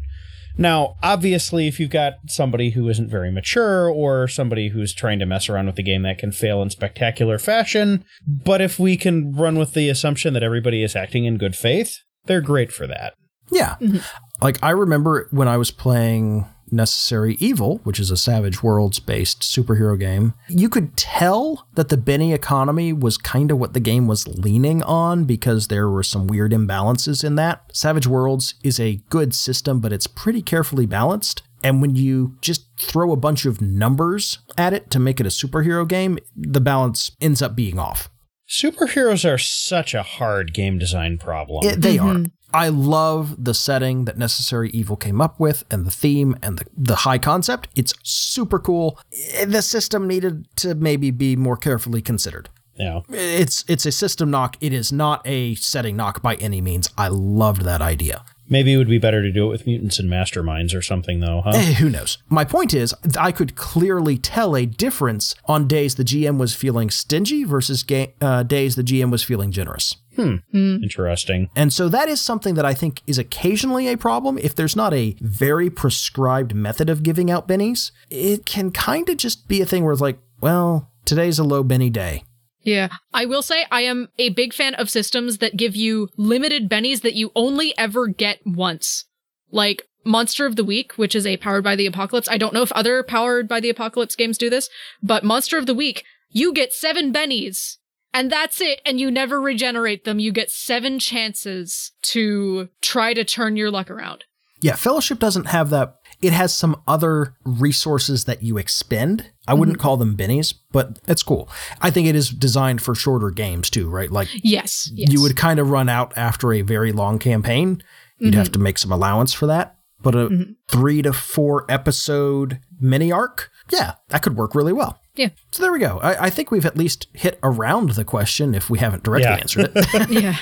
Now, 0.59 0.95
obviously, 1.01 1.67
if 1.67 1.79
you've 1.79 1.89
got 1.89 2.15
somebody 2.27 2.71
who 2.71 2.89
isn't 2.89 3.09
very 3.09 3.31
mature 3.31 3.89
or 3.89 4.27
somebody 4.27 4.69
who's 4.69 4.93
trying 4.93 5.19
to 5.19 5.25
mess 5.25 5.47
around 5.47 5.67
with 5.67 5.75
the 5.75 5.83
game, 5.83 6.01
that 6.01 6.17
can 6.17 6.33
fail 6.33 6.61
in 6.61 6.69
spectacular 6.69 7.39
fashion. 7.39 8.03
But 8.27 8.59
if 8.59 8.77
we 8.77 8.97
can 8.97 9.31
run 9.31 9.57
with 9.57 9.73
the 9.73 9.87
assumption 9.87 10.33
that 10.33 10.43
everybody 10.43 10.83
is 10.83 10.97
acting 10.97 11.23
in 11.23 11.37
good 11.37 11.55
faith, 11.55 11.99
they're 12.25 12.41
great 12.41 12.73
for 12.73 12.87
that. 12.87 13.13
Yeah. 13.49 13.75
Mm-hmm. 13.79 13.99
Like 14.41 14.61
I 14.61 14.71
remember 14.71 15.29
when 15.31 15.47
I 15.47 15.55
was 15.55 15.71
playing 15.71 16.45
Necessary 16.71 17.35
Evil, 17.39 17.79
which 17.83 17.99
is 17.99 18.11
a 18.11 18.17
Savage 18.17 18.61
Worlds 18.63 18.99
based 18.99 19.41
superhero 19.41 19.99
game, 19.99 20.33
you 20.47 20.69
could 20.69 20.95
tell 20.97 21.67
that 21.75 21.89
the 21.89 21.97
Benny 21.97 22.33
economy 22.33 22.93
was 22.93 23.17
kind 23.17 23.51
of 23.51 23.57
what 23.59 23.73
the 23.73 23.79
game 23.79 24.07
was 24.07 24.27
leaning 24.27 24.83
on 24.83 25.25
because 25.25 25.67
there 25.67 25.89
were 25.89 26.03
some 26.03 26.27
weird 26.27 26.51
imbalances 26.51 27.23
in 27.23 27.35
that. 27.35 27.63
Savage 27.73 28.07
Worlds 28.07 28.55
is 28.63 28.79
a 28.79 29.01
good 29.09 29.33
system, 29.35 29.79
but 29.79 29.93
it's 29.93 30.07
pretty 30.07 30.41
carefully 30.41 30.85
balanced. 30.85 31.41
And 31.63 31.81
when 31.81 31.95
you 31.95 32.37
just 32.41 32.67
throw 32.79 33.11
a 33.11 33.17
bunch 33.17 33.45
of 33.45 33.59
numbers 33.61 34.39
at 34.57 34.71
it 34.73 34.89
to 34.91 34.99
make 34.99 35.19
it 35.19 35.25
a 35.25 35.29
superhero 35.29 35.85
game, 35.87 36.17
the 36.35 36.61
balance 36.61 37.11
ends 37.19 37.41
up 37.41 37.55
being 37.55 37.77
off. 37.77 38.09
Superheroes 38.49 39.31
are 39.31 39.37
such 39.37 39.93
a 39.93 40.01
hard 40.01 40.53
game 40.53 40.79
design 40.79 41.17
problem. 41.19 41.67
It- 41.67 41.81
they 41.81 41.97
are. 41.99 42.15
Mm-hmm. 42.15 42.25
I 42.53 42.69
love 42.69 43.43
the 43.43 43.53
setting 43.53 44.05
that 44.05 44.17
Necessary 44.17 44.69
Evil 44.71 44.95
came 44.95 45.21
up 45.21 45.39
with 45.39 45.63
and 45.69 45.85
the 45.85 45.91
theme 45.91 46.37
and 46.41 46.57
the, 46.59 46.65
the 46.75 46.95
high 46.95 47.17
concept. 47.17 47.67
It's 47.75 47.93
super 48.03 48.59
cool. 48.59 48.99
The 49.45 49.61
system 49.61 50.07
needed 50.07 50.47
to 50.57 50.75
maybe 50.75 51.11
be 51.11 51.35
more 51.35 51.57
carefully 51.57 52.01
considered. 52.01 52.49
Yeah. 52.75 53.01
It's 53.09 53.65
it's 53.67 53.85
a 53.85 53.91
system 53.91 54.31
knock. 54.31 54.55
It 54.61 54.71
is 54.71 54.91
not 54.91 55.21
a 55.25 55.55
setting 55.55 55.97
knock 55.97 56.21
by 56.21 56.35
any 56.35 56.61
means. 56.61 56.89
I 56.97 57.09
loved 57.09 57.63
that 57.63 57.81
idea. 57.81 58.23
Maybe 58.49 58.73
it 58.73 58.77
would 58.77 58.89
be 58.89 58.97
better 58.97 59.21
to 59.21 59.31
do 59.31 59.45
it 59.45 59.49
with 59.49 59.65
mutants 59.65 59.99
and 59.99 60.09
masterminds 60.09 60.75
or 60.75 60.81
something, 60.81 61.19
though, 61.19 61.41
huh? 61.43 61.51
Eh, 61.53 61.73
who 61.73 61.89
knows? 61.89 62.17
My 62.29 62.43
point 62.43 62.73
is, 62.73 62.93
I 63.19 63.31
could 63.31 63.55
clearly 63.55 64.17
tell 64.17 64.55
a 64.55 64.65
difference 64.65 65.35
on 65.45 65.67
days 65.67 65.95
the 65.95 66.03
GM 66.03 66.37
was 66.37 66.55
feeling 66.55 66.89
stingy 66.89 67.43
versus 67.43 67.83
ga- 67.83 68.13
uh, 68.21 68.43
days 68.43 68.75
the 68.75 68.83
GM 68.83 69.11
was 69.11 69.23
feeling 69.23 69.51
generous. 69.51 69.97
Hmm. 70.15 70.37
Interesting. 70.53 71.49
And 71.55 71.71
so 71.71 71.87
that 71.89 72.09
is 72.09 72.19
something 72.19 72.55
that 72.55 72.65
I 72.65 72.73
think 72.73 73.01
is 73.07 73.17
occasionally 73.17 73.87
a 73.87 73.97
problem. 73.97 74.37
If 74.37 74.53
there's 74.53 74.75
not 74.75 74.93
a 74.93 75.15
very 75.21 75.69
prescribed 75.69 76.53
method 76.53 76.89
of 76.89 77.03
giving 77.03 77.31
out 77.31 77.47
bennies, 77.47 77.91
it 78.09 78.45
can 78.45 78.71
kind 78.71 79.07
of 79.07 79.15
just 79.17 79.47
be 79.47 79.61
a 79.61 79.65
thing 79.65 79.83
where 79.83 79.93
it's 79.93 80.01
like, 80.01 80.19
well, 80.41 80.91
today's 81.05 81.39
a 81.39 81.43
low 81.43 81.63
benny 81.63 81.89
day. 81.89 82.23
Yeah. 82.69 82.89
I 83.13 83.25
will 83.25 83.41
say 83.41 83.65
I 83.71 83.81
am 83.81 84.09
a 84.19 84.29
big 84.29 84.53
fan 84.53 84.75
of 84.75 84.89
systems 84.89 85.39
that 85.39 85.57
give 85.57 85.75
you 85.75 86.09
limited 86.17 86.69
bennies 86.69 87.01
that 87.01 87.15
you 87.15 87.31
only 87.35 87.75
ever 87.77 88.07
get 88.07 88.39
once. 88.45 89.05
Like 89.49 89.87
Monster 90.05 90.45
of 90.45 90.55
the 90.55 90.63
Week, 90.63 90.93
which 90.93 91.15
is 91.15 91.25
a 91.25 91.37
Powered 91.37 91.63
by 91.63 91.75
the 91.75 91.87
Apocalypse. 91.87 92.29
I 92.29 92.37
don't 92.37 92.53
know 92.53 92.61
if 92.61 92.71
other 92.73 93.01
Powered 93.01 93.47
by 93.47 93.59
the 93.59 93.71
Apocalypse 93.71 94.15
games 94.15 94.37
do 94.37 94.51
this, 94.51 94.69
but 95.01 95.23
Monster 95.23 95.57
of 95.57 95.65
the 95.65 95.73
Week, 95.73 96.03
you 96.29 96.53
get 96.53 96.71
seven 96.71 97.11
bennies. 97.11 97.77
And 98.13 98.31
that's 98.31 98.61
it. 98.61 98.81
And 98.85 98.99
you 98.99 99.09
never 99.09 99.41
regenerate 99.41 100.03
them. 100.03 100.19
You 100.19 100.31
get 100.31 100.51
seven 100.51 100.99
chances 100.99 101.91
to 102.03 102.69
try 102.81 103.15
to 103.15 103.23
turn 103.23 103.55
your 103.55 103.71
luck 103.71 103.89
around. 103.89 104.25
Yeah, 104.61 104.75
Fellowship 104.75 105.19
doesn't 105.19 105.45
have 105.45 105.69
that. 105.71 105.95
It 106.21 106.33
has 106.33 106.53
some 106.53 106.81
other 106.87 107.35
resources 107.45 108.25
that 108.25 108.43
you 108.43 108.57
expend. 108.57 109.31
I 109.49 109.55
wouldn't 109.55 109.79
mm-hmm. 109.79 109.81
call 109.81 109.97
them 109.97 110.15
bennies, 110.15 110.53
but 110.71 110.99
it's 111.07 111.23
cool. 111.23 111.49
I 111.81 111.89
think 111.89 112.07
it 112.07 112.15
is 112.15 112.29
designed 112.29 112.83
for 112.83 112.93
shorter 112.93 113.31
games 113.31 113.71
too, 113.71 113.89
right? 113.89 114.11
Like 114.11 114.27
Yes. 114.43 114.91
yes. 114.93 115.11
you 115.11 115.21
would 115.23 115.35
kind 115.35 115.59
of 115.59 115.71
run 115.71 115.89
out 115.89 116.13
after 116.15 116.53
a 116.53 116.61
very 116.61 116.91
long 116.91 117.17
campaign. 117.17 117.81
You'd 118.19 118.35
have 118.35 118.47
mm-hmm. 118.47 118.53
to 118.53 118.59
make 118.59 118.77
some 118.77 118.91
allowance 118.91 119.33
for 119.33 119.47
that. 119.47 119.77
But 120.01 120.13
a 120.13 120.29
mm-hmm. 120.29 120.51
three 120.67 121.01
to 121.01 121.11
four 121.11 121.65
episode 121.67 122.59
mini 122.79 123.11
arc, 123.11 123.49
yeah, 123.71 123.95
that 124.09 124.21
could 124.21 124.37
work 124.37 124.53
really 124.53 124.71
well. 124.71 125.01
Yeah. 125.15 125.29
So 125.51 125.63
there 125.63 125.73
we 125.73 125.79
go. 125.79 125.99
I, 125.99 126.25
I 126.25 126.29
think 126.29 126.51
we've 126.51 126.65
at 126.65 126.77
least 126.77 127.07
hit 127.13 127.39
around 127.41 127.91
the 127.91 128.05
question 128.05 128.53
if 128.53 128.69
we 128.69 128.77
haven't 128.79 129.03
directly 129.03 129.31
Yeah. 129.31 129.37
answered 129.37 129.71
it. 129.73 130.09
Yeah. 130.23 130.35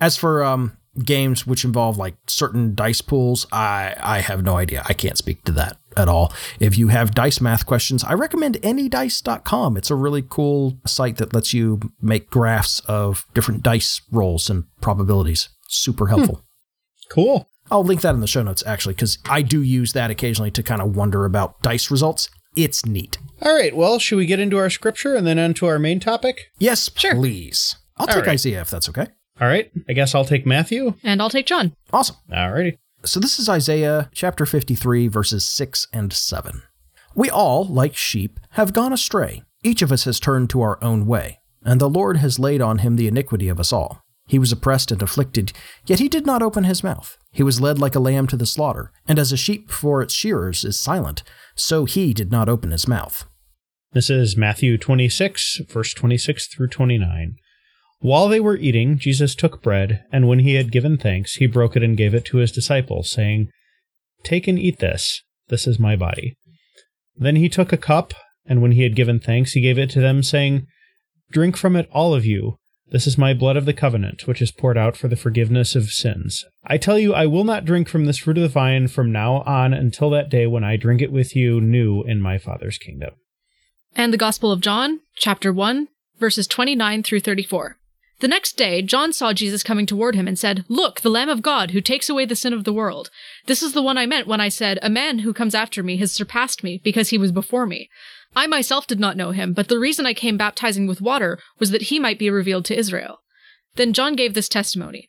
As 0.00 0.16
for 0.16 0.42
um, 0.42 0.76
games 0.98 1.46
which 1.46 1.64
involve 1.64 1.96
like 1.96 2.16
certain 2.26 2.74
dice 2.74 3.00
pools, 3.00 3.46
I 3.52 3.94
I 4.00 4.20
have 4.20 4.44
no 4.44 4.56
idea. 4.56 4.82
I 4.86 4.92
can't 4.92 5.18
speak 5.18 5.44
to 5.44 5.52
that 5.52 5.78
at 5.96 6.08
all. 6.08 6.32
If 6.58 6.78
you 6.78 6.88
have 6.88 7.14
dice 7.14 7.40
math 7.40 7.66
questions, 7.66 8.04
I 8.04 8.14
recommend 8.14 8.58
anydice.com. 8.62 9.76
It's 9.76 9.90
a 9.90 9.94
really 9.94 10.24
cool 10.28 10.78
site 10.86 11.16
that 11.16 11.34
lets 11.34 11.52
you 11.52 11.80
make 12.00 12.30
graphs 12.30 12.80
of 12.80 13.26
different 13.34 13.62
dice 13.62 14.00
rolls 14.10 14.50
and 14.50 14.64
probabilities. 14.80 15.48
Super 15.68 16.06
hmm. 16.06 16.16
helpful. 16.16 16.44
Cool. 17.10 17.48
I'll 17.70 17.84
link 17.84 18.00
that 18.00 18.14
in 18.14 18.20
the 18.20 18.26
show 18.26 18.42
notes 18.42 18.64
actually 18.66 18.94
cuz 18.94 19.18
I 19.28 19.42
do 19.42 19.62
use 19.62 19.92
that 19.92 20.10
occasionally 20.10 20.50
to 20.52 20.62
kind 20.62 20.82
of 20.82 20.96
wonder 20.96 21.24
about 21.24 21.62
dice 21.62 21.90
results. 21.90 22.28
It's 22.56 22.84
neat. 22.84 23.16
All 23.42 23.54
right. 23.54 23.74
Well, 23.74 24.00
should 24.00 24.16
we 24.16 24.26
get 24.26 24.40
into 24.40 24.58
our 24.58 24.70
scripture 24.70 25.14
and 25.14 25.24
then 25.24 25.38
onto 25.38 25.66
our 25.66 25.78
main 25.78 26.00
topic? 26.00 26.50
Yes, 26.58 26.88
please. 26.88 27.76
I'll 27.96 28.08
All 28.08 28.14
take 28.14 28.26
right. 28.26 28.32
Isaiah 28.32 28.62
if 28.62 28.70
that's 28.70 28.88
okay. 28.88 29.06
All 29.40 29.48
right. 29.48 29.70
I 29.88 29.92
guess 29.94 30.14
I'll 30.14 30.24
take 30.24 30.44
Matthew. 30.46 30.94
And 31.02 31.22
I'll 31.22 31.30
take 31.30 31.46
John. 31.46 31.74
Awesome. 31.92 32.16
All 32.32 32.52
righty. 32.52 32.78
So 33.04 33.18
this 33.18 33.38
is 33.38 33.48
Isaiah 33.48 34.10
chapter 34.12 34.44
53, 34.44 35.08
verses 35.08 35.46
6 35.46 35.86
and 35.92 36.12
7. 36.12 36.62
We 37.14 37.30
all, 37.30 37.64
like 37.64 37.96
sheep, 37.96 38.38
have 38.50 38.74
gone 38.74 38.92
astray. 38.92 39.42
Each 39.64 39.80
of 39.80 39.90
us 39.90 40.04
has 40.04 40.20
turned 40.20 40.50
to 40.50 40.60
our 40.60 40.82
own 40.82 41.06
way, 41.06 41.38
and 41.64 41.80
the 41.80 41.88
Lord 41.88 42.18
has 42.18 42.38
laid 42.38 42.60
on 42.60 42.78
him 42.78 42.96
the 42.96 43.08
iniquity 43.08 43.48
of 43.48 43.58
us 43.58 43.72
all. 43.72 44.02
He 44.26 44.38
was 44.38 44.52
oppressed 44.52 44.92
and 44.92 45.02
afflicted, 45.02 45.52
yet 45.86 45.98
he 45.98 46.08
did 46.08 46.24
not 46.24 46.42
open 46.42 46.64
his 46.64 46.84
mouth. 46.84 47.18
He 47.32 47.42
was 47.42 47.60
led 47.60 47.78
like 47.78 47.94
a 47.94 48.00
lamb 48.00 48.26
to 48.28 48.36
the 48.36 48.46
slaughter, 48.46 48.92
and 49.08 49.18
as 49.18 49.32
a 49.32 49.36
sheep 49.36 49.66
before 49.66 50.02
its 50.02 50.14
shearers 50.14 50.64
is 50.64 50.78
silent, 50.78 51.22
so 51.56 51.84
he 51.84 52.14
did 52.14 52.30
not 52.30 52.48
open 52.48 52.70
his 52.70 52.86
mouth. 52.86 53.24
This 53.92 54.08
is 54.08 54.36
Matthew 54.36 54.78
26, 54.78 55.62
verse 55.68 55.92
26 55.94 56.46
through 56.46 56.68
29. 56.68 57.36
While 58.00 58.28
they 58.28 58.40
were 58.40 58.56
eating, 58.56 58.98
Jesus 58.98 59.34
took 59.34 59.62
bread, 59.62 60.04
and 60.10 60.26
when 60.26 60.38
he 60.38 60.54
had 60.54 60.72
given 60.72 60.96
thanks, 60.96 61.34
he 61.34 61.46
broke 61.46 61.76
it 61.76 61.82
and 61.82 61.98
gave 61.98 62.14
it 62.14 62.24
to 62.26 62.38
his 62.38 62.50
disciples, 62.50 63.10
saying, 63.10 63.50
Take 64.22 64.48
and 64.48 64.58
eat 64.58 64.78
this. 64.78 65.22
This 65.48 65.66
is 65.66 65.78
my 65.78 65.96
body. 65.96 66.34
Then 67.14 67.36
he 67.36 67.50
took 67.50 67.72
a 67.72 67.76
cup, 67.76 68.14
and 68.46 68.62
when 68.62 68.72
he 68.72 68.84
had 68.84 68.96
given 68.96 69.20
thanks, 69.20 69.52
he 69.52 69.60
gave 69.60 69.78
it 69.78 69.90
to 69.90 70.00
them, 70.00 70.22
saying, 70.22 70.66
Drink 71.30 71.58
from 71.58 71.76
it, 71.76 71.90
all 71.92 72.14
of 72.14 72.24
you. 72.24 72.56
This 72.88 73.06
is 73.06 73.18
my 73.18 73.34
blood 73.34 73.56
of 73.56 73.66
the 73.66 73.74
covenant, 73.74 74.26
which 74.26 74.40
is 74.40 74.50
poured 74.50 74.78
out 74.78 74.96
for 74.96 75.06
the 75.06 75.14
forgiveness 75.14 75.76
of 75.76 75.90
sins. 75.90 76.44
I 76.64 76.78
tell 76.78 76.98
you, 76.98 77.12
I 77.12 77.26
will 77.26 77.44
not 77.44 77.66
drink 77.66 77.86
from 77.88 78.06
this 78.06 78.18
fruit 78.18 78.38
of 78.38 78.42
the 78.42 78.48
vine 78.48 78.88
from 78.88 79.12
now 79.12 79.42
on 79.42 79.74
until 79.74 80.08
that 80.10 80.30
day 80.30 80.46
when 80.46 80.64
I 80.64 80.76
drink 80.76 81.02
it 81.02 81.12
with 81.12 81.36
you 81.36 81.60
new 81.60 82.02
in 82.02 82.20
my 82.20 82.38
Father's 82.38 82.78
kingdom. 82.78 83.10
And 83.94 84.12
the 84.12 84.18
Gospel 84.18 84.50
of 84.50 84.60
John, 84.60 85.00
chapter 85.14 85.52
1, 85.52 85.88
verses 86.18 86.46
29 86.46 87.02
through 87.02 87.20
34. 87.20 87.76
The 88.20 88.28
next 88.28 88.58
day, 88.58 88.82
John 88.82 89.14
saw 89.14 89.32
Jesus 89.32 89.62
coming 89.62 89.86
toward 89.86 90.14
him 90.14 90.28
and 90.28 90.38
said, 90.38 90.66
Look, 90.68 91.00
the 91.00 91.08
Lamb 91.08 91.30
of 91.30 91.40
God 91.40 91.70
who 91.70 91.80
takes 91.80 92.10
away 92.10 92.26
the 92.26 92.36
sin 92.36 92.52
of 92.52 92.64
the 92.64 92.72
world. 92.72 93.10
This 93.46 93.62
is 93.62 93.72
the 93.72 93.82
one 93.82 93.96
I 93.96 94.04
meant 94.04 94.26
when 94.26 94.42
I 94.42 94.50
said, 94.50 94.78
A 94.82 94.90
man 94.90 95.20
who 95.20 95.32
comes 95.32 95.54
after 95.54 95.82
me 95.82 95.96
has 95.96 96.12
surpassed 96.12 96.62
me 96.62 96.82
because 96.84 97.08
he 97.08 97.18
was 97.18 97.32
before 97.32 97.66
me. 97.66 97.88
I 98.36 98.46
myself 98.46 98.86
did 98.86 99.00
not 99.00 99.16
know 99.16 99.30
him, 99.30 99.54
but 99.54 99.68
the 99.68 99.78
reason 99.78 100.04
I 100.04 100.12
came 100.12 100.36
baptizing 100.36 100.86
with 100.86 101.00
water 101.00 101.38
was 101.58 101.70
that 101.70 101.82
he 101.82 101.98
might 101.98 102.18
be 102.18 102.28
revealed 102.28 102.66
to 102.66 102.78
Israel. 102.78 103.22
Then 103.76 103.94
John 103.94 104.14
gave 104.16 104.34
this 104.34 104.50
testimony. 104.50 105.08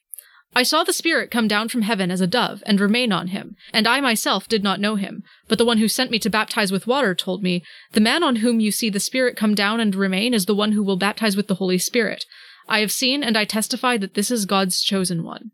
I 0.54 0.63
saw 0.63 0.84
the 0.84 0.93
Spirit 0.93 1.32
come 1.32 1.47
down 1.47 1.67
from 1.67 1.84
heaven 1.84 2.12
as 2.12 2.19
a 2.21 2.28
dove 2.28 2.63
and 2.65 2.80
remain 2.80 3.12
on 3.12 3.28
him, 3.28 3.56
and 3.74 3.88
I 3.88 4.02
myself 4.02 4.47
did 4.47 4.63
not 4.63 4.80
know 4.80 4.95
him. 4.95 5.24
But 5.47 5.58
the 5.58 5.65
one 5.65 5.78
who 5.78 5.88
sent 5.88 6.12
me 6.12 6.19
to 6.19 6.30
baptize 6.30 6.71
with 6.71 6.88
water 6.88 7.13
told 7.13 7.43
me, 7.43 7.63
The 7.91 8.02
man 8.02 8.24
on 8.24 8.38
whom 8.38 8.60
you 8.60 8.71
see 8.71 8.89
the 8.89 9.00
Spirit 9.00 9.38
come 9.38 9.56
down 9.56 9.80
and 9.80 9.95
remain 9.95 10.34
is 10.34 10.45
the 10.45 10.56
one 10.56 10.71
who 10.71 10.84
will 10.84 10.97
baptize 10.97 11.38
with 11.38 11.47
the 11.47 11.56
Holy 11.56 11.78
Spirit. 11.78 12.26
I 12.67 12.80
have 12.80 12.91
seen 12.91 13.24
and 13.24 13.38
I 13.38 13.45
testify 13.45 13.97
that 13.97 14.13
this 14.13 14.32
is 14.32 14.45
God's 14.45 14.82
chosen 14.82 15.24
one. 15.24 15.52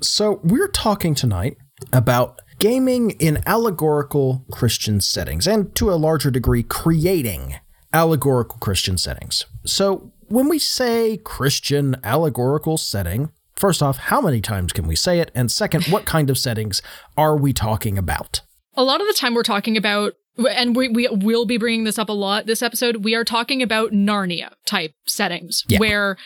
So, 0.00 0.40
we're 0.44 0.68
talking 0.68 1.14
tonight 1.14 1.56
about 1.92 2.40
gaming 2.58 3.12
in 3.12 3.42
allegorical 3.46 4.44
Christian 4.50 5.00
settings, 5.00 5.46
and 5.46 5.74
to 5.76 5.90
a 5.90 5.96
larger 5.96 6.30
degree, 6.30 6.62
creating 6.62 7.56
allegorical 7.92 8.58
Christian 8.58 8.98
settings. 8.98 9.46
So, 9.64 10.12
when 10.28 10.48
we 10.48 10.58
say 10.58 11.16
Christian 11.18 11.96
allegorical 12.04 12.76
setting, 12.76 13.30
first 13.54 13.82
off, 13.82 13.96
how 13.96 14.20
many 14.20 14.40
times 14.40 14.72
can 14.72 14.86
we 14.86 14.96
say 14.96 15.20
it? 15.20 15.30
And 15.34 15.50
second, 15.50 15.84
what 15.86 16.04
kind 16.04 16.28
of 16.30 16.36
settings 16.36 16.82
are 17.16 17.36
we 17.36 17.52
talking 17.52 17.96
about? 17.96 18.42
A 18.74 18.84
lot 18.84 19.00
of 19.00 19.06
the 19.06 19.14
time 19.14 19.34
we're 19.34 19.42
talking 19.42 19.76
about 19.76 20.14
and 20.38 20.76
we, 20.76 20.88
we 20.88 21.08
will 21.08 21.46
be 21.46 21.56
bringing 21.58 21.84
this 21.84 21.98
up 21.98 22.08
a 22.08 22.12
lot 22.12 22.46
this 22.46 22.62
episode. 22.62 23.04
We 23.04 23.14
are 23.14 23.24
talking 23.24 23.62
about 23.62 23.92
Narnia 23.92 24.52
type 24.66 24.92
settings 25.06 25.64
Yeah. 25.68 25.78
where 25.78 26.16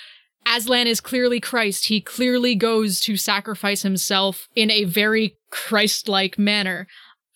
Aslan 0.46 0.87
is 0.87 1.01
clearly 1.01 1.38
Christ. 1.38 1.87
He 1.87 2.01
clearly 2.01 2.55
goes 2.55 2.99
to 3.01 3.16
sacrifice 3.16 3.83
himself 3.83 4.49
in 4.57 4.70
a 4.70 4.85
very 4.85 5.37
Christ 5.51 6.09
like 6.09 6.38
manner. 6.38 6.87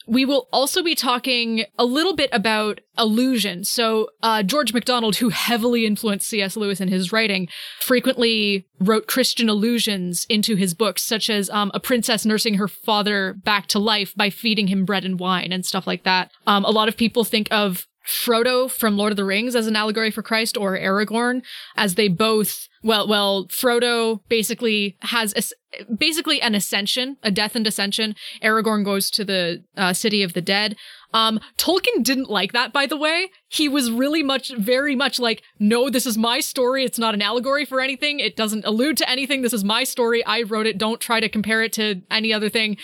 We 0.06 0.24
will 0.24 0.48
also 0.52 0.82
be 0.82 0.94
talking 0.94 1.64
a 1.78 1.84
little 1.84 2.14
bit 2.14 2.30
about 2.32 2.80
illusion. 2.98 3.64
So, 3.64 4.08
uh, 4.22 4.42
George 4.42 4.72
MacDonald, 4.72 5.16
who 5.16 5.30
heavily 5.30 5.86
influenced 5.86 6.28
C.S. 6.28 6.56
Lewis 6.56 6.80
in 6.80 6.88
his 6.88 7.12
writing, 7.12 7.48
frequently 7.80 8.66
wrote 8.80 9.06
Christian 9.06 9.48
allusions 9.48 10.26
into 10.28 10.56
his 10.56 10.74
books, 10.74 11.02
such 11.02 11.30
as 11.30 11.48
um, 11.50 11.70
a 11.74 11.80
princess 11.80 12.24
nursing 12.24 12.54
her 12.54 12.68
father 12.68 13.34
back 13.44 13.66
to 13.68 13.78
life 13.78 14.14
by 14.14 14.30
feeding 14.30 14.66
him 14.66 14.84
bread 14.84 15.04
and 15.04 15.18
wine 15.18 15.52
and 15.52 15.64
stuff 15.64 15.86
like 15.86 16.04
that. 16.04 16.30
Um, 16.46 16.64
a 16.64 16.70
lot 16.70 16.88
of 16.88 16.96
people 16.96 17.24
think 17.24 17.48
of 17.50 17.86
Frodo 18.06 18.70
from 18.70 18.96
Lord 18.96 19.12
of 19.12 19.16
the 19.16 19.24
Rings 19.24 19.56
as 19.56 19.66
an 19.66 19.76
allegory 19.76 20.10
for 20.10 20.22
Christ 20.22 20.56
or 20.56 20.76
Aragorn 20.76 21.42
as 21.76 21.94
they 21.94 22.08
both 22.08 22.68
well 22.82 23.08
well 23.08 23.46
Frodo 23.48 24.20
basically 24.28 24.96
has 25.02 25.32
a, 25.34 25.84
basically 25.94 26.40
an 26.42 26.54
ascension 26.54 27.16
a 27.22 27.30
death 27.30 27.56
and 27.56 27.66
ascension. 27.66 28.14
Aragorn 28.42 28.84
goes 28.84 29.10
to 29.10 29.24
the 29.24 29.64
uh, 29.76 29.94
city 29.94 30.22
of 30.22 30.34
the 30.34 30.42
dead. 30.42 30.76
Um 31.14 31.40
Tolkien 31.56 32.02
didn't 32.02 32.28
like 32.28 32.52
that 32.52 32.72
by 32.72 32.84
the 32.86 32.96
way. 32.96 33.30
He 33.48 33.68
was 33.68 33.90
really 33.90 34.22
much 34.22 34.52
very 34.54 34.94
much 34.94 35.18
like 35.18 35.42
no 35.58 35.88
this 35.88 36.04
is 36.04 36.18
my 36.18 36.40
story. 36.40 36.84
It's 36.84 36.98
not 36.98 37.14
an 37.14 37.22
allegory 37.22 37.64
for 37.64 37.80
anything. 37.80 38.20
It 38.20 38.36
doesn't 38.36 38.66
allude 38.66 38.98
to 38.98 39.08
anything. 39.08 39.40
This 39.40 39.54
is 39.54 39.64
my 39.64 39.84
story. 39.84 40.24
I 40.26 40.42
wrote 40.42 40.66
it. 40.66 40.76
Don't 40.76 41.00
try 41.00 41.20
to 41.20 41.28
compare 41.28 41.62
it 41.62 41.72
to 41.74 42.02
any 42.10 42.32
other 42.34 42.50
thing. 42.50 42.76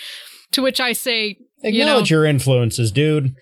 To 0.53 0.63
which 0.63 0.81
I 0.81 0.93
say 0.93 1.37
you 1.63 1.85
know 1.85 1.91
Acknowledge 1.91 2.11
your 2.11 2.25
influences, 2.25 2.91
dude. 2.91 3.35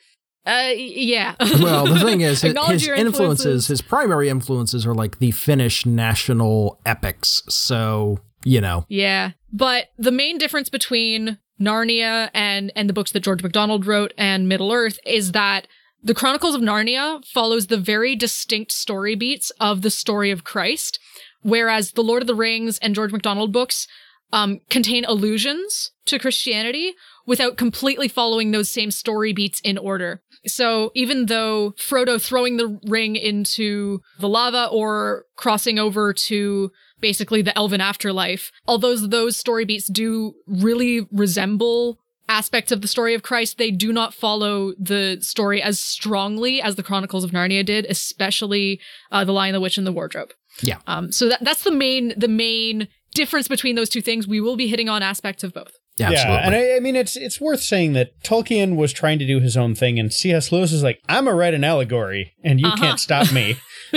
Uh 0.49 0.73
yeah 0.77 1.35
Well, 1.61 1.87
the 1.87 2.01
thing 2.01 2.23
is, 2.23 2.41
his, 2.43 2.53
his 2.53 2.89
influences, 2.89 2.89
influences. 2.89 3.67
his 3.69 3.83
primary 3.83 4.29
influences 4.29 4.87
are 4.87 4.95
like 4.95 5.19
the 5.19 5.31
Finnish 5.31 5.87
national 5.87 6.81
epics. 6.87 7.43
So 7.49 8.19
you 8.45 8.61
know. 8.61 8.85
Yeah. 8.89 9.33
But 9.53 9.89
the 9.99 10.13
main 10.13 10.39
difference 10.39 10.69
between 10.69 11.39
Narnia 11.61 12.31
and 12.35 12.73
and 12.75 12.89
the 12.89 12.93
books 12.93 13.13
that 13.13 13.21
George 13.23 13.43
MacDonald 13.43 13.87
wrote 13.87 14.13
and 14.17 14.49
Middle 14.49 14.73
Earth 14.73 14.99
is 15.05 15.33
that 15.33 15.67
the 16.03 16.15
Chronicles 16.15 16.55
of 16.55 16.61
Narnia 16.61 17.25
follows 17.27 17.67
the 17.67 17.77
very 17.77 18.15
distinct 18.15 18.71
story 18.73 19.17
beats 19.17 19.51
of 19.61 19.83
the 19.83 19.91
story 19.91 20.31
of 20.31 20.45
Christ, 20.45 21.01
whereas 21.43 21.93
the 21.93 22.05
Lord 22.05 22.23
of 22.23 22.29
the 22.29 22.37
Rings 22.37 22.79
and 22.79 22.95
George 22.95 23.11
MacDonald 23.13 23.53
books 23.53 23.89
um, 24.33 24.61
contain 24.69 25.05
allusions 25.05 25.93
to 26.07 26.19
Christianity 26.19 26.95
without 27.27 27.57
completely 27.57 28.09
following 28.09 28.51
those 28.51 28.71
same 28.71 28.91
story 28.91 29.33
beats 29.33 29.61
in 29.61 29.79
order. 29.79 30.23
So 30.47 30.93
even 30.95 31.27
though 31.27 31.73
Frodo 31.73 32.21
throwing 32.21 32.57
the 32.57 32.79
ring 32.85 33.17
into 33.17 34.01
the 34.19 34.29
lava 34.29 34.69
or 34.71 35.25
crossing 35.37 35.79
over 35.79 36.13
to 36.13 36.71
basically 37.01 37.43
the 37.43 37.57
elven 37.57 37.81
afterlife, 37.81 38.51
although 38.67 38.97
those 38.97 39.37
story 39.37 39.65
beats 39.65 39.87
do 39.87 40.35
really 40.47 41.07
resemble 41.13 41.99
aspects 42.29 42.71
of 42.71 42.83
the 42.83 42.89
story 42.89 43.15
of 43.15 43.23
Christ, 43.23 43.59
they 43.59 43.71
do 43.71 43.93
not 43.93 44.15
follow 44.15 44.73
the 44.79 45.19
story 45.21 45.63
as 45.63 45.81
strongly 45.81 46.61
as 46.61 46.77
the 46.77 46.83
Chronicles 46.83 47.25
of 47.25 47.31
Narnia 47.31 47.65
did, 47.65 47.87
especially 47.87 48.81
uh, 49.11 49.25
the 49.25 49.33
Lion, 49.33 49.55
the 49.55 49.61
Witch, 49.61 49.79
and 49.79 49.87
the 49.87 49.93
Wardrobe. 49.93 50.33
Yeah. 50.61 50.79
Um, 50.87 51.11
so 51.13 51.29
that, 51.29 51.43
that's 51.43 51.63
the 51.63 51.73
main 51.73 52.15
the 52.17 52.29
main 52.29 52.89
difference 53.19 53.49
between 53.49 53.75
those 53.77 53.89
two 53.91 54.01
things. 54.01 54.27
We 54.27 54.41
will 54.41 54.57
be 54.57 54.69
hitting 54.69 54.89
on 54.89 55.03
aspects 55.03 55.43
of 55.45 55.53
both. 55.53 55.73
Yeah, 55.99 56.11
absolutely. 56.11 56.35
Yeah, 56.35 56.47
and 56.47 56.55
I, 56.55 56.77
I 56.77 56.81
mean 56.81 56.97
it's 56.97 57.17
it's 57.17 57.41
worth 57.41 57.61
saying 57.61 57.93
that 57.95 58.09
Tolkien 58.23 58.77
was 58.77 58.93
trying 58.93 59.19
to 59.19 59.27
do 59.27 59.41
his 59.41 59.57
own 59.57 59.75
thing, 59.75 59.99
and 59.99 60.13
C.S. 60.13 60.53
Lewis 60.53 60.73
is 60.73 60.83
like, 60.83 61.01
"I'm 61.09 61.27
a 61.29 61.35
write 61.35 61.55
an 61.55 61.65
allegory, 61.65 62.33
and 62.45 62.61
you 62.61 62.67
Uh-huh. 62.69 62.77
can't 62.77 63.01
stop 63.01 63.33
me." 63.33 63.57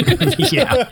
yeah. 0.52 0.90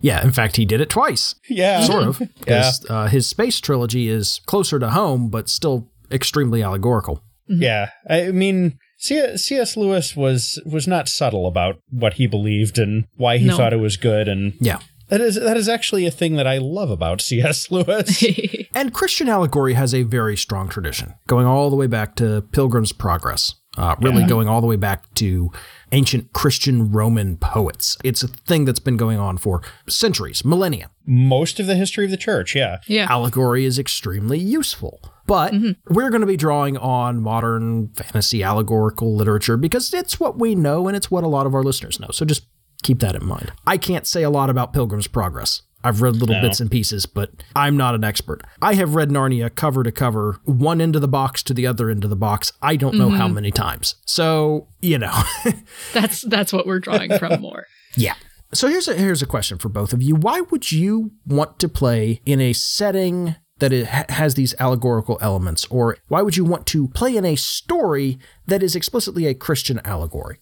Yeah, 0.00 0.22
in 0.24 0.32
fact, 0.32 0.56
he 0.56 0.64
did 0.66 0.80
it 0.82 0.90
twice, 0.90 1.34
yeah, 1.48 1.80
sort 1.84 2.02
of. 2.08 2.18
Because 2.40 2.84
uh, 2.90 3.06
his 3.06 3.26
space 3.26 3.58
trilogy 3.60 4.08
is 4.08 4.40
closer 4.44 4.78
to 4.78 4.90
home, 4.90 5.30
but 5.30 5.48
still 5.48 5.88
extremely 6.10 6.62
allegorical. 6.62 7.22
Yeah, 7.48 7.90
I 8.10 8.30
mean, 8.32 8.78
C.S. 8.98 9.76
Lewis 9.76 10.16
was 10.16 10.60
was 10.66 10.86
not 10.88 11.08
subtle 11.08 11.46
about 11.46 11.76
what 11.90 12.14
he 12.14 12.26
believed 12.26 12.78
and 12.78 13.04
why 13.16 13.38
he 13.38 13.46
No. 13.46 13.56
thought 13.56 13.72
it 13.72 13.80
was 13.80 13.96
good, 13.96 14.26
and 14.28 14.54
Yeah. 14.60 14.80
That 15.14 15.20
is 15.20 15.36
that 15.36 15.56
is 15.56 15.68
actually 15.68 16.06
a 16.06 16.10
thing 16.10 16.34
that 16.34 16.46
I 16.46 16.58
love 16.58 16.90
about 16.90 17.20
C.S. 17.20 17.70
Lewis. 17.70 18.24
And 18.76 18.92
Christian 18.92 19.28
allegory 19.28 19.74
has 19.74 19.94
a 19.94 20.02
very 20.02 20.36
strong 20.36 20.68
tradition, 20.68 21.14
going 21.28 21.46
all 21.46 21.70
the 21.70 21.76
way 21.76 21.86
back 21.86 22.16
to 22.16 22.42
Pilgrim's 22.50 22.90
Progress, 22.90 23.54
uh, 23.78 23.94
really 24.00 24.24
going 24.24 24.48
all 24.48 24.60
the 24.60 24.66
way 24.66 24.74
back 24.74 25.14
to 25.14 25.52
ancient 25.92 26.32
Christian 26.32 26.90
Roman 26.90 27.36
poets. 27.36 27.96
It's 28.02 28.24
a 28.24 28.28
thing 28.28 28.64
that's 28.64 28.80
been 28.80 28.96
going 28.96 29.20
on 29.20 29.38
for 29.38 29.62
centuries, 29.88 30.44
millennia. 30.44 30.90
Most 31.06 31.60
of 31.60 31.68
the 31.68 31.76
history 31.76 32.04
of 32.06 32.10
the 32.10 32.16
church, 32.16 32.56
yeah, 32.56 32.78
yeah. 32.88 33.06
Allegory 33.08 33.64
is 33.64 33.78
extremely 33.78 34.40
useful. 34.40 35.00
But 35.26 35.54
we're 35.88 36.10
going 36.10 36.20
to 36.20 36.26
be 36.26 36.36
drawing 36.36 36.76
on 36.76 37.22
modern 37.22 37.88
fantasy 37.90 38.42
allegorical 38.42 39.14
literature 39.14 39.56
because 39.56 39.94
it's 39.94 40.18
what 40.18 40.36
we 40.36 40.56
know 40.56 40.88
and 40.88 40.96
it's 40.96 41.12
what 41.12 41.22
a 41.22 41.28
lot 41.28 41.46
of 41.46 41.54
our 41.54 41.62
listeners 41.62 42.00
know. 42.00 42.08
So 42.10 42.24
just 42.24 42.46
keep 42.84 43.00
that 43.00 43.16
in 43.16 43.26
mind. 43.26 43.52
I 43.66 43.76
can't 43.76 44.06
say 44.06 44.22
a 44.22 44.30
lot 44.30 44.50
about 44.50 44.72
Pilgrim's 44.72 45.08
Progress. 45.08 45.62
I've 45.84 46.00
read 46.00 46.16
little 46.16 46.40
bits 46.40 46.60
and 46.60 46.70
pieces, 46.70 47.04
but 47.04 47.30
I'm 47.54 47.76
not 47.76 47.94
an 47.94 48.04
expert. 48.04 48.40
I 48.62 48.72
have 48.74 48.94
read 48.94 49.10
Narnia 49.10 49.54
cover 49.54 49.82
to 49.82 49.92
cover, 49.92 50.40
one 50.44 50.80
end 50.80 50.96
of 50.96 51.02
the 51.02 51.08
box 51.08 51.42
to 51.42 51.52
the 51.52 51.66
other 51.66 51.90
end 51.90 52.04
of 52.04 52.10
the 52.10 52.16
box. 52.16 52.52
I 52.62 52.76
don't 52.76 52.94
know 52.94 53.10
how 53.10 53.26
mm-hmm. 53.26 53.34
many 53.34 53.50
times. 53.50 53.96
So, 54.06 54.68
you 54.80 54.98
know. 54.98 55.12
That's 55.92 56.22
that's 56.22 56.52
what 56.52 56.66
we're 56.66 56.80
drawing 56.80 57.16
from 57.18 57.40
more. 57.42 57.66
Yeah. 57.96 58.14
So 58.54 58.68
here's 58.68 58.88
a 58.88 58.94
here's 58.94 59.20
a 59.20 59.26
question 59.26 59.58
for 59.58 59.68
both 59.68 59.92
of 59.92 60.02
you. 60.02 60.14
Why 60.14 60.40
would 60.40 60.72
you 60.72 61.12
want 61.26 61.58
to 61.58 61.68
play 61.68 62.20
in 62.24 62.40
a 62.40 62.54
setting 62.54 63.36
that 63.58 63.72
it 63.72 63.86
ha- 63.86 64.06
has 64.08 64.34
these 64.34 64.54
allegorical 64.58 65.18
elements, 65.20 65.66
or 65.66 65.96
why 66.08 66.22
would 66.22 66.36
you 66.36 66.44
want 66.44 66.66
to 66.68 66.88
play 66.88 67.16
in 67.16 67.24
a 67.24 67.36
story 67.36 68.18
that 68.46 68.62
is 68.62 68.74
explicitly 68.74 69.26
a 69.26 69.34
Christian 69.34 69.80
allegory? 69.84 70.38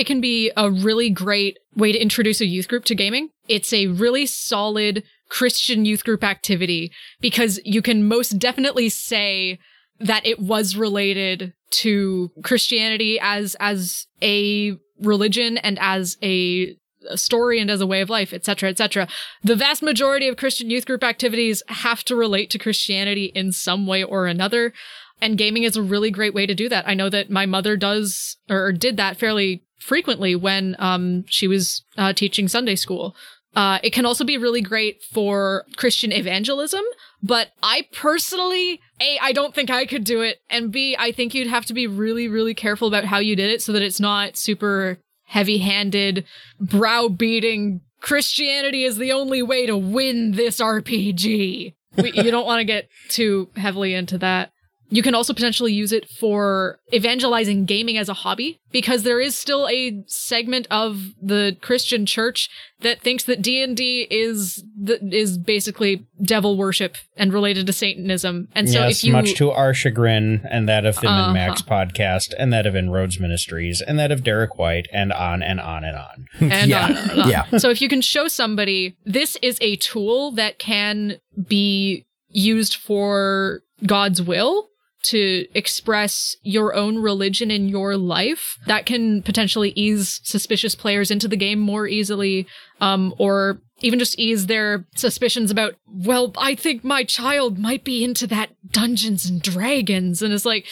It 0.00 0.06
can 0.06 0.22
be 0.22 0.50
a 0.56 0.70
really 0.70 1.10
great 1.10 1.58
way 1.76 1.92
to 1.92 1.98
introduce 1.98 2.40
a 2.40 2.46
youth 2.46 2.68
group 2.68 2.86
to 2.86 2.94
gaming. 2.94 3.28
It's 3.48 3.70
a 3.70 3.88
really 3.88 4.24
solid 4.24 5.04
Christian 5.28 5.84
youth 5.84 6.04
group 6.04 6.24
activity 6.24 6.90
because 7.20 7.60
you 7.66 7.82
can 7.82 8.08
most 8.08 8.38
definitely 8.38 8.88
say 8.88 9.58
that 9.98 10.24
it 10.24 10.40
was 10.40 10.74
related 10.74 11.52
to 11.82 12.30
Christianity 12.42 13.18
as 13.20 13.56
as 13.60 14.06
a 14.22 14.74
religion 15.02 15.58
and 15.58 15.78
as 15.78 16.16
a 16.22 16.74
a 17.10 17.18
story 17.18 17.60
and 17.60 17.70
as 17.70 17.82
a 17.82 17.86
way 17.86 18.00
of 18.00 18.08
life, 18.08 18.32
etc., 18.32 18.70
etc. 18.70 19.06
The 19.42 19.54
vast 19.54 19.82
majority 19.82 20.28
of 20.28 20.38
Christian 20.38 20.70
youth 20.70 20.86
group 20.86 21.04
activities 21.04 21.62
have 21.68 22.04
to 22.04 22.16
relate 22.16 22.48
to 22.50 22.58
Christianity 22.58 23.26
in 23.34 23.52
some 23.52 23.86
way 23.86 24.02
or 24.02 24.26
another. 24.26 24.72
And 25.20 25.36
gaming 25.36 25.64
is 25.64 25.76
a 25.76 25.82
really 25.82 26.10
great 26.10 26.32
way 26.32 26.46
to 26.46 26.54
do 26.54 26.70
that. 26.70 26.88
I 26.88 26.94
know 26.94 27.10
that 27.10 27.28
my 27.28 27.44
mother 27.44 27.76
does 27.76 28.38
or 28.48 28.72
did 28.72 28.96
that 28.96 29.18
fairly 29.18 29.66
frequently 29.80 30.36
when 30.36 30.76
um, 30.78 31.24
she 31.26 31.48
was 31.48 31.82
uh, 31.96 32.12
teaching 32.12 32.48
Sunday 32.48 32.76
school. 32.76 33.16
Uh, 33.56 33.80
it 33.82 33.92
can 33.92 34.06
also 34.06 34.22
be 34.22 34.38
really 34.38 34.60
great 34.60 35.02
for 35.02 35.64
Christian 35.76 36.12
evangelism, 36.12 36.84
but 37.20 37.48
I 37.62 37.88
personally, 37.92 38.80
A, 39.00 39.18
I 39.20 39.32
don't 39.32 39.52
think 39.52 39.70
I 39.70 39.86
could 39.86 40.04
do 40.04 40.20
it, 40.20 40.38
and 40.48 40.70
B, 40.70 40.94
I 40.96 41.10
think 41.10 41.34
you'd 41.34 41.48
have 41.48 41.66
to 41.66 41.74
be 41.74 41.88
really, 41.88 42.28
really 42.28 42.54
careful 42.54 42.86
about 42.86 43.04
how 43.04 43.18
you 43.18 43.34
did 43.34 43.50
it 43.50 43.60
so 43.60 43.72
that 43.72 43.82
it's 43.82 43.98
not 43.98 44.36
super 44.36 44.98
heavy 45.24 45.58
handed, 45.58 46.24
browbeating 46.60 47.80
Christianity 48.00 48.84
is 48.84 48.96
the 48.96 49.12
only 49.12 49.42
way 49.42 49.66
to 49.66 49.76
win 49.76 50.32
this 50.32 50.60
RPG. 50.60 51.74
We, 51.96 52.12
you 52.12 52.30
don't 52.30 52.46
want 52.46 52.60
to 52.60 52.64
get 52.64 52.88
too 53.08 53.48
heavily 53.56 53.94
into 53.94 54.18
that. 54.18 54.52
You 54.92 55.02
can 55.02 55.14
also 55.14 55.32
potentially 55.32 55.72
use 55.72 55.92
it 55.92 56.08
for 56.10 56.80
evangelizing 56.92 57.64
gaming 57.64 57.96
as 57.96 58.08
a 58.08 58.14
hobby 58.14 58.58
because 58.72 59.04
there 59.04 59.20
is 59.20 59.38
still 59.38 59.68
a 59.68 60.02
segment 60.06 60.66
of 60.70 61.00
the 61.22 61.56
Christian 61.60 62.06
church 62.06 62.48
that 62.80 63.00
thinks 63.00 63.24
that 63.24 63.40
D&D 63.40 64.08
is 64.10 64.64
the, 64.76 64.98
is 65.14 65.38
basically 65.38 66.04
devil 66.22 66.56
worship 66.56 66.96
and 67.16 67.32
related 67.32 67.66
to 67.68 67.72
satanism. 67.72 68.48
And 68.54 68.68
so 68.68 68.80
yes, 68.86 68.98
if 68.98 69.04
you 69.04 69.12
much 69.12 69.34
to 69.34 69.50
our 69.52 69.72
chagrin, 69.74 70.44
and 70.50 70.68
that 70.68 70.84
of 70.84 70.96
the 71.00 71.08
Uh-huh. 71.08 71.32
Max 71.32 71.62
podcast, 71.62 72.32
and 72.38 72.52
that 72.52 72.66
of 72.66 72.74
Inroads 72.74 73.20
Ministries, 73.20 73.80
and 73.80 73.98
that 73.98 74.10
of 74.10 74.24
Derek 74.24 74.58
White, 74.58 74.88
and 74.92 75.12
on 75.12 75.42
and 75.42 75.60
on 75.60 75.84
and 75.84 75.96
on. 75.96 76.26
and 76.50 76.68
Yeah. 76.70 76.84
on 76.86 76.96
and 76.96 77.20
on. 77.20 77.28
Yeah. 77.30 77.44
So 77.58 77.70
if 77.70 77.80
you 77.80 77.88
can 77.88 78.00
show 78.00 78.26
somebody 78.28 78.96
this 79.04 79.36
is 79.42 79.56
a 79.60 79.76
tool 79.76 80.32
that 80.32 80.58
can 80.58 81.18
be 81.46 82.06
used 82.28 82.74
for 82.76 83.60
God's 83.86 84.20
will 84.22 84.69
to 85.04 85.46
express 85.54 86.36
your 86.42 86.74
own 86.74 86.98
religion 86.98 87.50
in 87.50 87.68
your 87.68 87.96
life, 87.96 88.56
that 88.66 88.86
can 88.86 89.22
potentially 89.22 89.70
ease 89.70 90.20
suspicious 90.24 90.74
players 90.74 91.10
into 91.10 91.28
the 91.28 91.36
game 91.36 91.58
more 91.58 91.86
easily, 91.86 92.46
um, 92.80 93.14
or 93.18 93.60
even 93.80 93.98
just 93.98 94.18
ease 94.18 94.46
their 94.46 94.86
suspicions 94.94 95.50
about, 95.50 95.74
well, 95.86 96.32
I 96.36 96.54
think 96.54 96.84
my 96.84 97.04
child 97.04 97.58
might 97.58 97.84
be 97.84 98.04
into 98.04 98.26
that 98.26 98.50
Dungeons 98.70 99.28
and 99.28 99.40
Dragons. 99.40 100.20
And 100.22 100.34
it's 100.34 100.44
like, 100.44 100.66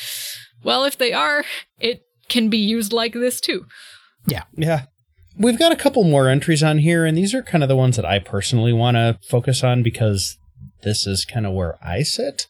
well, 0.63 0.85
if 0.85 0.99
they 0.99 1.13
are, 1.13 1.45
it 1.81 2.03
can 2.29 2.51
be 2.51 2.59
used 2.59 2.93
like 2.93 3.15
this 3.15 3.41
too. 3.41 3.65
Yeah. 4.27 4.45
Yeah. 4.57 4.85
We've 5.39 5.59
got 5.59 5.73
a 5.73 5.77
couple 5.77 6.03
more 6.03 6.29
entries 6.29 6.65
on 6.65 6.79
here, 6.79 7.07
and 7.07 7.17
these 7.17 7.33
are 7.33 7.43
kind 7.43 7.63
of 7.63 7.69
the 7.69 7.77
ones 7.77 7.95
that 7.95 8.05
I 8.05 8.19
personally 8.19 8.73
want 8.73 8.97
to 8.97 9.21
focus 9.29 9.63
on 9.63 9.85
because 9.85 10.37
this 10.83 11.07
is 11.07 11.25
kind 11.25 11.47
of 11.47 11.55
where 11.55 11.79
I 11.81 12.03
sit. 12.03 12.47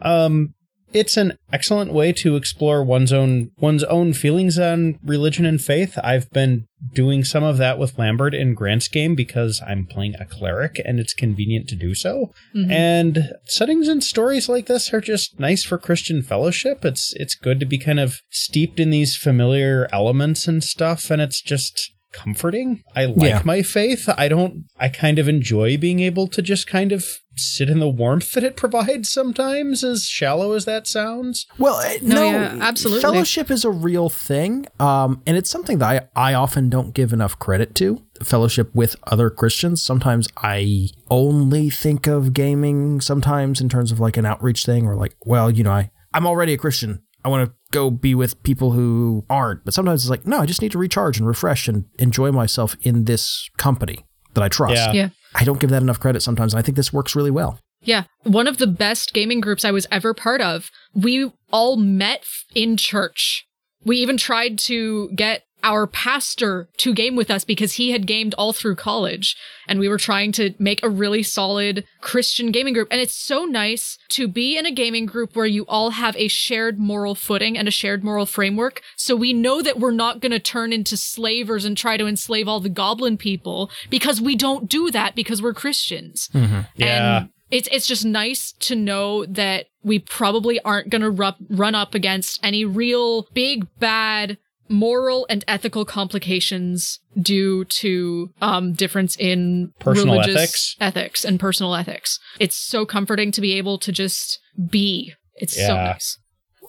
Um, 0.00 0.54
it's 0.92 1.16
an 1.16 1.38
excellent 1.52 1.92
way 1.92 2.12
to 2.12 2.36
explore 2.36 2.84
one's 2.84 3.12
own 3.12 3.50
one's 3.58 3.84
own 3.84 4.12
feelings 4.12 4.58
on 4.58 4.98
religion 5.04 5.46
and 5.46 5.60
faith. 5.60 5.98
I've 6.02 6.30
been 6.30 6.66
doing 6.92 7.24
some 7.24 7.44
of 7.44 7.58
that 7.58 7.78
with 7.78 7.98
Lambert 7.98 8.34
in 8.34 8.54
Grant's 8.54 8.88
game 8.88 9.14
because 9.14 9.62
I'm 9.66 9.86
playing 9.86 10.14
a 10.18 10.24
cleric 10.24 10.80
and 10.84 10.98
it's 10.98 11.14
convenient 11.14 11.68
to 11.68 11.76
do 11.76 11.94
so. 11.94 12.32
Mm-hmm. 12.54 12.70
And 12.70 13.32
settings 13.44 13.88
and 13.88 14.02
stories 14.02 14.48
like 14.48 14.66
this 14.66 14.92
are 14.92 15.00
just 15.00 15.38
nice 15.38 15.64
for 15.64 15.78
Christian 15.78 16.22
fellowship. 16.22 16.84
It's 16.84 17.12
it's 17.16 17.34
good 17.34 17.60
to 17.60 17.66
be 17.66 17.78
kind 17.78 18.00
of 18.00 18.20
steeped 18.30 18.80
in 18.80 18.90
these 18.90 19.16
familiar 19.16 19.88
elements 19.92 20.48
and 20.48 20.62
stuff, 20.62 21.10
and 21.10 21.22
it's 21.22 21.40
just 21.40 21.92
comforting. 22.12 22.82
I 22.94 23.06
like 23.06 23.28
Yeah. 23.30 23.42
my 23.44 23.62
faith. 23.62 24.08
I 24.16 24.28
don't 24.28 24.64
I 24.78 24.88
kind 24.88 25.18
of 25.18 25.28
enjoy 25.28 25.76
being 25.76 26.00
able 26.00 26.26
to 26.28 26.42
just 26.42 26.66
kind 26.66 26.92
of 26.92 27.04
sit 27.36 27.70
in 27.70 27.78
the 27.78 27.88
warmth 27.88 28.32
that 28.32 28.44
it 28.44 28.56
provides 28.64 29.08
sometimes, 29.08 29.82
as 29.82 30.04
shallow 30.04 30.52
as 30.52 30.64
that 30.66 30.86
sounds. 30.86 31.46
Well, 31.58 31.76
uh, 31.76 31.94
No, 32.02 32.14
no, 32.16 32.24
yeah, 32.30 32.56
absolutely. 32.60 33.00
Fellowship 33.02 33.50
is 33.50 33.64
a 33.64 33.70
real 33.70 34.08
thing, 34.10 34.66
um, 34.78 35.22
and 35.26 35.36
it's 35.36 35.48
something 35.50 35.78
that 35.78 36.10
I, 36.14 36.30
I 36.30 36.34
often 36.34 36.68
don't 36.68 36.92
give 36.92 37.12
enough 37.12 37.38
credit 37.38 37.74
to. 37.76 38.02
Fellowship 38.22 38.70
with 38.74 38.96
other 39.06 39.30
Christians. 39.30 39.82
Sometimes 39.82 40.28
I 40.36 40.88
only 41.10 41.70
think 41.70 42.06
of 42.06 42.34
gaming. 42.34 43.00
Sometimes 43.00 43.60
in 43.60 43.68
terms 43.70 43.90
of 43.92 43.98
like 43.98 44.16
an 44.18 44.26
outreach 44.26 44.64
thing, 44.66 44.86
or 44.86 44.94
like, 44.94 45.16
well, 45.24 45.50
you 45.50 45.64
know, 45.64 45.72
I 45.72 45.90
I'm 46.14 46.26
already 46.26 46.52
a 46.52 46.58
Christian. 46.58 47.02
I 47.24 47.28
want 47.28 47.48
to 47.48 47.54
go 47.72 47.90
be 47.90 48.14
with 48.14 48.40
people 48.44 48.70
who 48.70 49.24
aren't. 49.28 49.64
But 49.64 49.74
sometimes 49.74 50.04
it's 50.04 50.10
like, 50.10 50.26
no, 50.26 50.38
I 50.38 50.46
just 50.46 50.62
need 50.62 50.72
to 50.72 50.78
recharge 50.78 51.18
and 51.18 51.26
refresh 51.26 51.66
and 51.66 51.86
enjoy 51.98 52.30
myself 52.30 52.76
in 52.82 53.04
this 53.04 53.50
company 53.56 54.04
that 54.34 54.42
I 54.42 54.48
trust. 54.48 54.76
Yeah. 54.76 54.92
Yeah. 54.92 55.08
I 55.34 55.44
don't 55.44 55.58
give 55.58 55.70
that 55.70 55.82
enough 55.82 55.98
credit 55.98 56.22
sometimes. 56.22 56.54
And 56.54 56.58
I 56.58 56.62
think 56.62 56.76
this 56.76 56.92
works 56.92 57.16
really 57.16 57.30
well. 57.30 57.58
Yeah. 57.82 58.04
One 58.22 58.46
of 58.46 58.58
the 58.58 58.66
best 58.66 59.12
gaming 59.12 59.40
groups 59.40 59.64
I 59.64 59.72
was 59.72 59.86
ever 59.90 60.14
part 60.14 60.40
of. 60.40 60.70
We 60.94 61.32
all 61.50 61.76
met 61.76 62.24
in 62.54 62.76
church. 62.76 63.46
We 63.84 63.96
even 63.98 64.16
tried 64.16 64.58
to 64.60 65.10
get 65.10 65.42
our 65.62 65.86
pastor 65.86 66.68
to 66.78 66.94
game 66.94 67.16
with 67.16 67.30
us 67.30 67.44
because 67.44 67.74
he 67.74 67.90
had 67.90 68.06
gamed 68.06 68.34
all 68.34 68.52
through 68.52 68.76
college 68.76 69.36
and 69.68 69.78
we 69.78 69.88
were 69.88 69.98
trying 69.98 70.32
to 70.32 70.54
make 70.58 70.82
a 70.82 70.88
really 70.88 71.22
solid 71.22 71.84
Christian 72.00 72.50
gaming 72.50 72.74
group. 72.74 72.88
And 72.90 73.00
it's 73.00 73.14
so 73.14 73.44
nice 73.44 73.98
to 74.10 74.28
be 74.28 74.56
in 74.56 74.66
a 74.66 74.72
gaming 74.72 75.06
group 75.06 75.36
where 75.36 75.46
you 75.46 75.64
all 75.66 75.90
have 75.90 76.16
a 76.16 76.28
shared 76.28 76.78
moral 76.78 77.14
footing 77.14 77.56
and 77.56 77.68
a 77.68 77.70
shared 77.70 78.02
moral 78.02 78.26
framework. 78.26 78.82
So 78.96 79.14
we 79.14 79.32
know 79.32 79.62
that 79.62 79.78
we're 79.78 79.92
not 79.92 80.20
going 80.20 80.32
to 80.32 80.40
turn 80.40 80.72
into 80.72 80.96
slavers 80.96 81.64
and 81.64 81.76
try 81.76 81.96
to 81.96 82.06
enslave 82.06 82.48
all 82.48 82.60
the 82.60 82.68
goblin 82.68 83.16
people 83.16 83.70
because 83.90 84.20
we 84.20 84.36
don't 84.36 84.68
do 84.68 84.90
that 84.90 85.14
because 85.14 85.40
we're 85.40 85.54
Christians. 85.54 86.28
Mm-hmm. 86.34 86.60
Yeah. 86.76 87.18
And 87.18 87.30
it's 87.52 87.68
it's 87.70 87.86
just 87.86 88.04
nice 88.04 88.52
to 88.52 88.74
know 88.74 89.26
that 89.26 89.66
we 89.82 89.98
probably 89.98 90.58
aren't 90.60 90.88
going 90.88 91.02
to 91.02 91.10
ru- 91.10 91.46
run 91.50 91.74
up 91.74 91.94
against 91.94 92.40
any 92.42 92.64
real 92.64 93.28
big 93.34 93.66
bad 93.78 94.38
moral 94.72 95.26
and 95.28 95.44
ethical 95.46 95.84
complications 95.84 96.98
due 97.20 97.64
to 97.66 98.30
um 98.40 98.72
difference 98.72 99.16
in 99.16 99.72
Personal 99.78 100.14
religious 100.14 100.36
ethics? 100.36 100.76
ethics 100.80 101.24
and 101.24 101.38
personal 101.38 101.74
ethics. 101.74 102.18
It's 102.40 102.56
so 102.56 102.84
comforting 102.86 103.30
to 103.32 103.40
be 103.40 103.52
able 103.52 103.78
to 103.78 103.92
just 103.92 104.40
be. 104.70 105.12
It's 105.36 105.54
so 105.54 105.74
nice. 105.76 106.18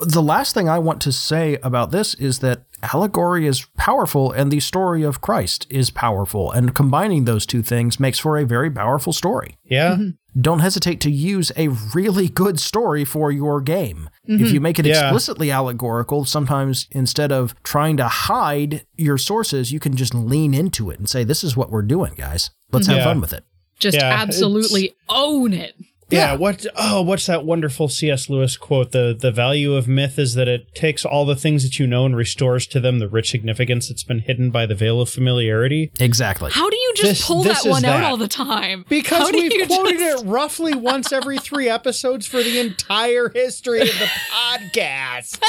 The 0.02 0.22
last 0.22 0.54
thing 0.54 0.68
I 0.68 0.80
want 0.80 1.02
to 1.02 1.12
say 1.12 1.58
about 1.64 1.92
this 1.92 2.14
is 2.16 2.40
that 2.40 2.64
allegory 2.82 3.46
is 3.48 3.68
powerful 3.78 4.32
and 4.32 4.52
the 4.52 4.60
story 4.60 5.04
of 5.04 5.22
Christ 5.22 5.68
is 5.70 5.90
powerful, 5.92 6.52
and 6.52 6.76
combining 6.76 7.26
those 7.26 7.46
two 7.46 7.62
things 7.62 8.00
makes 8.00 8.20
for 8.20 8.38
a 8.38 8.46
very 8.46 8.70
powerful 8.70 9.14
story. 9.14 9.58
Yeah. 9.64 9.98
Don't 10.40 10.60
hesitate 10.60 11.00
to 11.02 11.12
use 11.12 11.52
a 11.56 11.68
really 11.94 12.28
good 12.28 12.60
story 12.60 13.06
for 13.06 13.32
your 13.32 13.62
game. 13.62 14.10
If 14.26 14.40
you 14.40 14.46
mm-hmm. 14.46 14.64
make 14.64 14.80
it 14.80 14.86
Yeah. 14.86 15.04
explicitly 15.04 15.52
allegorical, 15.52 16.26
sometimes 16.26 16.88
instead 16.92 17.32
of 17.32 17.54
trying 17.64 17.98
to 17.98 18.08
hide 18.08 18.86
your 18.96 19.18
sources, 19.18 19.72
you 19.72 19.80
can 19.80 19.96
just 19.96 20.14
lean 20.14 20.54
into 20.54 20.90
it 20.90 21.00
and 21.00 21.10
say, 21.10 21.24
This 21.24 21.44
is 21.44 21.56
what 21.56 21.70
we're 21.70 21.82
doing, 21.82 22.14
guys. 22.16 22.52
Let's 22.72 22.88
have 22.88 22.98
mm-hmm. 22.98 23.06
fun 23.06 23.22
with 23.22 23.34
it. 23.34 23.44
Just 23.80 23.98
Yeah, 23.98 24.10
absolutely 24.22 24.96
own 25.10 25.54
it. 25.54 25.76
Yeah, 26.14 26.36
what 26.36 26.66
oh, 26.76 27.02
what's 27.02 27.26
that 27.26 27.46
wonderful 27.46 27.88
C.S. 27.90 28.30
Lewis 28.30 28.58
quote? 28.58 28.92
The 28.92 29.16
the 29.20 29.32
value 29.32 29.74
of 29.76 29.88
myth 29.88 30.18
is 30.20 30.36
that 30.36 30.48
it 30.48 30.74
takes 30.76 31.04
all 31.06 31.26
the 31.26 31.36
things 31.36 31.64
that 31.64 31.80
you 31.80 31.88
know 31.88 32.06
and 32.06 32.16
restores 32.16 32.66
to 32.68 32.80
them 32.80 33.00
the 33.00 33.08
rich 33.10 33.30
significance 33.32 33.90
that's 33.90 34.04
been 34.04 34.20
hidden 34.20 34.50
by 34.52 34.66
the 34.66 34.76
veil 34.76 35.02
of 35.02 35.10
familiarity. 35.10 35.92
Exactly. 36.00 36.52
How 36.52 36.70
do 36.70 36.76
you 36.76 36.94
just 36.96 37.10
This- 37.10 37.26
pull 37.28 37.44
this 37.44 37.64
that 37.64 37.68
is 37.70 37.72
one 37.72 37.86
out 37.86 38.04
all 38.04 38.18
the 38.18 38.28
time? 38.28 38.86
Because 38.90 39.30
How 39.30 39.32
we've 39.32 39.68
quoted 39.68 39.98
just- 40.00 40.24
it 40.24 40.28
roughly 40.28 40.74
once 40.74 41.12
every 41.12 41.38
three 41.38 41.70
episodes 41.70 42.26
for 42.28 42.42
the 42.44 42.60
entire 42.60 43.30
history 43.30 43.82
of 43.82 43.88
the 43.88 44.10
podcast. 44.32 45.40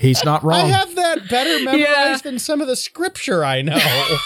He's 0.00 0.24
not 0.24 0.42
wrong. 0.44 0.60
I 0.60 0.66
have 0.68 0.94
that 0.94 1.28
better 1.28 1.58
memorized 1.64 1.80
Yeah. 1.80 2.16
than 2.22 2.38
some 2.38 2.60
of 2.60 2.66
the 2.68 2.76
scripture 2.76 3.44
I 3.44 3.62
know. 3.62 3.78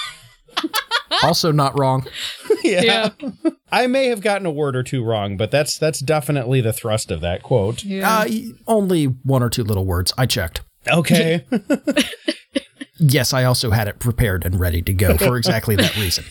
also 1.23 1.53
not 1.53 1.79
wrong. 1.79 2.07
yeah. 2.65 3.11
I 3.71 3.87
may 3.87 4.07
have 4.07 4.21
gotten 4.21 4.47
a 4.47 4.51
word 4.51 4.77
or 4.77 4.83
two 4.83 5.05
wrong, 5.05 5.37
but 5.37 5.51
that's 5.51 5.79
that's 5.79 6.01
definitely 6.01 6.61
the 6.61 6.73
thrust 6.73 7.11
of 7.11 7.21
that 7.23 7.43
quote. 7.43 7.85
Yeah. 7.85 8.09
Uh, 8.21 8.29
only 8.67 9.05
one 9.07 9.43
or 9.43 9.51
two 9.51 9.65
little 9.65 9.87
words. 9.87 10.13
I 10.19 10.27
checked. 10.27 10.61
Okay. 10.89 11.45
Yes, 13.05 13.33
I 13.33 13.43
also 13.45 13.71
had 13.73 13.89
it 13.89 13.99
prepared 13.99 14.45
and 14.45 14.61
ready 14.61 14.81
to 14.83 14.93
go 14.93 15.17
for 15.17 15.37
exactly 15.37 15.75
that 15.75 15.97
reason. 15.97 16.25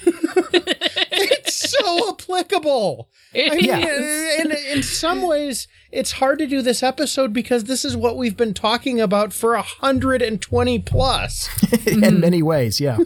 it's 1.12 1.70
so 1.70 2.10
applicable. 2.12 3.10
I 3.36 3.50
mean, 3.56 3.66
Yeah. 3.66 4.42
in, 4.42 4.52
in 4.52 4.82
some 4.84 5.22
ways, 5.28 5.68
it's 5.92 6.14
hard 6.14 6.40
to 6.40 6.48
do 6.48 6.62
this 6.62 6.82
episode 6.82 7.34
because 7.34 7.66
this 7.66 7.84
is 7.84 7.98
what 7.98 8.16
we've 8.16 8.38
been 8.38 8.54
talking 8.54 9.02
about 9.02 9.34
for 9.34 9.54
120 9.54 10.80
plus. 10.80 11.50
in 11.86 12.22
many 12.22 12.42
ways, 12.42 12.80
yeah. 12.80 12.98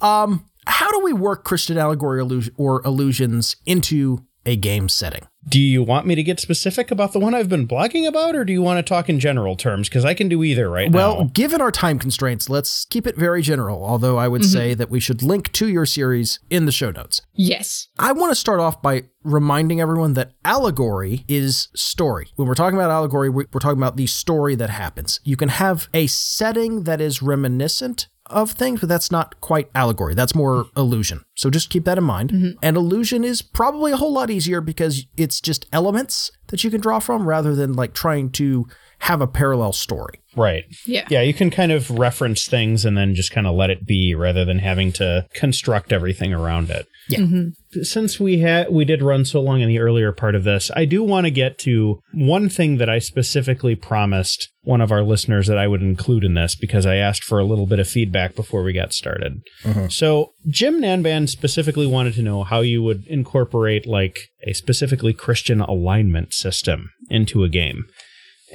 Um, 0.00 0.44
how 0.66 0.90
do 0.90 1.00
we 1.04 1.12
work 1.12 1.44
Christian 1.44 1.78
allegory 1.78 2.20
or 2.56 2.82
illusions 2.84 3.56
into 3.66 4.24
a 4.44 4.54
game 4.56 4.88
setting? 4.88 5.26
Do 5.48 5.60
you 5.60 5.82
want 5.82 6.06
me 6.06 6.14
to 6.16 6.22
get 6.24 6.38
specific 6.40 6.90
about 6.92 7.12
the 7.12 7.20
one 7.20 7.32
I've 7.34 7.48
been 7.48 7.66
blogging 7.68 8.06
about, 8.06 8.34
or 8.34 8.44
do 8.44 8.52
you 8.52 8.62
want 8.62 8.78
to 8.78 8.88
talk 8.88 9.08
in 9.08 9.20
general 9.20 9.54
terms? 9.56 9.88
Because 9.88 10.04
I 10.04 10.12
can 10.14 10.28
do 10.28 10.42
either 10.42 10.68
right 10.68 10.90
Well, 10.90 11.18
now. 11.24 11.30
given 11.32 11.60
our 11.60 11.70
time 11.70 12.00
constraints, 12.00 12.48
let's 12.50 12.84
keep 12.84 13.06
it 13.06 13.16
very 13.16 13.42
general, 13.42 13.84
although 13.84 14.18
I 14.18 14.26
would 14.26 14.44
say 14.44 14.74
that 14.74 14.90
we 14.90 14.98
should 14.98 15.22
link 15.22 15.50
to 15.52 15.68
your 15.68 15.86
series 15.86 16.40
in 16.50 16.66
the 16.66 16.72
show 16.72 16.90
notes. 16.90 17.22
yes. 17.34 17.88
I 17.98 18.10
want 18.12 18.30
to 18.32 18.34
start 18.36 18.58
off 18.60 18.82
by 18.82 19.04
reminding 19.22 19.80
everyone 19.80 20.14
that 20.14 20.32
allegory 20.44 21.24
is 21.28 21.68
story. 21.74 22.28
When 22.36 22.46
we're 22.48 22.54
talking 22.54 22.76
about 22.78 22.90
allegory, 22.90 23.28
we're 23.30 23.44
talking 23.60 23.78
about 23.78 23.96
the 23.96 24.06
story 24.08 24.54
that 24.56 24.70
happens. 24.70 25.20
You 25.24 25.36
can 25.36 25.48
have 25.48 25.88
a 25.94 26.06
setting 26.08 26.84
that 26.84 27.00
is 27.00 27.22
reminiscent 27.22 28.08
of 28.30 28.52
things, 28.52 28.80
but 28.80 28.88
that's 28.88 29.10
not 29.10 29.40
quite 29.40 29.68
allegory. 29.74 30.14
That's 30.14 30.34
more 30.34 30.66
illusion. 30.76 31.22
So 31.36 31.50
just 31.50 31.70
keep 31.70 31.84
that 31.84 31.98
in 31.98 32.04
mind. 32.04 32.30
Mm-hmm. 32.30 32.58
And 32.62 32.76
illusion 32.76 33.24
is 33.24 33.42
probably 33.42 33.92
a 33.92 33.96
whole 33.96 34.12
lot 34.12 34.30
easier 34.30 34.60
because 34.60 35.06
it's 35.16 35.40
just 35.40 35.66
elements 35.72 36.30
that 36.48 36.64
you 36.64 36.70
can 36.70 36.80
draw 36.80 36.98
from 36.98 37.28
rather 37.28 37.54
than 37.54 37.72
like 37.72 37.94
trying 37.94 38.30
to 38.30 38.66
have 39.00 39.20
a 39.20 39.26
parallel 39.26 39.72
story. 39.72 40.20
Right. 40.36 40.64
Yeah. 40.84 41.06
Yeah, 41.08 41.22
you 41.22 41.32
can 41.32 41.50
kind 41.50 41.72
of 41.72 41.90
reference 41.90 42.46
things 42.46 42.84
and 42.84 42.96
then 42.96 43.14
just 43.14 43.30
kind 43.30 43.46
of 43.46 43.54
let 43.54 43.70
it 43.70 43.86
be 43.86 44.14
rather 44.14 44.44
than 44.44 44.58
having 44.58 44.92
to 44.92 45.26
construct 45.34 45.92
everything 45.92 46.34
around 46.34 46.70
it. 46.70 46.86
Yeah. 47.08 47.20
Mm-hmm. 47.20 47.82
Since 47.82 48.18
we 48.18 48.40
had 48.40 48.70
we 48.70 48.84
did 48.84 49.02
run 49.02 49.24
so 49.24 49.40
long 49.40 49.60
in 49.60 49.68
the 49.68 49.78
earlier 49.78 50.12
part 50.12 50.34
of 50.34 50.44
this, 50.44 50.70
I 50.74 50.84
do 50.84 51.02
want 51.02 51.26
to 51.26 51.30
get 51.30 51.58
to 51.60 52.00
one 52.12 52.48
thing 52.48 52.78
that 52.78 52.90
I 52.90 52.98
specifically 52.98 53.76
promised 53.76 54.48
one 54.62 54.80
of 54.80 54.90
our 54.90 55.02
listeners 55.02 55.46
that 55.46 55.58
I 55.58 55.68
would 55.68 55.82
include 55.82 56.24
in 56.24 56.34
this 56.34 56.56
because 56.56 56.84
I 56.84 56.96
asked 56.96 57.22
for 57.22 57.38
a 57.38 57.44
little 57.44 57.66
bit 57.66 57.78
of 57.78 57.88
feedback 57.88 58.34
before 58.34 58.62
we 58.62 58.72
got 58.72 58.92
started. 58.92 59.40
Mm-hmm. 59.62 59.86
So, 59.88 60.32
Jim 60.48 60.80
Nanban 60.80 61.28
specifically 61.28 61.86
wanted 61.86 62.14
to 62.14 62.22
know 62.22 62.42
how 62.42 62.60
you 62.60 62.82
would 62.82 63.06
incorporate 63.06 63.86
like 63.86 64.18
a 64.46 64.52
specifically 64.52 65.12
Christian 65.12 65.60
alignment 65.60 66.34
system 66.34 66.90
into 67.08 67.44
a 67.44 67.48
game. 67.48 67.84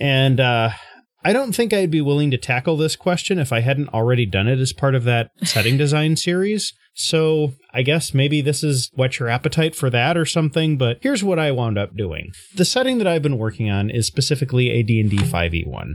And 0.02 0.39
uh 0.39 0.72
I 1.24 1.34
don't 1.34 1.54
think 1.54 1.72
I'd 1.72 1.91
be 1.91 2.02
willing 2.02 2.32
to 2.32 2.38
tackle 2.38 2.78
this 2.78 2.95
question 2.95 3.38
if 3.38 3.54
I 3.54 3.60
hadn't 3.60 3.89
already 3.89 4.26
done 4.26 4.47
it 4.47 4.60
as 4.60 4.74
part 4.74 4.95
of 4.95 5.04
that 5.04 5.30
setting 5.43 5.78
design 5.78 6.16
series. 6.16 6.74
So 6.93 7.54
I 7.74 7.84
guess 7.84 8.14
maybe 8.14 8.41
this 8.41 8.64
is 8.64 8.89
whet 8.95 9.20
your 9.20 9.30
appetite 9.30 9.76
for 9.76 9.89
that 9.91 10.18
or 10.18 10.26
something, 10.26 10.78
but 10.78 10.97
here's 11.02 11.24
what 11.24 11.39
I 11.39 11.52
wound 11.52 11.78
up 11.78 11.95
doing. 11.95 12.32
The 12.56 12.66
setting 12.66 12.97
that 12.97 13.08
I've 13.08 13.22
been 13.22 13.38
working 13.38 13.70
on 13.70 13.89
is 13.89 14.08
specifically 14.08 14.72
a 14.72 14.84
D&D 14.84 15.18
5e1. 15.18 15.93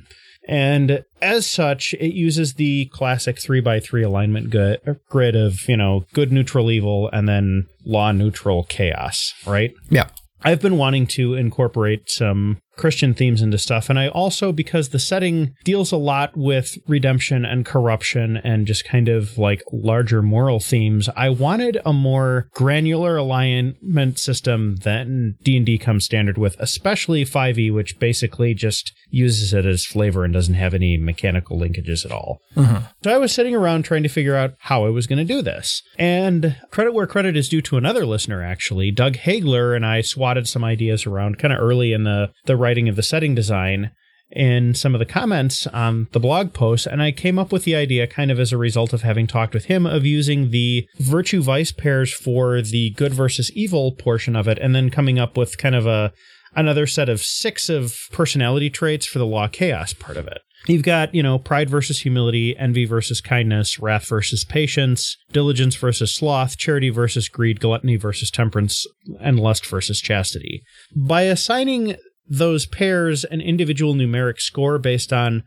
And 0.49 1.05
as 1.21 1.45
such, 1.47 1.93
it 1.95 2.15
uses 2.15 2.55
the 2.55 2.87
classic 2.93 3.37
3x3 3.37 4.05
alignment 4.05 4.51
gu- 4.51 4.77
grid 5.11 5.35
of, 5.35 5.69
you 5.69 5.77
know, 5.77 6.05
good, 6.15 6.31
neutral, 6.31 6.71
evil, 6.71 7.11
and 7.13 7.29
then 7.29 7.67
law, 7.85 8.13
neutral, 8.13 8.63
chaos, 8.65 9.35
right? 9.45 9.73
Yeah. 9.91 10.09
I've 10.43 10.63
been 10.63 10.79
wanting 10.79 11.09
to 11.09 11.35
incorporate 11.35 12.09
some 12.09 12.59
Christian 12.77 13.15
themes 13.15 13.43
into 13.43 13.59
stuff. 13.59 13.89
And 13.89 13.99
I 13.99 14.09
also, 14.09 14.53
because 14.53 14.91
the 14.91 14.99
setting 14.99 15.55
deals 15.65 15.93
a 15.93 15.97
lot 15.97 16.37
with 16.37 16.79
redemption 16.87 17.45
and 17.45 17.65
corruption 17.65 18.37
and 18.39 18.67
just 18.67 18.85
kind 18.85 19.09
of 19.09 19.39
like 19.39 19.63
larger 19.73 20.23
moral 20.23 20.61
themes, 20.61 21.09
I 21.17 21.31
wanted 21.31 21.79
a 21.85 21.93
more 21.93 22.49
granular 22.55 23.17
alignment 23.17 24.19
system 24.19 24.77
than 24.77 25.37
D&D 25.43 25.79
comes 25.79 26.05
standard 26.05 26.39
with, 26.39 26.57
especially 26.59 27.25
5e, 27.25 27.73
which 27.73 27.99
basically 27.99 28.55
just 28.55 28.93
uses 29.09 29.55
it 29.55 29.65
as 29.65 29.85
flavor 29.85 30.25
and 30.25 30.35
doesn't 30.35 30.55
have 30.55 30.75
any 30.75 30.97
mechanical 30.97 31.59
linkages 31.59 32.05
at 32.05 32.13
all. 32.13 32.41
Mm-hmm. 32.55 32.85
So 33.03 33.15
I 33.15 33.19
was 33.19 33.33
sitting 33.33 33.55
around 33.55 33.85
trying 33.85 34.03
to 34.03 34.09
figure 34.09 34.37
out 34.37 34.55
how 34.59 34.85
I 34.85 34.91
was 34.91 35.07
going 35.07 35.19
to 35.19 35.25
do 35.25 35.43
this. 35.43 35.83
And 35.99 36.57
credit 36.71 36.93
where 36.93 37.07
credit 37.07 37.37
is 37.37 37.49
due 37.49 37.63
to 37.63 37.77
another 37.77 38.05
listener, 38.05 38.43
actually. 38.43 38.91
Doug 38.91 39.15
Hagler 39.15 39.75
and 39.75 39.87
I 39.87 40.01
swatted 40.01 40.49
some 40.49 40.65
ideas 40.65 41.07
around 41.07 41.39
kind 41.39 41.53
of 41.53 41.61
early 41.61 41.93
in 41.93 42.05
the, 42.05 42.31
the 42.45 42.57
writing 42.67 42.89
of 42.89 42.97
the 42.97 43.03
setting 43.03 43.33
design 43.33 43.93
in 44.33 44.75
some 44.75 44.93
of 44.93 44.99
the 44.99 45.07
comments 45.07 45.69
on 45.69 46.09
the 46.11 46.19
blog 46.19 46.53
post. 46.53 46.85
And 46.85 47.01
I 47.01 47.13
came 47.13 47.39
up 47.39 47.53
with 47.53 47.63
the 47.63 47.77
idea 47.77 48.09
kind 48.09 48.33
of 48.33 48.41
as 48.41 48.53
a 48.53 48.59
result 48.59 48.93
of 48.93 49.03
having 49.03 49.29
talked 49.29 49.55
with 49.55 49.67
him 49.67 49.87
of 49.87 50.05
using 50.05 50.51
the 50.51 50.85
virtue 50.99 51.43
vice 51.43 51.71
pairs 51.71 52.13
for 52.13 52.61
the 52.61 52.91
good 52.97 53.15
versus 53.15 53.53
evil 53.53 53.93
portion 53.93 54.35
of 54.35 54.49
it 54.49 54.59
and 54.59 54.75
then 54.75 54.91
coming 54.91 55.17
up 55.17 55.37
with 55.37 55.59
kind 55.59 55.77
of 55.77 55.87
a 55.87 56.13
another 56.57 56.89
set 56.89 57.09
of 57.09 57.21
six 57.21 57.69
of 57.69 57.95
personality 58.11 58.69
traits 58.69 59.07
for 59.07 59.21
the 59.21 59.27
law 59.27 59.47
chaos 59.47 59.93
part 59.93 60.17
of 60.17 60.27
it. 60.27 60.39
You've 60.67 60.83
got, 60.83 61.15
you 61.15 61.23
know, 61.23 61.39
pride 61.39 61.71
versus 61.71 62.01
humility, 62.01 62.57
envy 62.59 62.87
versus 62.87 63.21
kindness, 63.21 63.79
wrath 63.79 64.09
versus 64.09 64.45
patience, 64.45 65.17
diligence 65.31 65.77
versus 65.77 66.13
sloth, 66.13 66.57
charity 66.57 66.91
versus 66.91 67.29
greed, 67.29 67.61
gluttony 67.61 67.97
versus 67.97 68.31
temperance, 68.31 68.85
and 69.21 69.39
lust 69.39 69.67
versus 69.67 70.01
chastity. 70.01 70.63
By 70.97 71.23
assigning 71.23 71.97
those 72.29 72.67
pairs 72.67 73.25
an 73.25 73.41
individual 73.41 73.95
numeric 73.95 74.41
score 74.41 74.79
based 74.79 75.13
on 75.13 75.45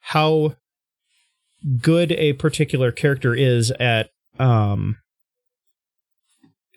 how 0.00 0.54
good 1.80 2.12
a 2.12 2.32
particular 2.34 2.92
character 2.92 3.34
is 3.34 3.70
at 3.72 4.10
um 4.38 4.96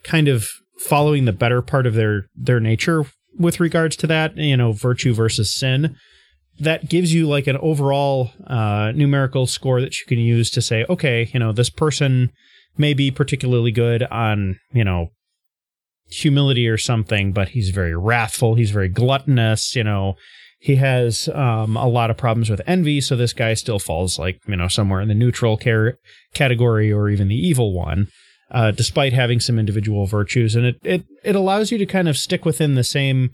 kind 0.04 0.28
of 0.28 0.47
following 0.80 1.26
the 1.26 1.34
better 1.34 1.62
part 1.62 1.86
of 1.86 1.93
their 1.93 2.28
their 2.36 2.60
nature 2.60 3.06
with 3.38 3.60
regards 3.60 3.95
to 3.97 4.08
that, 4.08 4.36
you 4.38 4.58
know, 4.58 4.72
virtue 4.72 5.14
versus 5.14 5.54
sin. 5.54 5.95
That 6.60 6.89
gives 6.89 7.14
you 7.14 7.28
like 7.28 7.47
an 7.47 7.58
overall 7.58 8.32
uh, 8.45 8.91
numerical 8.93 9.47
score 9.47 9.80
that 9.80 9.97
you 9.97 10.06
can 10.06 10.20
use 10.20 10.50
to 10.52 10.62
say, 10.62 10.86
okay, 10.89 11.30
you 11.34 11.39
know, 11.39 11.54
this 11.54 11.70
person 11.70 12.32
may 12.78 12.93
be 12.93 13.12
particularly 13.12 13.72
good 13.72 14.04
on, 14.04 14.60
you 14.74 14.84
know, 14.84 15.08
humility 16.10 16.68
or 16.68 16.78
something, 16.78 17.32
but 17.32 17.49
he's 17.49 17.70
very 17.70 17.95
wrathful. 17.95 18.55
He's 18.55 18.72
very 18.72 18.89
gluttonous. 18.89 19.76
You 19.76 19.84
know, 19.84 20.16
he 20.60 20.76
has 20.76 21.30
um, 21.30 21.78
a 21.78 21.88
lot 21.88 22.12
of 22.12 22.18
problems 22.18 22.49
with 22.49 22.62
envy. 22.68 23.01
So 23.01 23.16
this 23.16 23.34
guy 23.34 23.53
still 23.53 23.80
falls 23.80 24.20
like, 24.20 24.39
you 24.47 24.55
know, 24.55 24.68
somewhere 24.68 25.01
in 25.01 25.07
the 25.07 25.16
neutral 25.16 25.57
car- 25.57 25.97
category 26.34 26.91
or 26.91 27.10
even 27.10 27.28
the 27.28 27.36
evil 27.36 27.74
one. 27.74 28.07
Uh, 28.51 28.72
despite 28.72 29.14
having 29.14 29.39
some 29.39 29.60
individual 29.60 30.07
virtues, 30.07 30.55
and 30.55 30.66
it, 30.66 30.78
it 30.84 31.03
it 31.24 31.36
allows 31.36 31.72
you 31.72 31.78
to 31.78 31.86
kind 31.86 32.10
of 32.10 32.18
stick 32.18 32.45
within 32.45 32.74
the 32.74 32.84
same 32.84 33.30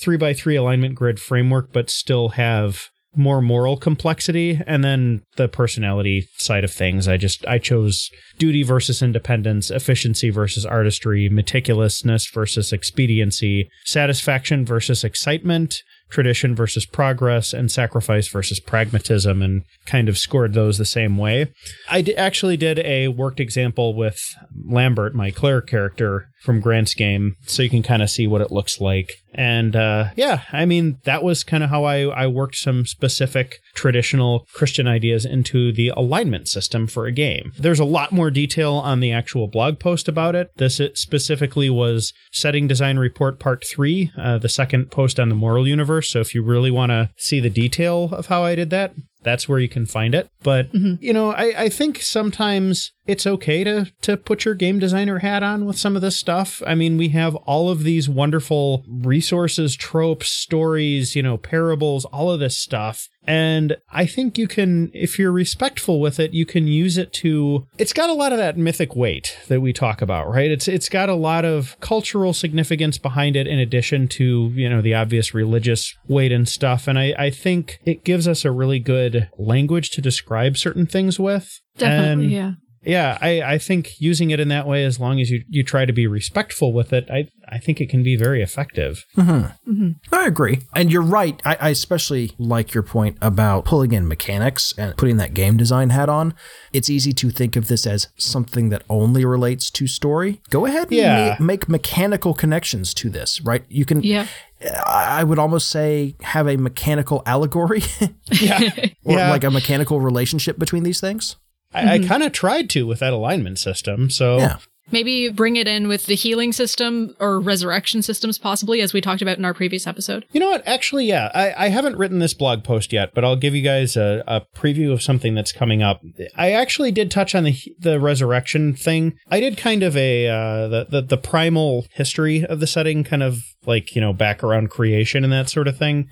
three 0.00 0.16
by 0.16 0.34
three 0.34 0.56
alignment 0.56 0.96
grid 0.96 1.20
framework, 1.20 1.72
but 1.72 1.88
still 1.88 2.30
have 2.30 2.88
more 3.16 3.40
moral 3.40 3.76
complexity 3.76 4.60
and 4.66 4.84
then 4.84 5.22
the 5.36 5.48
personality 5.48 6.28
side 6.36 6.64
of 6.64 6.70
things. 6.70 7.08
I 7.08 7.16
just 7.16 7.46
i 7.46 7.58
chose 7.58 8.10
duty 8.38 8.62
versus 8.62 9.02
independence 9.02 9.70
efficiency 9.70 10.30
versus 10.30 10.64
artistry 10.64 11.28
meticulousness 11.30 12.32
versus 12.32 12.72
expediency 12.72 13.68
satisfaction 13.84 14.64
versus 14.64 15.04
excitement 15.04 15.82
tradition 16.10 16.54
versus 16.54 16.86
progress 16.86 17.52
and 17.52 17.70
sacrifice 17.70 18.28
versus 18.28 18.60
pragmatism 18.60 19.42
and 19.42 19.62
kind 19.86 20.08
of 20.08 20.16
scored 20.16 20.54
those 20.54 20.78
the 20.78 20.84
same 20.84 21.16
way. 21.18 21.52
I 21.90 22.02
d- 22.02 22.16
actually 22.16 22.56
did 22.56 22.78
a 22.80 23.08
worked 23.08 23.40
example 23.40 23.94
with 23.94 24.18
lambert 24.64 25.14
my 25.14 25.30
cleric 25.30 25.66
character 25.66 26.28
from 26.42 26.60
grant's 26.60 26.94
game 26.94 27.36
so 27.46 27.62
you 27.62 27.70
can 27.70 27.82
kind 27.82 28.02
of 28.02 28.10
see 28.10 28.26
what 28.26 28.40
it 28.40 28.50
looks 28.50 28.80
like 28.80 29.10
and 29.34 29.76
uh, 29.76 30.08
yeah, 30.16 30.42
I 30.52 30.64
mean, 30.64 30.98
that 31.04 31.22
was 31.22 31.44
kind 31.44 31.62
of 31.62 31.70
how 31.70 31.84
I, 31.84 32.02
I 32.06 32.26
worked 32.26 32.56
some 32.56 32.86
specific 32.86 33.60
traditional 33.74 34.46
Christian 34.54 34.88
ideas 34.88 35.24
into 35.24 35.72
the 35.72 35.92
alignment 35.96 36.48
system 36.48 36.86
for 36.86 37.06
a 37.06 37.12
game. 37.12 37.52
There's 37.58 37.78
a 37.78 37.84
lot 37.84 38.10
more 38.10 38.30
detail 38.30 38.74
on 38.74 39.00
the 39.00 39.12
actual 39.12 39.46
blog 39.46 39.78
post 39.78 40.08
about 40.08 40.34
it. 40.34 40.50
This 40.56 40.80
specifically 40.94 41.70
was 41.70 42.12
Setting 42.32 42.66
Design 42.66 42.98
Report 42.98 43.38
Part 43.38 43.64
3, 43.64 44.12
uh, 44.18 44.38
the 44.38 44.48
second 44.48 44.90
post 44.90 45.20
on 45.20 45.28
the 45.28 45.34
Moral 45.34 45.68
Universe. 45.68 46.10
So 46.10 46.20
if 46.20 46.34
you 46.34 46.42
really 46.42 46.70
want 46.70 46.90
to 46.90 47.10
see 47.16 47.38
the 47.38 47.50
detail 47.50 48.08
of 48.12 48.26
how 48.26 48.44
I 48.44 48.54
did 48.54 48.70
that, 48.70 48.94
that's 49.22 49.48
where 49.48 49.58
you 49.58 49.68
can 49.68 49.86
find 49.86 50.14
it. 50.14 50.30
But 50.42 50.72
mm-hmm. 50.72 51.02
you 51.02 51.12
know, 51.12 51.32
I, 51.32 51.64
I 51.64 51.68
think 51.68 52.00
sometimes 52.02 52.92
it's 53.06 53.26
okay 53.26 53.64
to 53.64 53.90
to 54.02 54.16
put 54.16 54.44
your 54.44 54.54
game 54.54 54.78
designer 54.78 55.18
hat 55.18 55.42
on 55.42 55.64
with 55.64 55.78
some 55.78 55.96
of 55.96 56.02
this 56.02 56.16
stuff. 56.16 56.62
I 56.66 56.74
mean, 56.74 56.96
we 56.96 57.08
have 57.10 57.34
all 57.36 57.70
of 57.70 57.82
these 57.82 58.08
wonderful 58.08 58.84
resources, 58.88 59.76
tropes, 59.76 60.28
stories, 60.28 61.16
you 61.16 61.22
know, 61.22 61.36
parables, 61.36 62.04
all 62.06 62.30
of 62.30 62.40
this 62.40 62.56
stuff. 62.56 63.08
And 63.28 63.76
I 63.92 64.06
think 64.06 64.38
you 64.38 64.48
can, 64.48 64.90
if 64.94 65.18
you're 65.18 65.30
respectful 65.30 66.00
with 66.00 66.18
it, 66.18 66.32
you 66.32 66.46
can 66.46 66.66
use 66.66 66.96
it 66.96 67.12
to. 67.14 67.66
It's 67.76 67.92
got 67.92 68.08
a 68.08 68.14
lot 68.14 68.32
of 68.32 68.38
that 68.38 68.56
mythic 68.56 68.96
weight 68.96 69.36
that 69.48 69.60
we 69.60 69.74
talk 69.74 70.00
about, 70.00 70.30
right? 70.30 70.50
It's 70.50 70.66
it's 70.66 70.88
got 70.88 71.10
a 71.10 71.14
lot 71.14 71.44
of 71.44 71.76
cultural 71.80 72.32
significance 72.32 72.96
behind 72.96 73.36
it, 73.36 73.46
in 73.46 73.58
addition 73.58 74.08
to 74.08 74.50
you 74.54 74.66
know 74.70 74.80
the 74.80 74.94
obvious 74.94 75.34
religious 75.34 75.94
weight 76.06 76.32
and 76.32 76.48
stuff. 76.48 76.88
And 76.88 76.98
I 76.98 77.14
I 77.18 77.28
think 77.28 77.80
it 77.84 78.02
gives 78.02 78.26
us 78.26 78.46
a 78.46 78.50
really 78.50 78.78
good 78.78 79.28
language 79.36 79.90
to 79.90 80.00
describe 80.00 80.56
certain 80.56 80.86
things 80.86 81.20
with. 81.20 81.60
Definitely, 81.76 82.24
And 82.24 82.32
yeah. 82.32 82.52
Yeah, 82.82 83.18
I, 83.20 83.42
I 83.42 83.58
think 83.58 84.00
using 84.00 84.30
it 84.30 84.40
in 84.40 84.48
that 84.48 84.66
way, 84.66 84.84
as 84.84 84.98
long 85.00 85.20
as 85.20 85.30
you, 85.30 85.42
you 85.48 85.62
try 85.64 85.84
to 85.84 85.92
be 85.92 86.06
respectful 86.06 86.72
with 86.72 86.92
it, 86.92 87.08
I, 87.10 87.28
I 87.48 87.58
think 87.58 87.80
it 87.80 87.88
can 87.88 88.02
be 88.02 88.16
very 88.16 88.42
effective. 88.42 89.04
Mm-hmm. 89.16 89.70
Mm-hmm. 89.72 90.14
I 90.14 90.26
agree. 90.26 90.60
And 90.74 90.90
you're 90.92 91.02
right. 91.02 91.40
I, 91.44 91.56
I 91.60 91.68
especially 91.70 92.32
like 92.38 92.74
your 92.74 92.82
point 92.82 93.18
about 93.20 93.64
pulling 93.64 93.92
in 93.92 94.06
mechanics 94.06 94.74
and 94.78 94.96
putting 94.96 95.16
that 95.18 95.34
game 95.34 95.56
design 95.56 95.90
hat 95.90 96.08
on. 96.08 96.34
It's 96.72 96.88
easy 96.90 97.12
to 97.14 97.30
think 97.30 97.56
of 97.56 97.68
this 97.68 97.86
as 97.86 98.08
something 98.16 98.68
that 98.68 98.82
only 98.88 99.24
relates 99.24 99.70
to 99.72 99.86
story. 99.86 100.40
Go 100.50 100.66
ahead 100.66 100.84
and 100.84 100.92
Yeah. 100.92 101.36
ma- 101.40 101.46
make 101.46 101.68
mechanical 101.68 102.34
connections 102.34 102.94
to 102.94 103.10
this, 103.10 103.40
right? 103.40 103.64
You 103.68 103.84
can, 103.84 104.02
Yeah. 104.02 104.26
I 104.60 105.18
I 105.20 105.24
would 105.24 105.38
almost 105.38 105.68
say, 105.70 106.14
have 106.22 106.46
a 106.48 106.56
mechanical 106.56 107.22
allegory 107.26 107.82
Yeah. 108.40 108.60
or 109.04 109.14
yeah. 109.18 109.30
like 109.30 109.42
a 109.44 109.50
mechanical 109.50 110.00
relationship 110.00 110.58
between 110.58 110.82
these 110.84 111.00
things. 111.00 111.36
I, 111.72 111.94
I 111.94 111.98
kind 111.98 112.22
of 112.22 112.32
tried 112.32 112.70
to 112.70 112.86
with 112.86 113.00
that 113.00 113.12
alignment 113.12 113.58
system. 113.58 114.10
So 114.10 114.38
Yeah. 114.38 114.56
Maybe 114.90 115.28
bring 115.28 115.56
it 115.56 115.68
in 115.68 115.86
with 115.86 116.06
the 116.06 116.14
healing 116.14 116.50
system 116.50 117.14
or 117.20 117.40
resurrection 117.40 118.00
systems, 118.00 118.38
possibly, 118.38 118.80
as 118.80 118.94
we 118.94 119.02
talked 119.02 119.20
about 119.20 119.36
in 119.36 119.44
our 119.44 119.52
previous 119.52 119.86
episode. 119.86 120.24
You 120.32 120.40
know 120.40 120.48
what? 120.48 120.66
Actually, 120.66 121.04
yeah, 121.04 121.30
I, 121.34 121.66
I 121.66 121.68
haven't 121.68 121.98
written 121.98 122.20
this 122.20 122.32
blog 122.32 122.64
post 122.64 122.90
yet, 122.90 123.12
but 123.14 123.22
I'll 123.22 123.36
give 123.36 123.54
you 123.54 123.60
guys 123.60 123.98
a, 123.98 124.24
a 124.26 124.46
preview 124.56 124.90
of 124.90 125.02
something 125.02 125.34
that's 125.34 125.52
coming 125.52 125.82
up. 125.82 126.00
I 126.36 126.52
actually 126.52 126.90
did 126.90 127.10
touch 127.10 127.34
on 127.34 127.44
the 127.44 127.54
the 127.78 128.00
resurrection 128.00 128.72
thing. 128.74 129.18
I 129.30 129.40
did 129.40 129.58
kind 129.58 129.82
of 129.82 129.94
a 129.94 130.26
uh, 130.26 130.68
the, 130.68 130.86
the 130.88 131.02
the 131.02 131.18
primal 131.18 131.84
history 131.92 132.46
of 132.46 132.60
the 132.60 132.66
setting, 132.66 133.04
kind 133.04 133.22
of 133.22 133.40
like 133.66 133.94
you 133.94 134.00
know 134.00 134.14
back 134.14 134.42
around 134.42 134.70
creation 134.70 135.22
and 135.22 135.32
that 135.34 135.50
sort 135.50 135.68
of 135.68 135.76
thing. 135.76 136.08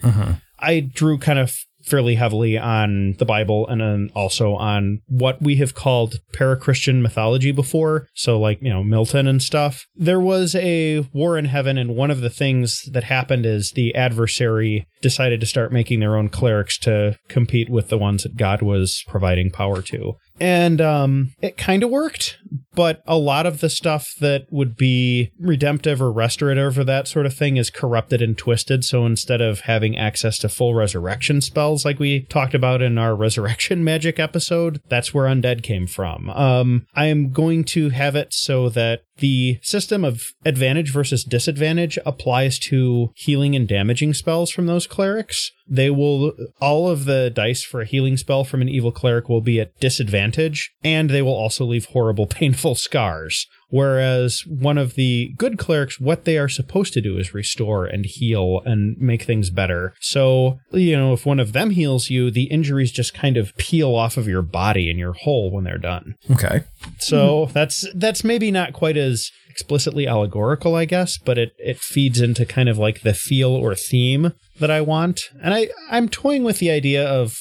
I 0.58 0.80
drew 0.80 1.16
kind 1.16 1.38
of 1.38 1.56
fairly 1.86 2.16
heavily 2.16 2.58
on 2.58 3.14
the 3.18 3.24
Bible 3.24 3.66
and 3.68 3.80
then 3.80 4.10
also 4.14 4.54
on 4.54 5.00
what 5.06 5.40
we 5.40 5.56
have 5.56 5.74
called 5.74 6.20
para-Christian 6.32 7.00
mythology 7.00 7.52
before. 7.52 8.08
So 8.14 8.38
like, 8.38 8.60
you 8.60 8.70
know, 8.70 8.82
Milton 8.82 9.26
and 9.26 9.42
stuff. 9.42 9.86
There 9.94 10.20
was 10.20 10.54
a 10.56 11.00
war 11.12 11.38
in 11.38 11.46
heaven 11.46 11.78
and 11.78 11.96
one 11.96 12.10
of 12.10 12.20
the 12.20 12.30
things 12.30 12.82
that 12.92 13.04
happened 13.04 13.46
is 13.46 13.72
the 13.72 13.94
adversary 13.94 14.86
decided 15.00 15.40
to 15.40 15.46
start 15.46 15.72
making 15.72 16.00
their 16.00 16.16
own 16.16 16.28
clerics 16.28 16.78
to 16.78 17.16
compete 17.28 17.70
with 17.70 17.88
the 17.88 17.98
ones 17.98 18.24
that 18.24 18.36
God 18.36 18.62
was 18.62 19.04
providing 19.06 19.50
power 19.50 19.80
to. 19.82 20.14
And 20.40 20.80
um, 20.80 21.32
it 21.40 21.56
kind 21.56 21.82
of 21.82 21.90
worked, 21.90 22.38
but 22.74 23.02
a 23.06 23.16
lot 23.16 23.46
of 23.46 23.60
the 23.60 23.70
stuff 23.70 24.06
that 24.20 24.46
would 24.50 24.76
be 24.76 25.32
redemptive 25.40 26.02
or 26.02 26.12
restorative 26.12 26.78
or 26.78 26.84
that 26.84 27.08
sort 27.08 27.26
of 27.26 27.34
thing 27.34 27.56
is 27.56 27.70
corrupted 27.70 28.20
and 28.20 28.36
twisted. 28.36 28.84
So 28.84 29.06
instead 29.06 29.40
of 29.40 29.60
having 29.60 29.96
access 29.96 30.38
to 30.38 30.48
full 30.48 30.74
resurrection 30.74 31.40
spells 31.40 31.84
like 31.84 31.98
we 31.98 32.22
talked 32.24 32.54
about 32.54 32.82
in 32.82 32.98
our 32.98 33.14
resurrection 33.26 33.82
magic 33.82 34.18
episode, 34.18 34.80
that's 34.88 35.14
where 35.14 35.26
undead 35.26 35.62
came 35.62 35.86
from. 35.86 36.28
Um, 36.30 36.86
I 36.94 37.06
am 37.06 37.30
going 37.30 37.64
to 37.64 37.90
have 37.90 38.14
it 38.14 38.32
so 38.32 38.68
that 38.70 39.02
the 39.18 39.58
system 39.62 40.04
of 40.04 40.22
advantage 40.44 40.92
versus 40.92 41.24
disadvantage 41.24 41.98
applies 42.04 42.58
to 42.58 43.10
healing 43.14 43.56
and 43.56 43.66
damaging 43.66 44.12
spells 44.14 44.50
from 44.50 44.66
those 44.66 44.86
clerics. 44.86 45.50
They 45.68 45.90
will, 45.90 46.32
all 46.60 46.88
of 46.88 47.04
the 47.04 47.30
dice 47.30 47.62
for 47.62 47.80
a 47.80 47.86
healing 47.86 48.16
spell 48.16 48.44
from 48.44 48.62
an 48.62 48.68
evil 48.68 48.92
cleric 48.92 49.28
will 49.28 49.40
be 49.40 49.60
at 49.60 49.78
disadvantage, 49.80 50.72
and 50.84 51.10
they 51.10 51.22
will 51.22 51.34
also 51.34 51.64
leave 51.64 51.86
horrible, 51.86 52.26
painful 52.26 52.74
scars. 52.76 53.46
Whereas 53.68 54.42
one 54.46 54.78
of 54.78 54.94
the 54.94 55.34
good 55.36 55.58
clerics, 55.58 55.98
what 55.98 56.24
they 56.24 56.38
are 56.38 56.48
supposed 56.48 56.92
to 56.94 57.00
do 57.00 57.18
is 57.18 57.34
restore 57.34 57.84
and 57.84 58.06
heal 58.06 58.62
and 58.64 58.96
make 58.98 59.22
things 59.22 59.50
better. 59.50 59.92
So, 60.00 60.58
you 60.70 60.96
know, 60.96 61.12
if 61.12 61.26
one 61.26 61.40
of 61.40 61.52
them 61.52 61.70
heals 61.70 62.08
you, 62.08 62.30
the 62.30 62.44
injuries 62.44 62.92
just 62.92 63.14
kind 63.14 63.36
of 63.36 63.56
peel 63.56 63.94
off 63.94 64.16
of 64.16 64.28
your 64.28 64.42
body 64.42 64.88
and 64.88 64.98
you're 64.98 65.14
whole 65.14 65.50
when 65.50 65.64
they're 65.64 65.78
done. 65.78 66.14
Okay. 66.30 66.62
So 66.98 67.46
that's 67.46 67.86
that's 67.94 68.22
maybe 68.22 68.50
not 68.50 68.72
quite 68.72 68.96
as 68.96 69.30
explicitly 69.48 70.06
allegorical, 70.06 70.74
I 70.74 70.84
guess, 70.84 71.18
but 71.18 71.38
it 71.38 71.52
it 71.58 71.78
feeds 71.78 72.20
into 72.20 72.44
kind 72.46 72.68
of 72.68 72.78
like 72.78 73.02
the 73.02 73.14
feel 73.14 73.50
or 73.50 73.74
theme 73.74 74.32
that 74.60 74.70
I 74.70 74.80
want. 74.80 75.22
And 75.42 75.52
I 75.52 75.68
I'm 75.90 76.08
toying 76.08 76.44
with 76.44 76.58
the 76.58 76.70
idea 76.70 77.06
of 77.06 77.36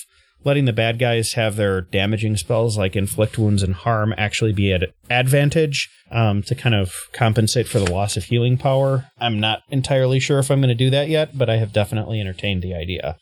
letting 0.46 0.66
the 0.66 0.74
bad 0.74 1.00
guys 1.00 1.34
have 1.34 1.56
their 1.56 1.82
damaging 1.82 2.38
spells 2.38 2.78
like 2.78 2.96
inflict 2.96 3.38
wounds 3.38 3.64
and 3.64 3.74
harm 3.74 4.14
actually 4.18 4.54
be 4.54 4.72
at 4.72 4.84
advantage 5.10 5.90
um, 6.12 6.44
to 6.44 6.56
kind 6.56 6.76
of 6.76 6.94
compensate 7.12 7.68
for 7.68 7.80
the 7.80 7.92
loss 7.92 8.16
of 8.16 8.26
healing 8.26 8.58
power. 8.58 9.08
I'm 9.20 9.40
not 9.40 9.64
entirely 9.70 10.20
sure 10.20 10.40
if 10.40 10.50
I'm 10.50 10.62
going 10.62 10.70
to 10.70 10.76
do 10.76 10.90
that 10.92 11.10
yet, 11.10 11.38
but 11.38 11.50
I 11.50 11.58
have 11.58 11.74
definitely 11.74 12.22
entertained 12.22 12.62
the 12.62 12.76
idea. 12.76 13.18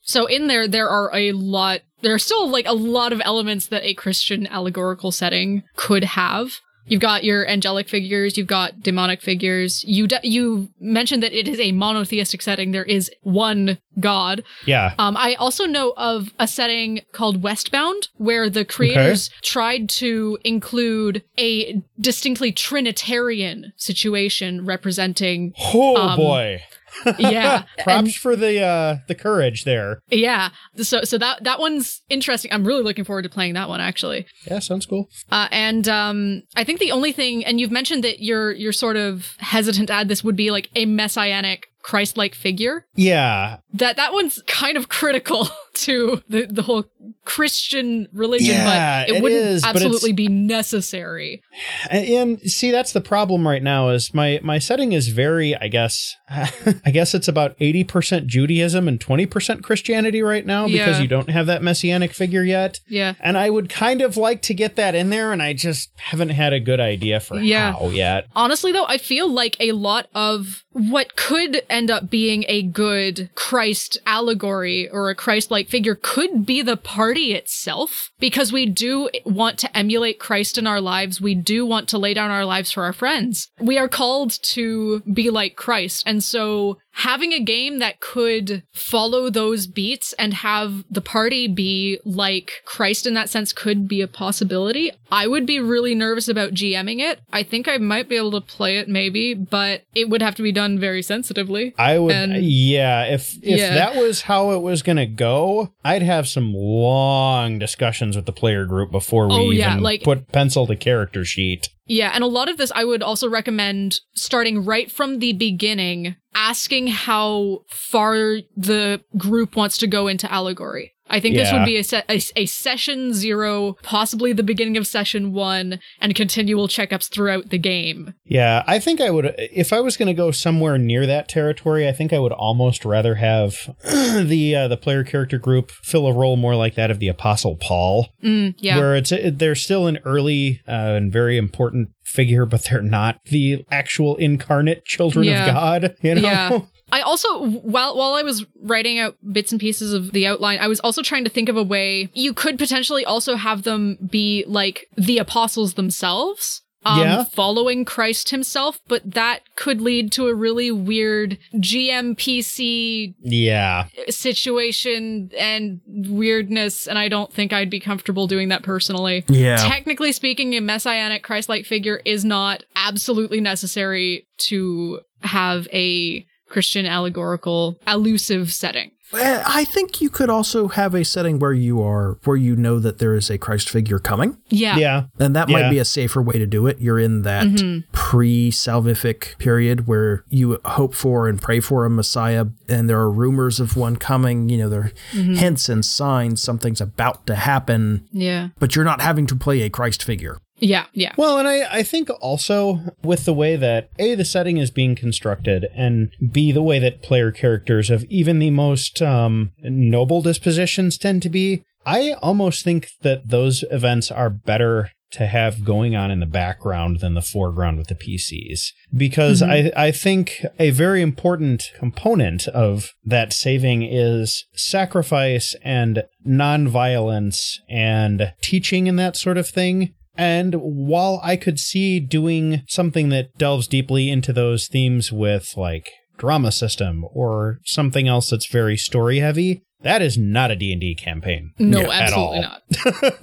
So 0.00 0.26
in 0.26 0.46
there, 0.46 0.66
there 0.66 0.88
are 0.88 1.14
a 1.14 1.32
lot. 1.32 1.80
There 2.00 2.14
are 2.14 2.18
still 2.18 2.48
like 2.48 2.66
a 2.66 2.72
lot 2.72 3.12
of 3.12 3.20
elements 3.24 3.68
that 3.68 3.84
a 3.84 3.94
Christian 3.94 4.46
allegorical 4.46 5.12
setting 5.12 5.64
could 5.74 6.04
have. 6.04 6.60
You've 6.88 7.00
got 7.00 7.24
your 7.24 7.46
angelic 7.48 7.88
figures, 7.88 8.38
you've 8.38 8.46
got 8.46 8.80
demonic 8.80 9.20
figures. 9.20 9.82
You 9.84 10.06
you 10.22 10.68
mentioned 10.78 11.22
that 11.24 11.36
it 11.36 11.48
is 11.48 11.58
a 11.58 11.72
monotheistic 11.72 12.40
setting. 12.40 12.70
There 12.70 12.84
is 12.84 13.10
one 13.22 13.78
God. 13.98 14.44
Yeah. 14.66 14.94
Um, 14.98 15.16
I 15.16 15.34
also 15.34 15.64
know 15.66 15.92
of 15.96 16.32
a 16.38 16.46
setting 16.46 17.00
called 17.12 17.42
Westbound, 17.42 18.08
where 18.16 18.50
the 18.50 18.64
creators 18.64 19.30
tried 19.42 19.88
to 19.90 20.38
include 20.44 21.22
a 21.38 21.82
distinctly 22.00 22.52
Trinitarian 22.52 23.72
situation 23.76 24.64
representing 24.64 25.52
Oh 25.72 25.96
Um, 25.96 26.16
boy. 26.16 26.62
Yeah. 27.18 27.64
Props 27.78 27.98
and- 27.98 28.14
for 28.14 28.36
the 28.36 28.60
uh 28.62 28.96
the 29.06 29.14
courage 29.14 29.64
there. 29.64 30.00
yeah. 30.10 30.48
So 30.78 31.02
so 31.02 31.18
that 31.18 31.44
that 31.44 31.58
one's 31.60 32.00
interesting. 32.08 32.50
I'm 32.52 32.66
really 32.66 32.82
looking 32.82 33.04
forward 33.04 33.22
to 33.22 33.28
playing 33.28 33.52
that 33.52 33.68
one 33.68 33.82
actually. 33.82 34.24
Yeah, 34.46 34.60
sounds 34.60 34.86
cool. 34.86 35.10
Uh, 35.30 35.46
and 35.50 35.86
um, 35.88 36.42
I 36.54 36.64
think 36.64 36.80
the 36.80 36.92
only 36.92 37.12
thing, 37.12 37.44
and 37.44 37.60
you've 37.60 37.70
mentioned 37.70 38.02
that 38.04 38.20
you're 38.20 38.52
you're 38.52 38.72
sort 38.72 38.96
of 38.96 39.36
hesitant 39.40 39.88
to 39.88 39.92
add 39.92 40.08
this 40.08 40.24
would 40.24 40.36
be 40.36 40.50
like 40.50 40.70
a 40.74 40.86
messianic 40.86 41.66
Christ-like 41.86 42.34
figure. 42.34 42.84
Yeah. 42.96 43.58
That 43.72 43.94
that 43.96 44.12
one's 44.12 44.42
kind 44.48 44.76
of 44.76 44.88
critical 44.88 45.48
to 45.76 46.22
the 46.28 46.46
the 46.46 46.62
whole 46.62 46.84
Christian 47.24 48.08
religion, 48.12 48.54
Yeah, 48.54 49.04
but 49.04 49.08
it, 49.10 49.16
it 49.16 49.22
wouldn't 49.22 49.40
is, 49.42 49.64
absolutely 49.64 50.12
be 50.12 50.28
necessary. 50.28 51.42
And, 51.90 52.06
and 52.06 52.40
see, 52.50 52.70
that's 52.70 52.92
the 52.92 53.00
problem 53.00 53.46
right 53.46 53.62
now. 53.62 53.88
Is 53.90 54.14
my 54.14 54.40
my 54.42 54.58
setting 54.58 54.92
is 54.92 55.08
very, 55.08 55.54
I 55.56 55.68
guess, 55.68 56.16
I 56.30 56.90
guess 56.92 57.14
it's 57.14 57.28
about 57.28 57.56
eighty 57.60 57.84
percent 57.84 58.26
Judaism 58.26 58.88
and 58.88 59.00
twenty 59.00 59.26
percent 59.26 59.62
Christianity 59.64 60.22
right 60.22 60.46
now 60.46 60.66
because 60.66 60.96
Yeah. 60.96 61.00
you 61.02 61.08
don't 61.08 61.30
have 61.30 61.46
that 61.46 61.62
messianic 61.62 62.12
figure 62.12 62.42
yet. 62.44 62.80
Yeah. 62.88 63.14
And 63.20 63.36
I 63.36 63.50
would 63.50 63.68
kind 63.68 64.02
of 64.02 64.16
like 64.16 64.42
to 64.42 64.54
get 64.54 64.76
that 64.76 64.94
in 64.94 65.10
there, 65.10 65.32
and 65.32 65.42
I 65.42 65.52
just 65.52 65.90
haven't 65.96 66.30
had 66.30 66.52
a 66.52 66.60
good 66.60 66.80
idea 66.80 67.20
for 67.20 67.36
Yeah. 67.38 67.72
how 67.72 67.88
yet. 67.88 68.26
Honestly, 68.34 68.72
though, 68.72 68.86
I 68.86 68.98
feel 68.98 69.28
like 69.28 69.56
a 69.60 69.72
lot 69.72 70.08
of 70.14 70.64
what 70.72 71.16
could 71.16 71.62
end 71.70 71.90
up 71.90 72.10
being 72.10 72.44
a 72.48 72.62
good 72.62 73.30
Christ 73.34 73.98
allegory 74.06 74.88
or 74.90 75.10
a 75.10 75.14
Christ 75.14 75.50
like 75.50 75.65
figure 75.68 75.98
could 76.00 76.46
be 76.46 76.62
the 76.62 76.76
party 76.76 77.34
itself, 77.34 78.10
because 78.18 78.52
we 78.52 78.66
do 78.66 79.10
want 79.24 79.58
to 79.58 79.76
emulate 79.76 80.18
Christ 80.18 80.58
in 80.58 80.66
our 80.66 80.80
lives. 80.80 81.20
We 81.20 81.34
do 81.34 81.66
want 81.66 81.88
to 81.90 81.98
lay 81.98 82.14
down 82.14 82.30
our 82.30 82.44
lives 82.44 82.72
for 82.72 82.84
our 82.84 82.92
friends. 82.92 83.50
We 83.60 83.78
are 83.78 83.88
called 83.88 84.36
to 84.42 85.00
be 85.00 85.30
like 85.30 85.56
Christ. 85.56 86.02
And 86.06 86.22
so 86.22 86.78
having 86.96 87.32
a 87.34 87.40
game 87.40 87.78
that 87.78 88.00
could 88.00 88.62
follow 88.72 89.28
those 89.28 89.66
beats 89.66 90.14
and 90.14 90.32
have 90.32 90.82
the 90.90 91.02
party 91.02 91.46
be 91.46 92.00
like 92.04 92.62
Christ 92.64 93.06
in 93.06 93.12
that 93.14 93.28
sense 93.28 93.52
could 93.52 93.86
be 93.86 94.00
a 94.00 94.08
possibility. 94.08 94.90
I 95.12 95.26
would 95.26 95.44
be 95.44 95.60
really 95.60 95.94
nervous 95.94 96.26
about 96.26 96.52
GMing 96.54 97.00
it. 97.00 97.20
I 97.32 97.42
think 97.42 97.68
I 97.68 97.76
might 97.76 98.08
be 98.08 98.16
able 98.16 98.30
to 98.32 98.40
play 98.40 98.78
it 98.78 98.88
maybe, 98.88 99.34
but 99.34 99.82
it 99.94 100.08
would 100.08 100.22
have 100.22 100.34
to 100.36 100.42
be 100.42 100.52
done 100.52 100.78
very 100.78 101.02
sensitively. 101.02 101.74
I 101.78 101.98
would, 101.98 102.14
And- 102.14 102.42
yeah. 102.44 103.04
If 103.04 103.34
if 103.42 103.58
Yeah. 103.60 103.74
that 103.74 103.96
was 103.96 104.22
how 104.22 104.52
it 104.52 104.62
was 104.62 104.80
gonna 104.82 105.06
go, 105.06 105.72
I'd 105.84 106.02
have 106.02 106.26
some 106.26 106.54
long 106.54 107.58
discussions 107.58 108.16
with 108.16 108.24
the 108.26 108.32
player 108.32 108.64
group 108.64 108.90
before 108.90 109.28
we 109.28 109.34
Oh, 109.34 109.50
yeah, 109.50 109.72
even 109.72 109.82
like- 109.82 110.02
put 110.02 110.32
pencil 110.32 110.66
to 110.66 110.76
character 110.76 111.24
sheet. 111.26 111.68
Yeah, 111.86 112.10
and 112.12 112.24
a 112.24 112.28
lot 112.28 112.48
of 112.48 112.56
this 112.56 112.72
I 112.74 112.84
would 112.84 113.02
also 113.02 113.28
recommend 113.28 114.00
starting 114.14 114.64
right 114.64 114.90
from 114.90 115.20
the 115.20 115.32
beginning, 115.32 116.16
asking 116.34 116.88
how 116.88 117.64
far 117.68 118.38
the 118.56 119.02
group 119.16 119.54
wants 119.54 119.78
to 119.78 119.86
go 119.86 120.08
into 120.08 120.30
allegory. 120.30 120.95
I 121.08 121.20
think 121.20 121.36
this 121.36 121.52
would 121.52 121.64
be 121.64 121.76
a, 121.76 121.84
se- 121.84 122.02
a, 122.08 122.20
a 122.36 122.46
session 122.46 123.14
zero, 123.14 123.74
possibly 123.82 124.32
the 124.32 124.42
beginning 124.42 124.76
of 124.76 124.86
session 124.86 125.32
one, 125.32 125.78
and 126.00 126.14
continual 126.14 126.66
checkups 126.68 127.08
throughout 127.10 127.50
the 127.50 127.58
game. 127.58 128.14
Yeah, 128.24 128.64
I 128.66 128.78
think 128.78 129.00
I 129.00 129.10
would 129.10 129.34
if 129.38 129.72
I 129.72 129.80
was 129.80 129.96
going 129.96 130.08
to 130.08 130.14
go 130.14 130.30
somewhere 130.30 130.78
near 130.78 131.06
that 131.06 131.28
territory. 131.28 131.86
I 131.86 131.92
think 131.92 132.12
I 132.12 132.18
would 132.18 132.32
almost 132.32 132.84
rather 132.84 133.14
have 133.16 133.74
the 133.84 134.54
uh, 134.56 134.68
the 134.68 134.76
player 134.76 135.04
character 135.04 135.38
group 135.38 135.70
fill 135.82 136.06
a 136.06 136.12
role 136.12 136.36
more 136.36 136.56
like 136.56 136.74
that 136.74 136.90
of 136.90 136.98
the 136.98 137.08
Apostle 137.08 137.56
Paul, 137.56 138.08
Mm, 138.24 138.54
yeah. 138.58 138.76
where 138.78 138.96
it's 138.96 139.12
they're 139.32 139.54
still 139.54 139.86
an 139.86 139.98
early 140.04 140.60
uh, 140.66 140.72
and 140.96 141.12
very 141.12 141.36
important 141.36 141.90
figure, 142.04 142.46
but 142.46 142.64
they're 142.64 142.82
not 142.82 143.18
the 143.26 143.64
actual 143.70 144.16
incarnate 144.16 144.84
children 144.84 145.24
Yeah. 145.24 145.46
of 145.46 145.54
God. 145.54 145.96
You 146.02 146.14
know. 146.16 146.68
Yeah. 146.96 147.02
I 147.02 147.02
also 147.02 147.46
while 147.60 147.96
while 147.96 148.14
I 148.14 148.22
was 148.22 148.44
writing 148.62 148.98
out 148.98 149.16
bits 149.32 149.52
and 149.52 149.60
pieces 149.60 149.92
of 149.92 150.12
the 150.12 150.26
outline, 150.26 150.58
I 150.60 150.68
was 150.68 150.80
also 150.80 151.02
trying 151.02 151.24
to 151.24 151.30
think 151.30 151.48
of 151.48 151.56
a 151.56 151.62
way 151.62 152.08
you 152.14 152.32
could 152.34 152.58
potentially 152.58 153.04
also 153.04 153.36
have 153.36 153.62
them 153.62 153.98
be 154.10 154.44
like 154.46 154.88
the 154.96 155.18
apostles 155.18 155.74
themselves. 155.74 156.62
Um, 156.84 157.00
Yeah. 157.00 157.24
following 157.24 157.84
Christ 157.84 158.30
himself, 158.30 158.78
but 158.86 159.02
that 159.14 159.40
could 159.56 159.80
lead 159.80 160.12
to 160.12 160.28
a 160.28 160.34
really 160.34 160.70
weird 160.70 161.36
GMPC 161.58 163.14
Yeah. 163.22 163.86
situation 164.08 165.30
and 165.36 165.80
weirdness, 165.86 166.86
and 166.86 166.96
I 166.96 167.08
don't 167.08 167.32
think 167.32 167.52
I'd 167.52 167.70
be 167.70 167.80
comfortable 167.80 168.28
doing 168.28 168.50
that 168.50 168.62
personally. 168.62 169.24
Yeah. 169.28 169.56
Technically 169.56 170.12
speaking, 170.12 170.54
a 170.54 170.60
messianic 170.60 171.24
Christ 171.24 171.48
like 171.48 171.66
figure 171.66 172.00
is 172.04 172.24
not 172.24 172.62
absolutely 172.76 173.40
necessary 173.40 174.26
to 174.48 175.00
have 175.22 175.66
a 175.72 176.24
Christian 176.48 176.86
allegorical, 176.86 177.78
elusive 177.86 178.52
setting. 178.52 178.92
I 179.12 179.64
think 179.64 180.00
you 180.00 180.10
could 180.10 180.28
also 180.28 180.66
have 180.66 180.92
a 180.92 181.04
setting 181.04 181.38
where 181.38 181.52
you 181.52 181.80
are 181.80 182.18
where 182.24 182.36
you 182.36 182.56
know 182.56 182.80
that 182.80 182.98
there 182.98 183.14
is 183.14 183.30
a 183.30 183.38
Christ 183.38 183.70
figure 183.70 184.00
coming, 184.00 184.36
Yeah. 184.48 184.76
Yeah. 184.76 185.04
and 185.20 185.34
that 185.36 185.48
Yeah. 185.48 185.60
might 185.62 185.70
be 185.70 185.78
a 185.78 185.84
safer 185.84 186.20
way 186.20 186.38
to 186.38 186.46
do 186.46 186.66
it. 186.66 186.80
You're 186.80 186.98
in 186.98 187.22
that 187.22 187.46
Mm-hmm. 187.46 187.80
pre-salvific 187.92 189.38
period 189.38 189.86
where 189.86 190.24
you 190.28 190.58
hope 190.64 190.94
for 190.94 191.28
and 191.28 191.40
pray 191.40 191.60
for 191.60 191.84
a 191.84 191.90
Messiah, 191.90 192.46
and 192.68 192.90
there 192.90 192.98
are 192.98 193.10
rumors 193.10 193.60
of 193.60 193.76
one 193.76 193.94
coming. 193.96 194.48
You 194.48 194.58
know, 194.58 194.68
there 194.68 194.80
are 194.80 194.92
Mm-hmm. 195.12 195.34
hints 195.34 195.68
and 195.68 195.84
signs 195.84 196.42
something's 196.42 196.80
about 196.80 197.26
to 197.28 197.36
happen, 197.36 198.06
Yeah. 198.12 198.48
but 198.58 198.74
you're 198.74 198.84
not 198.84 199.00
having 199.02 199.26
to 199.28 199.36
play 199.36 199.62
a 199.62 199.70
Christ 199.70 200.02
figure. 200.02 200.38
Yeah. 200.58 200.86
Yeah. 200.92 201.12
Well, 201.16 201.38
and 201.38 201.46
I, 201.46 201.78
I 201.78 201.82
think 201.82 202.08
also 202.20 202.80
with 203.02 203.24
the 203.24 203.34
way 203.34 203.56
that 203.56 203.90
A, 203.98 204.14
the 204.14 204.24
setting 204.24 204.56
is 204.56 204.70
being 204.70 204.94
constructed, 204.94 205.66
and 205.74 206.10
B, 206.32 206.52
the 206.52 206.62
way 206.62 206.78
that 206.78 207.02
player 207.02 207.30
characters 207.30 207.90
of 207.90 208.04
even 208.04 208.38
the 208.38 208.50
most 208.50 209.02
um, 209.02 209.52
noble 209.58 210.22
dispositions 210.22 210.98
tend 210.98 211.22
to 211.22 211.28
be, 211.28 211.62
I 211.84 212.12
almost 212.22 212.64
think 212.64 212.88
that 213.02 213.28
those 213.28 213.64
events 213.70 214.10
are 214.10 214.30
better 214.30 214.90
to 215.12 215.26
have 215.26 215.64
going 215.64 215.94
on 215.94 216.10
in 216.10 216.18
the 216.18 216.26
background 216.26 216.98
than 217.00 217.14
the 217.14 217.22
foreground 217.22 217.78
with 217.78 217.86
the 217.86 217.94
PCs. 217.94 218.72
Because 218.94 219.40
I, 219.40 219.70
I 219.76 219.92
think 219.92 220.44
a 220.58 220.70
very 220.70 221.00
important 221.00 221.70
component 221.78 222.48
of 222.48 222.92
that 223.04 223.32
saving 223.32 223.82
is 223.82 224.46
sacrifice 224.54 225.54
and 225.62 226.02
nonviolence 226.26 227.58
and 227.68 228.32
teaching 228.42 228.88
and 228.88 228.98
that 228.98 229.16
sort 229.16 229.38
of 229.38 229.48
thing. 229.48 229.94
And 230.18 230.54
while 230.54 231.20
I 231.22 231.36
could 231.36 231.58
see 231.58 232.00
doing 232.00 232.62
something 232.68 233.10
that 233.10 233.36
delves 233.36 233.66
deeply 233.66 234.10
into 234.10 234.32
those 234.32 234.66
themes 234.66 235.12
with 235.12 235.56
like 235.56 235.90
drama 236.16 236.52
system 236.52 237.04
or 237.12 237.58
something 237.64 238.08
else 238.08 238.30
that's 238.30 238.50
very 238.50 238.76
story 238.76 239.18
heavy, 239.18 239.62
that 239.86 240.02
is 240.02 240.18
not 240.18 240.50
a 240.50 240.56
D&D 240.56 240.94
campaign. 240.96 241.52
No, 241.58 241.80
at 241.90 242.02
absolutely 242.02 242.44
all. 242.44 242.60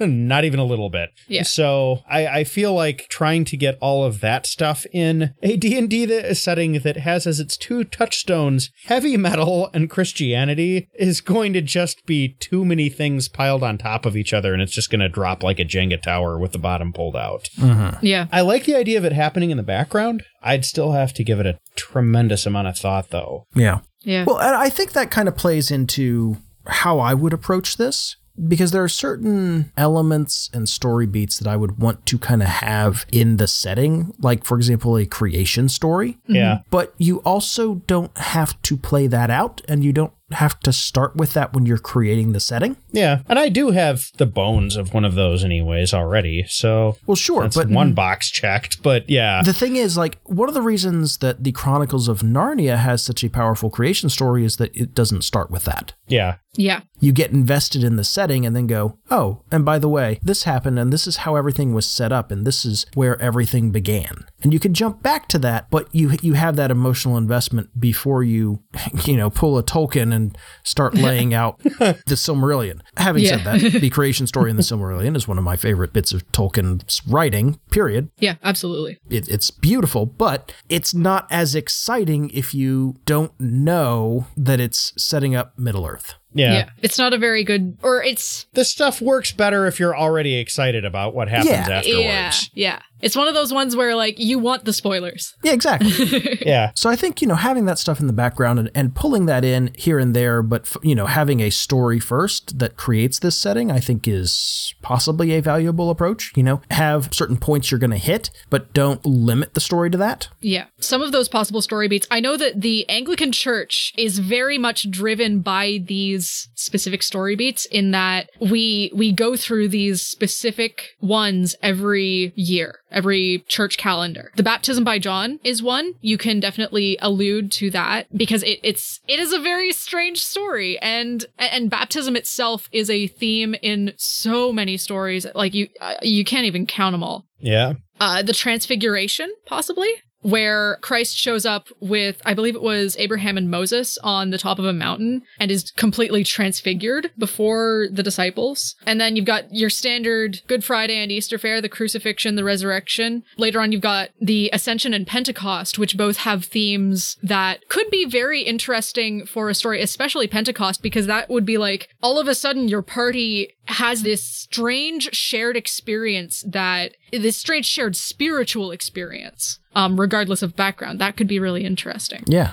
not 0.08 0.44
even 0.44 0.58
a 0.58 0.64
little 0.64 0.90
bit. 0.90 1.10
Yeah. 1.28 1.42
So 1.42 2.00
I, 2.08 2.26
I 2.26 2.44
feel 2.44 2.72
like 2.72 3.06
trying 3.08 3.44
to 3.46 3.56
get 3.56 3.76
all 3.80 4.04
of 4.04 4.20
that 4.20 4.46
stuff 4.46 4.86
in 4.92 5.34
a 5.42 5.56
D&D 5.56 6.06
that- 6.06 6.36
setting 6.36 6.80
that 6.80 6.96
has 6.96 7.26
as 7.26 7.38
its 7.40 7.56
two 7.56 7.84
touchstones 7.84 8.70
heavy 8.86 9.16
metal 9.16 9.70
and 9.74 9.90
Christianity 9.90 10.88
is 10.94 11.20
going 11.20 11.52
to 11.52 11.60
just 11.60 12.06
be 12.06 12.28
too 12.40 12.64
many 12.64 12.88
things 12.88 13.28
piled 13.28 13.62
on 13.62 13.78
top 13.78 14.06
of 14.06 14.16
each 14.16 14.32
other 14.32 14.52
and 14.52 14.62
it's 14.62 14.72
just 14.72 14.90
going 14.90 15.00
to 15.00 15.08
drop 15.08 15.42
like 15.42 15.60
a 15.60 15.64
Jenga 15.64 16.00
tower 16.00 16.38
with 16.38 16.52
the 16.52 16.58
bottom 16.58 16.92
pulled 16.92 17.16
out. 17.16 17.48
Mm-hmm. 17.58 18.04
Yeah. 18.04 18.26
I 18.32 18.40
like 18.40 18.64
the 18.64 18.74
idea 18.74 18.98
of 18.98 19.04
it 19.04 19.12
happening 19.12 19.50
in 19.50 19.56
the 19.56 19.62
background. 19.62 20.24
I'd 20.42 20.64
still 20.64 20.92
have 20.92 21.12
to 21.14 21.24
give 21.24 21.40
it 21.40 21.46
a 21.46 21.58
tremendous 21.76 22.46
amount 22.46 22.68
of 22.68 22.76
thought 22.78 23.10
though. 23.10 23.46
Yeah. 23.54 23.80
Yeah. 24.02 24.24
Well, 24.26 24.38
and 24.38 24.54
I 24.54 24.68
think 24.68 24.92
that 24.92 25.10
kind 25.10 25.28
of 25.28 25.36
plays 25.36 25.70
into 25.70 26.36
how 26.66 26.98
I 26.98 27.14
would 27.14 27.32
approach 27.32 27.76
this 27.76 28.16
because 28.48 28.72
there 28.72 28.82
are 28.82 28.88
certain 28.88 29.72
elements 29.76 30.50
and 30.52 30.68
story 30.68 31.06
beats 31.06 31.38
that 31.38 31.48
I 31.48 31.56
would 31.56 31.78
want 31.78 32.04
to 32.06 32.18
kind 32.18 32.42
of 32.42 32.48
have 32.48 33.06
in 33.12 33.36
the 33.36 33.46
setting, 33.46 34.12
like, 34.18 34.44
for 34.44 34.56
example, 34.56 34.96
a 34.96 35.06
creation 35.06 35.68
story. 35.68 36.18
Yeah. 36.26 36.56
Mm-hmm. 36.56 36.68
But 36.70 36.94
you 36.98 37.18
also 37.18 37.76
don't 37.86 38.16
have 38.18 38.60
to 38.62 38.76
play 38.76 39.06
that 39.06 39.30
out 39.30 39.62
and 39.68 39.84
you 39.84 39.92
don't 39.92 40.12
have 40.32 40.58
to 40.60 40.72
start 40.72 41.14
with 41.14 41.32
that 41.34 41.52
when 41.52 41.64
you're 41.64 41.78
creating 41.78 42.32
the 42.32 42.40
setting. 42.40 42.76
Yeah. 42.94 43.22
And 43.28 43.38
I 43.38 43.48
do 43.48 43.70
have 43.70 44.10
the 44.16 44.26
bones 44.26 44.76
of 44.76 44.94
one 44.94 45.04
of 45.04 45.14
those 45.14 45.44
anyways 45.44 45.92
already. 45.92 46.44
So 46.48 46.96
Well, 47.06 47.16
sure, 47.16 47.42
that's 47.42 47.56
but 47.56 47.68
one 47.68 47.92
box 47.92 48.30
checked, 48.30 48.82
but 48.82 49.08
yeah. 49.10 49.42
The 49.42 49.52
thing 49.52 49.76
is, 49.76 49.96
like, 49.96 50.18
one 50.24 50.48
of 50.48 50.54
the 50.54 50.62
reasons 50.62 51.18
that 51.18 51.44
the 51.44 51.52
Chronicles 51.52 52.08
of 52.08 52.20
Narnia 52.20 52.78
has 52.78 53.02
such 53.02 53.24
a 53.24 53.28
powerful 53.28 53.70
creation 53.70 54.08
story 54.08 54.44
is 54.44 54.56
that 54.56 54.74
it 54.76 54.94
doesn't 54.94 55.22
start 55.22 55.50
with 55.50 55.64
that. 55.64 55.92
yeah. 56.06 56.36
Yeah. 56.56 56.82
You 57.00 57.12
get 57.12 57.32
invested 57.32 57.82
in 57.84 57.96
the 57.96 58.04
setting 58.04 58.46
and 58.46 58.54
then 58.54 58.66
go, 58.66 58.98
oh, 59.10 59.42
and 59.50 59.64
by 59.64 59.78
the 59.78 59.88
way, 59.88 60.20
this 60.22 60.44
happened 60.44 60.78
and 60.78 60.92
this 60.92 61.06
is 61.06 61.18
how 61.18 61.36
everything 61.36 61.74
was 61.74 61.86
set 61.86 62.12
up 62.12 62.30
and 62.30 62.46
this 62.46 62.64
is 62.64 62.86
where 62.94 63.20
everything 63.20 63.70
began. 63.70 64.24
And 64.42 64.52
you 64.52 64.60
can 64.60 64.72
jump 64.72 65.02
back 65.02 65.28
to 65.28 65.38
that, 65.40 65.68
but 65.70 65.88
you 65.92 66.12
you 66.22 66.34
have 66.34 66.56
that 66.56 66.70
emotional 66.70 67.16
investment 67.16 67.78
before 67.78 68.22
you, 68.22 68.62
you 69.04 69.16
know, 69.16 69.30
pull 69.30 69.58
a 69.58 69.62
Tolkien 69.62 70.14
and 70.14 70.36
start 70.62 70.94
laying 71.08 71.34
out 71.34 71.58
the 71.58 72.14
Silmarillion. 72.14 72.80
Having 72.96 73.22
Yeah. 73.24 73.42
said 73.42 73.60
that, 73.72 73.80
the 73.80 73.90
creation 73.90 74.26
story 74.26 74.50
in 74.50 74.56
the 74.56 74.62
Silmarillion 74.64 75.16
is 75.16 75.26
one 75.28 75.38
of 75.38 75.44
my 75.44 75.56
favorite 75.56 75.92
bits 75.92 76.12
of 76.12 76.30
Tolkien's 76.32 77.02
writing. 77.06 77.58
Period. 77.70 78.10
Yeah, 78.18 78.36
absolutely. 78.42 78.98
It, 79.10 79.28
it's 79.28 79.50
beautiful, 79.50 80.06
but 80.06 80.52
it's 80.68 80.94
not 80.94 81.26
as 81.30 81.54
exciting 81.54 82.30
if 82.30 82.54
you 82.54 82.96
don't 83.06 83.32
know 83.40 84.26
that 84.36 84.60
it's 84.60 84.92
setting 84.96 85.34
up 85.34 85.58
Middle 85.58 85.86
Earth. 85.86 86.14
Yeah. 86.36 86.52
yeah. 86.52 86.68
It's 86.82 86.98
not 86.98 87.12
a 87.14 87.18
very 87.18 87.44
good, 87.44 87.78
or 87.82 88.02
it's, 88.02 88.46
This 88.54 88.68
stuff 88.68 89.00
works 89.00 89.30
better 89.30 89.66
if 89.66 89.78
you're 89.78 89.96
already 89.96 90.34
excited 90.36 90.84
about 90.84 91.14
what 91.14 91.28
happens 91.28 91.50
Yeah. 91.50 91.60
afterwards. 91.78 91.86
yeah, 91.86 92.38
yeah. 92.54 92.80
It's 93.04 93.14
one 93.16 93.28
of 93.28 93.34
those 93.34 93.52
ones 93.52 93.76
where, 93.76 93.94
like, 93.94 94.18
you 94.18 94.38
want 94.38 94.64
the 94.64 94.72
spoilers. 94.72 95.34
Yeah, 95.44 95.52
exactly. 95.52 95.92
Yeah. 96.44 96.72
So 96.74 96.90
I 96.90 96.96
think, 96.96 97.22
you 97.22 97.28
know, 97.28 97.36
having 97.36 97.64
that 97.66 97.78
stuff 97.78 98.00
in 98.00 98.06
the 98.06 98.12
background 98.12 98.58
and, 98.58 98.70
and 98.74 98.94
pulling 98.94 99.26
that 99.26 99.44
in 99.44 99.70
here 99.76 99.98
and 99.98 100.14
there, 100.14 100.42
but, 100.42 100.62
f- 100.62 100.76
you 100.82 100.94
know, 100.94 101.06
having 101.06 101.40
a 101.40 101.50
story 101.50 102.00
first 102.00 102.58
that 102.58 102.76
creates 102.76 103.18
this 103.18 103.36
setting, 103.36 103.70
I 103.70 103.78
think 103.80 104.06
is 104.06 104.74
possibly 104.82 105.32
a 105.32 105.40
valuable 105.40 105.90
approach. 105.90 106.32
You 106.36 106.42
know, 106.42 106.60
have 106.70 107.08
certain 107.12 107.36
points 107.36 107.70
you're 107.70 107.78
going 107.80 107.90
to 107.92 107.96
hit, 107.98 108.30
but 108.50 108.72
don't 108.72 109.04
limit 109.06 109.54
the 109.54 109.60
story 109.60 109.90
to 109.90 109.98
that. 109.98 110.28
Yeah. 110.40 110.66
Some 110.80 111.02
of 111.02 111.12
those 111.12 111.28
possible 111.28 111.62
story 111.62 111.88
beats. 111.88 112.06
I 112.10 112.20
know 112.20 112.36
that 112.36 112.60
the 112.60 112.88
Anglican 112.88 113.32
Church 113.32 113.92
is 113.96 114.18
very 114.18 114.58
much 114.58 114.90
driven 114.90 115.40
by 115.40 115.80
these 115.86 116.48
specific 116.54 117.02
story 117.02 117.36
beats 117.36 117.66
in 117.66 117.90
that 117.92 118.30
we 118.40 118.90
we 118.94 119.12
go 119.12 119.36
through 119.36 119.68
these 119.68 120.02
specific 120.02 120.96
ones 121.00 121.54
every 121.62 122.32
year, 122.36 122.78
every 122.94 123.44
church 123.48 123.76
calendar. 123.76 124.30
The 124.36 124.42
baptism 124.42 124.84
by 124.84 124.98
John 124.98 125.38
is 125.44 125.62
one. 125.62 125.94
You 126.00 126.16
can 126.16 126.40
definitely 126.40 126.96
allude 127.02 127.52
to 127.52 127.70
that 127.70 128.06
because 128.16 128.42
it, 128.42 128.60
it's 128.62 129.00
it 129.08 129.18
is 129.20 129.32
a 129.32 129.38
very 129.40 129.72
strange 129.72 130.24
story 130.24 130.78
and 130.80 131.26
and 131.38 131.68
baptism 131.68 132.16
itself 132.16 132.68
is 132.72 132.88
a 132.88 133.06
theme 133.08 133.54
in 133.60 133.92
so 133.96 134.52
many 134.52 134.76
stories 134.76 135.26
like 135.34 135.52
you 135.52 135.68
uh, 135.80 135.94
you 136.02 136.24
can't 136.24 136.46
even 136.46 136.64
count 136.66 136.94
them 136.94 137.02
all 137.02 137.26
Yeah. 137.40 137.74
uh, 138.00 138.22
the 138.22 138.32
transfiguration, 138.32 139.30
possibly, 139.46 139.90
where 140.24 140.78
Christ 140.80 141.18
shows 141.18 141.44
up 141.44 141.68
with, 141.80 142.22
I 142.24 142.32
believe 142.32 142.54
it 142.54 142.62
was 142.62 142.96
Abraham 142.98 143.36
and 143.36 143.50
Moses 143.50 143.98
on 144.02 144.30
the 144.30 144.38
top 144.38 144.58
of 144.58 144.64
a 144.64 144.72
mountain 144.72 145.22
and 145.38 145.50
is 145.50 145.70
completely 145.72 146.24
transfigured 146.24 147.10
before 147.18 147.88
the 147.92 148.02
disciples. 148.02 148.74
And 148.86 148.98
then 148.98 149.16
you've 149.16 149.26
got 149.26 149.54
your 149.54 149.68
standard 149.68 150.40
Good 150.46 150.64
Friday 150.64 150.96
and 150.96 151.12
Easter 151.12 151.36
fair, 151.36 151.60
the 151.60 151.68
crucifixion, 151.68 152.36
the 152.36 152.44
resurrection. 152.44 153.22
Later 153.36 153.60
on, 153.60 153.70
you've 153.70 153.82
got 153.82 154.10
the 154.18 154.48
Ascension 154.54 154.94
and 154.94 155.06
Pentecost, 155.06 155.78
which 155.78 155.98
both 155.98 156.16
have 156.16 156.46
themes 156.46 157.18
that 157.22 157.68
could 157.68 157.90
be 157.90 158.06
very 158.06 158.40
interesting 158.40 159.26
for 159.26 159.50
a 159.50 159.54
story, 159.54 159.82
especially 159.82 160.26
Pentecost, 160.26 160.80
because 160.80 161.06
that 161.06 161.28
would 161.28 161.44
be 161.44 161.58
like 161.58 161.90
all 162.02 162.18
of 162.18 162.28
a 162.28 162.34
sudden 162.34 162.66
your 162.66 162.80
party 162.80 163.54
has 163.66 164.02
this 164.02 164.24
strange 164.24 165.14
shared 165.14 165.56
experience 165.56 166.44
that 166.46 166.92
this 167.12 167.36
strange 167.36 167.66
shared 167.66 167.96
spiritual 167.96 168.70
experience 168.70 169.58
um 169.74 170.00
regardless 170.00 170.42
of 170.42 170.56
background 170.56 170.98
that 171.00 171.16
could 171.16 171.26
be 171.28 171.38
really 171.38 171.64
interesting 171.64 172.22
Yeah, 172.26 172.52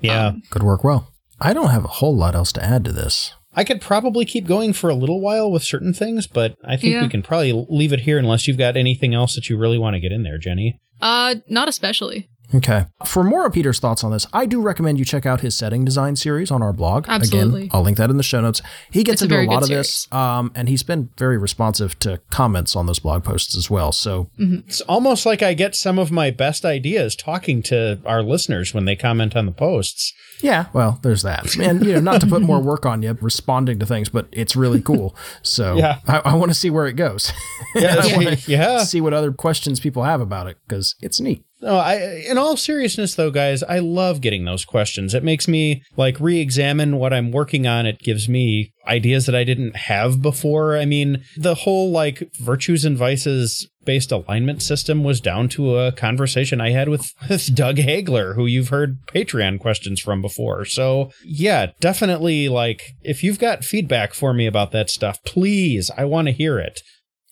Yeah. 0.00 0.32
could 0.50 0.62
work 0.62 0.82
well. 0.84 1.08
I 1.40 1.52
don't 1.52 1.70
have 1.70 1.84
a 1.84 1.88
whole 1.88 2.16
lot 2.16 2.34
else 2.34 2.52
to 2.52 2.64
add 2.64 2.84
to 2.84 2.92
this. 2.92 3.32
I 3.54 3.64
could 3.64 3.80
probably 3.80 4.24
keep 4.24 4.46
going 4.46 4.72
for 4.72 4.88
a 4.88 4.94
little 4.94 5.20
while 5.20 5.50
with 5.50 5.62
certain 5.62 5.92
things, 5.92 6.26
but 6.26 6.56
I 6.64 6.76
think 6.76 6.94
Yeah. 6.94 7.02
we 7.02 7.08
can 7.08 7.22
probably 7.22 7.52
leave 7.68 7.92
it 7.92 8.00
here 8.00 8.16
unless 8.18 8.46
you've 8.48 8.56
got 8.58 8.76
anything 8.76 9.12
else 9.12 9.34
that 9.34 9.48
you 9.50 9.56
really 9.58 9.76
want 9.78 9.94
to 9.94 10.00
get 10.00 10.12
in 10.12 10.22
there, 10.22 10.38
Jenny. 10.38 10.78
uh 11.00 11.34
not 11.48 11.68
especially 11.68 12.28
Okay. 12.54 12.86
For 13.04 13.24
more 13.24 13.46
of 13.46 13.52
Peter's 13.52 13.78
thoughts 13.78 14.04
on 14.04 14.10
this, 14.12 14.26
I 14.32 14.46
do 14.46 14.60
recommend 14.60 14.98
you 14.98 15.04
check 15.04 15.24
out 15.26 15.40
his 15.40 15.56
setting 15.56 15.84
design 15.84 16.16
series 16.16 16.50
on 16.50 16.62
our 16.62 16.72
blog. 16.72 17.06
Absolutely. 17.08 17.62
Again, 17.62 17.70
I'll 17.72 17.82
link 17.82 17.96
that 17.98 18.10
in 18.10 18.16
the 18.16 18.22
show 18.22 18.40
notes. 18.40 18.60
He 18.90 19.02
gets 19.04 19.14
It's 19.14 19.22
into 19.22 19.34
a, 19.34 19.38
very 19.38 19.46
lot 19.46 19.62
of 19.62 19.68
good 19.68 19.78
this, 19.78 20.12
um, 20.12 20.52
and 20.54 20.68
he's 20.68 20.82
been 20.82 21.10
very 21.18 21.38
responsive 21.38 21.98
to 22.00 22.20
comments 22.30 22.76
on 22.76 22.86
those 22.86 22.98
blog 22.98 23.24
posts 23.24 23.56
as 23.56 23.70
well. 23.70 23.92
So 23.92 24.28
It's 24.38 24.80
almost 24.82 25.24
like 25.26 25.42
I 25.42 25.54
get 25.54 25.74
some 25.74 25.98
of 25.98 26.10
my 26.10 26.30
best 26.30 26.64
ideas 26.64 27.16
talking 27.16 27.62
to 27.64 28.00
our 28.04 28.22
listeners 28.22 28.74
when 28.74 28.84
they 28.84 28.96
comment 28.96 29.34
on 29.36 29.46
the 29.46 29.52
posts. 29.52 30.12
yeah, 30.42 30.66
well, 30.72 30.98
there's 31.02 31.22
that. 31.22 31.56
And 31.56 31.84
you 31.86 31.94
know, 31.94 32.00
not 32.00 32.20
to 32.20 32.26
put 32.26 32.42
more 32.42 32.60
work 32.60 32.84
on 32.84 33.02
you 33.02 33.16
responding 33.20 33.78
to 33.78 33.86
things, 33.86 34.08
but 34.08 34.28
it's 34.32 34.54
really 34.56 34.80
cool. 34.82 35.16
So 35.42 35.76
Yeah. 35.82 36.00
I, 36.06 36.20
I 36.24 36.34
want 36.34 36.50
to 36.50 36.54
see 36.54 36.70
where 36.70 36.86
it 36.86 36.94
goes. 36.94 37.32
Yeah, 37.74 37.96
I 38.02 38.14
want 38.14 38.38
to 38.38 38.50
yeah. 38.50 38.84
see 38.84 39.00
what 39.00 39.14
other 39.14 39.32
questions 39.32 39.80
people 39.80 40.02
have 40.02 40.20
about 40.20 40.46
it 40.46 40.58
because 40.68 40.94
it's 41.00 41.20
neat. 41.20 41.42
No, 41.62 41.76
I 41.76 42.24
in 42.28 42.38
all 42.38 42.56
seriousness 42.56 43.14
though, 43.14 43.30
guys, 43.30 43.62
I 43.62 43.78
love 43.78 44.20
getting 44.20 44.44
those 44.44 44.64
questions. 44.64 45.14
It 45.14 45.22
makes 45.22 45.46
me 45.46 45.82
like 45.96 46.18
re-examine 46.18 46.96
what 46.96 47.12
I'm 47.12 47.30
working 47.30 47.68
on. 47.68 47.86
It 47.86 48.00
gives 48.00 48.28
me 48.28 48.72
ideas 48.86 49.26
that 49.26 49.34
I 49.36 49.44
didn't 49.44 49.76
have 49.76 50.20
before. 50.20 50.76
I 50.76 50.84
mean, 50.84 51.22
the 51.36 51.54
whole 51.54 51.92
like 51.92 52.28
virtues 52.40 52.84
and 52.84 52.98
vices 52.98 53.68
based 53.84 54.12
alignment 54.12 54.62
system 54.62 55.04
was 55.04 55.20
down 55.20 55.48
to 55.48 55.76
a 55.76 55.92
conversation 55.92 56.60
I 56.60 56.70
had 56.70 56.88
with, 56.88 57.12
with 57.28 57.54
Doug 57.54 57.76
Hagler, 57.76 58.34
who 58.34 58.46
you've 58.46 58.68
heard 58.68 58.98
Patreon 59.06 59.60
questions 59.60 60.00
from 60.00 60.22
before. 60.22 60.64
So, 60.64 61.10
yeah, 61.24 61.72
definitely 61.80 62.48
like 62.48 62.92
if 63.02 63.22
you've 63.22 63.38
got 63.38 63.64
feedback 63.64 64.14
for 64.14 64.32
me 64.32 64.46
about 64.46 64.72
that 64.72 64.90
stuff, 64.90 65.18
please, 65.24 65.90
I 65.96 66.04
want 66.04 66.26
to 66.26 66.32
hear 66.32 66.58
it. 66.58 66.80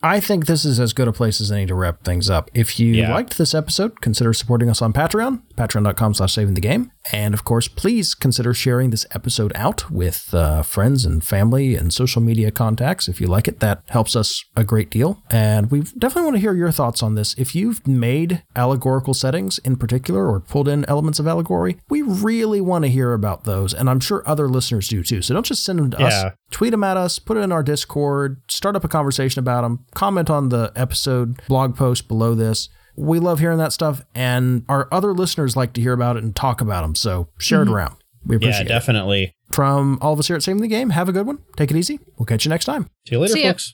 I 0.02 0.18
think 0.18 0.46
this 0.46 0.64
is 0.64 0.80
as 0.80 0.92
good 0.94 1.08
a 1.08 1.12
place 1.12 1.40
as 1.42 1.52
any 1.52 1.66
to 1.66 1.74
wrap 1.74 2.04
things 2.04 2.30
up. 2.30 2.50
If 2.54 2.80
you 2.80 2.94
Yeah. 2.94 3.12
liked 3.12 3.36
this 3.36 3.54
episode, 3.54 4.00
consider 4.00 4.32
supporting 4.32 4.70
us 4.70 4.80
on 4.80 4.92
Patreon, 4.94 5.42
patreon.com 5.60 6.14
slash 6.14 6.32
saving 6.32 6.54
the 6.54 6.60
game. 6.60 6.90
And 7.12 7.34
of 7.34 7.44
course, 7.44 7.68
please 7.68 8.14
consider 8.14 8.54
sharing 8.54 8.90
this 8.90 9.06
episode 9.14 9.52
out 9.54 9.90
with 9.90 10.32
uh, 10.32 10.62
friends 10.62 11.04
and 11.04 11.22
family 11.22 11.74
and 11.74 11.92
social 11.92 12.22
media 12.22 12.50
contacts. 12.50 13.08
If 13.08 13.20
you 13.20 13.26
like 13.26 13.48
it, 13.48 13.60
that 13.60 13.82
helps 13.88 14.16
us 14.16 14.44
a 14.56 14.64
great 14.64 14.90
deal. 14.90 15.22
And 15.30 15.70
we 15.70 15.80
definitely 15.98 16.22
want 16.24 16.36
to 16.36 16.40
hear 16.40 16.54
your 16.54 16.70
thoughts 16.70 17.02
on 17.02 17.14
this. 17.14 17.34
If 17.38 17.54
you've 17.54 17.86
made 17.86 18.42
allegorical 18.56 19.14
settings 19.14 19.58
in 19.58 19.76
particular 19.76 20.28
or 20.30 20.40
pulled 20.40 20.68
in 20.68 20.84
elements 20.86 21.18
of 21.18 21.26
allegory, 21.26 21.78
we 21.88 22.02
really 22.02 22.60
want 22.60 22.84
to 22.84 22.90
hear 22.90 23.12
about 23.12 23.44
those. 23.44 23.74
And 23.74 23.88
I'm 23.90 24.00
sure 24.00 24.22
other 24.26 24.48
listeners 24.48 24.88
do 24.88 25.02
too. 25.02 25.22
So 25.22 25.34
don't 25.34 25.46
just 25.46 25.64
send 25.64 25.78
them 25.78 25.90
to 25.92 25.98
Yeah. 25.98 26.06
us 26.06 26.24
tweet 26.50 26.72
them 26.72 26.82
at 26.84 26.96
us, 26.96 27.18
put 27.18 27.36
it 27.36 27.40
in 27.40 27.52
our 27.52 27.62
Discord, 27.62 28.40
start 28.48 28.74
up 28.76 28.84
a 28.84 28.88
conversation 28.88 29.38
about 29.38 29.62
them, 29.62 29.84
comment 29.94 30.28
on 30.30 30.48
the 30.48 30.72
episode 30.74 31.40
blog 31.46 31.76
post 31.76 32.08
below 32.08 32.34
this. 32.34 32.68
We 33.00 33.18
love 33.18 33.38
hearing 33.38 33.58
that 33.58 33.72
stuff, 33.72 34.02
and 34.14 34.64
our 34.68 34.86
other 34.92 35.14
listeners 35.14 35.56
like 35.56 35.72
to 35.72 35.80
hear 35.80 35.94
about 35.94 36.16
it 36.16 36.22
and 36.22 36.36
talk 36.36 36.60
about 36.60 36.82
them. 36.82 36.94
So 36.94 37.28
share 37.38 37.62
it 37.62 37.64
mm-hmm. 37.64 37.74
around. 37.74 37.96
We 38.26 38.34
Yeah, 38.36 38.48
appreciate 38.48 38.66
it. 38.66 38.68
definitely. 38.68 39.34
From 39.52 39.98
all 40.02 40.12
of 40.12 40.18
us 40.18 40.26
here 40.26 40.36
at 40.36 40.42
Saving 40.42 40.60
the 40.60 40.68
Game, 40.68 40.90
have 40.90 41.08
a 41.08 41.12
good 41.12 41.26
one. 41.26 41.38
Take 41.56 41.70
it 41.70 41.76
easy. 41.76 41.98
We'll 42.18 42.26
catch 42.26 42.44
you 42.44 42.50
next 42.50 42.66
time. 42.66 42.84
See 43.08 43.14
you 43.14 43.18
later, 43.18 43.32
See 43.32 43.42
ya. 43.44 43.50
folks. 43.50 43.72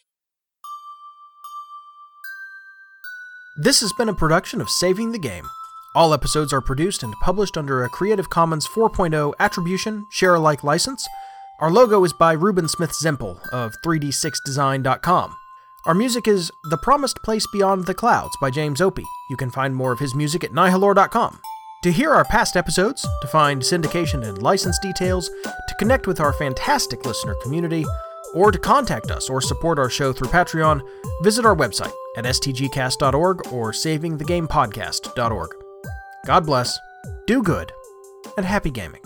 This 3.62 3.80
has 3.80 3.92
been 3.94 4.08
a 4.08 4.14
production 4.14 4.60
of 4.60 4.68
Saving 4.70 5.12
the 5.12 5.18
Game. 5.18 5.48
All 5.94 6.12
episodes 6.14 6.52
are 6.52 6.60
produced 6.60 7.02
and 7.02 7.14
published 7.22 7.56
under 7.56 7.82
a 7.82 7.88
Creative 7.88 8.28
Commons 8.30 8.66
4.0 8.68 9.32
Attribution 9.40 10.04
Share 10.12 10.34
Alike 10.34 10.62
license. 10.62 11.06
Our 11.60 11.70
logo 11.70 12.04
is 12.04 12.12
by 12.12 12.32
Ruben 12.32 12.68
Smith 12.68 12.92
Zempel 12.92 13.40
of 13.48 13.74
3d6design.com. 13.84 15.34
Our 15.86 15.94
music 15.94 16.26
is 16.26 16.50
The 16.64 16.78
Promised 16.78 17.22
Place 17.22 17.46
Beyond 17.52 17.86
the 17.86 17.94
Clouds 17.94 18.36
by 18.40 18.50
James 18.50 18.80
Opie. 18.80 19.04
You 19.30 19.36
can 19.36 19.52
find 19.52 19.72
more 19.72 19.92
of 19.92 20.00
his 20.00 20.16
music 20.16 20.42
at 20.42 20.50
nihilore.com. 20.50 21.38
To 21.84 21.92
hear 21.92 22.10
our 22.10 22.24
past 22.24 22.56
episodes, 22.56 23.06
to 23.20 23.28
find 23.28 23.62
syndication 23.62 24.26
and 24.26 24.42
license 24.42 24.80
details, 24.80 25.30
to 25.44 25.74
connect 25.78 26.08
with 26.08 26.18
our 26.18 26.32
fantastic 26.32 27.06
listener 27.06 27.36
community, 27.40 27.84
or 28.34 28.50
to 28.50 28.58
contact 28.58 29.12
us 29.12 29.30
or 29.30 29.40
support 29.40 29.78
our 29.78 29.88
show 29.88 30.12
through 30.12 30.30
Patreon, 30.30 30.80
visit 31.22 31.46
our 31.46 31.54
website 31.54 31.92
at 32.16 32.24
stgcast.org 32.24 33.46
or 33.52 33.70
savingthegamepodcast.org. 33.70 35.50
God 36.26 36.46
bless, 36.46 36.76
do 37.28 37.44
good, 37.44 37.70
and 38.36 38.44
happy 38.44 38.72
gaming. 38.72 39.02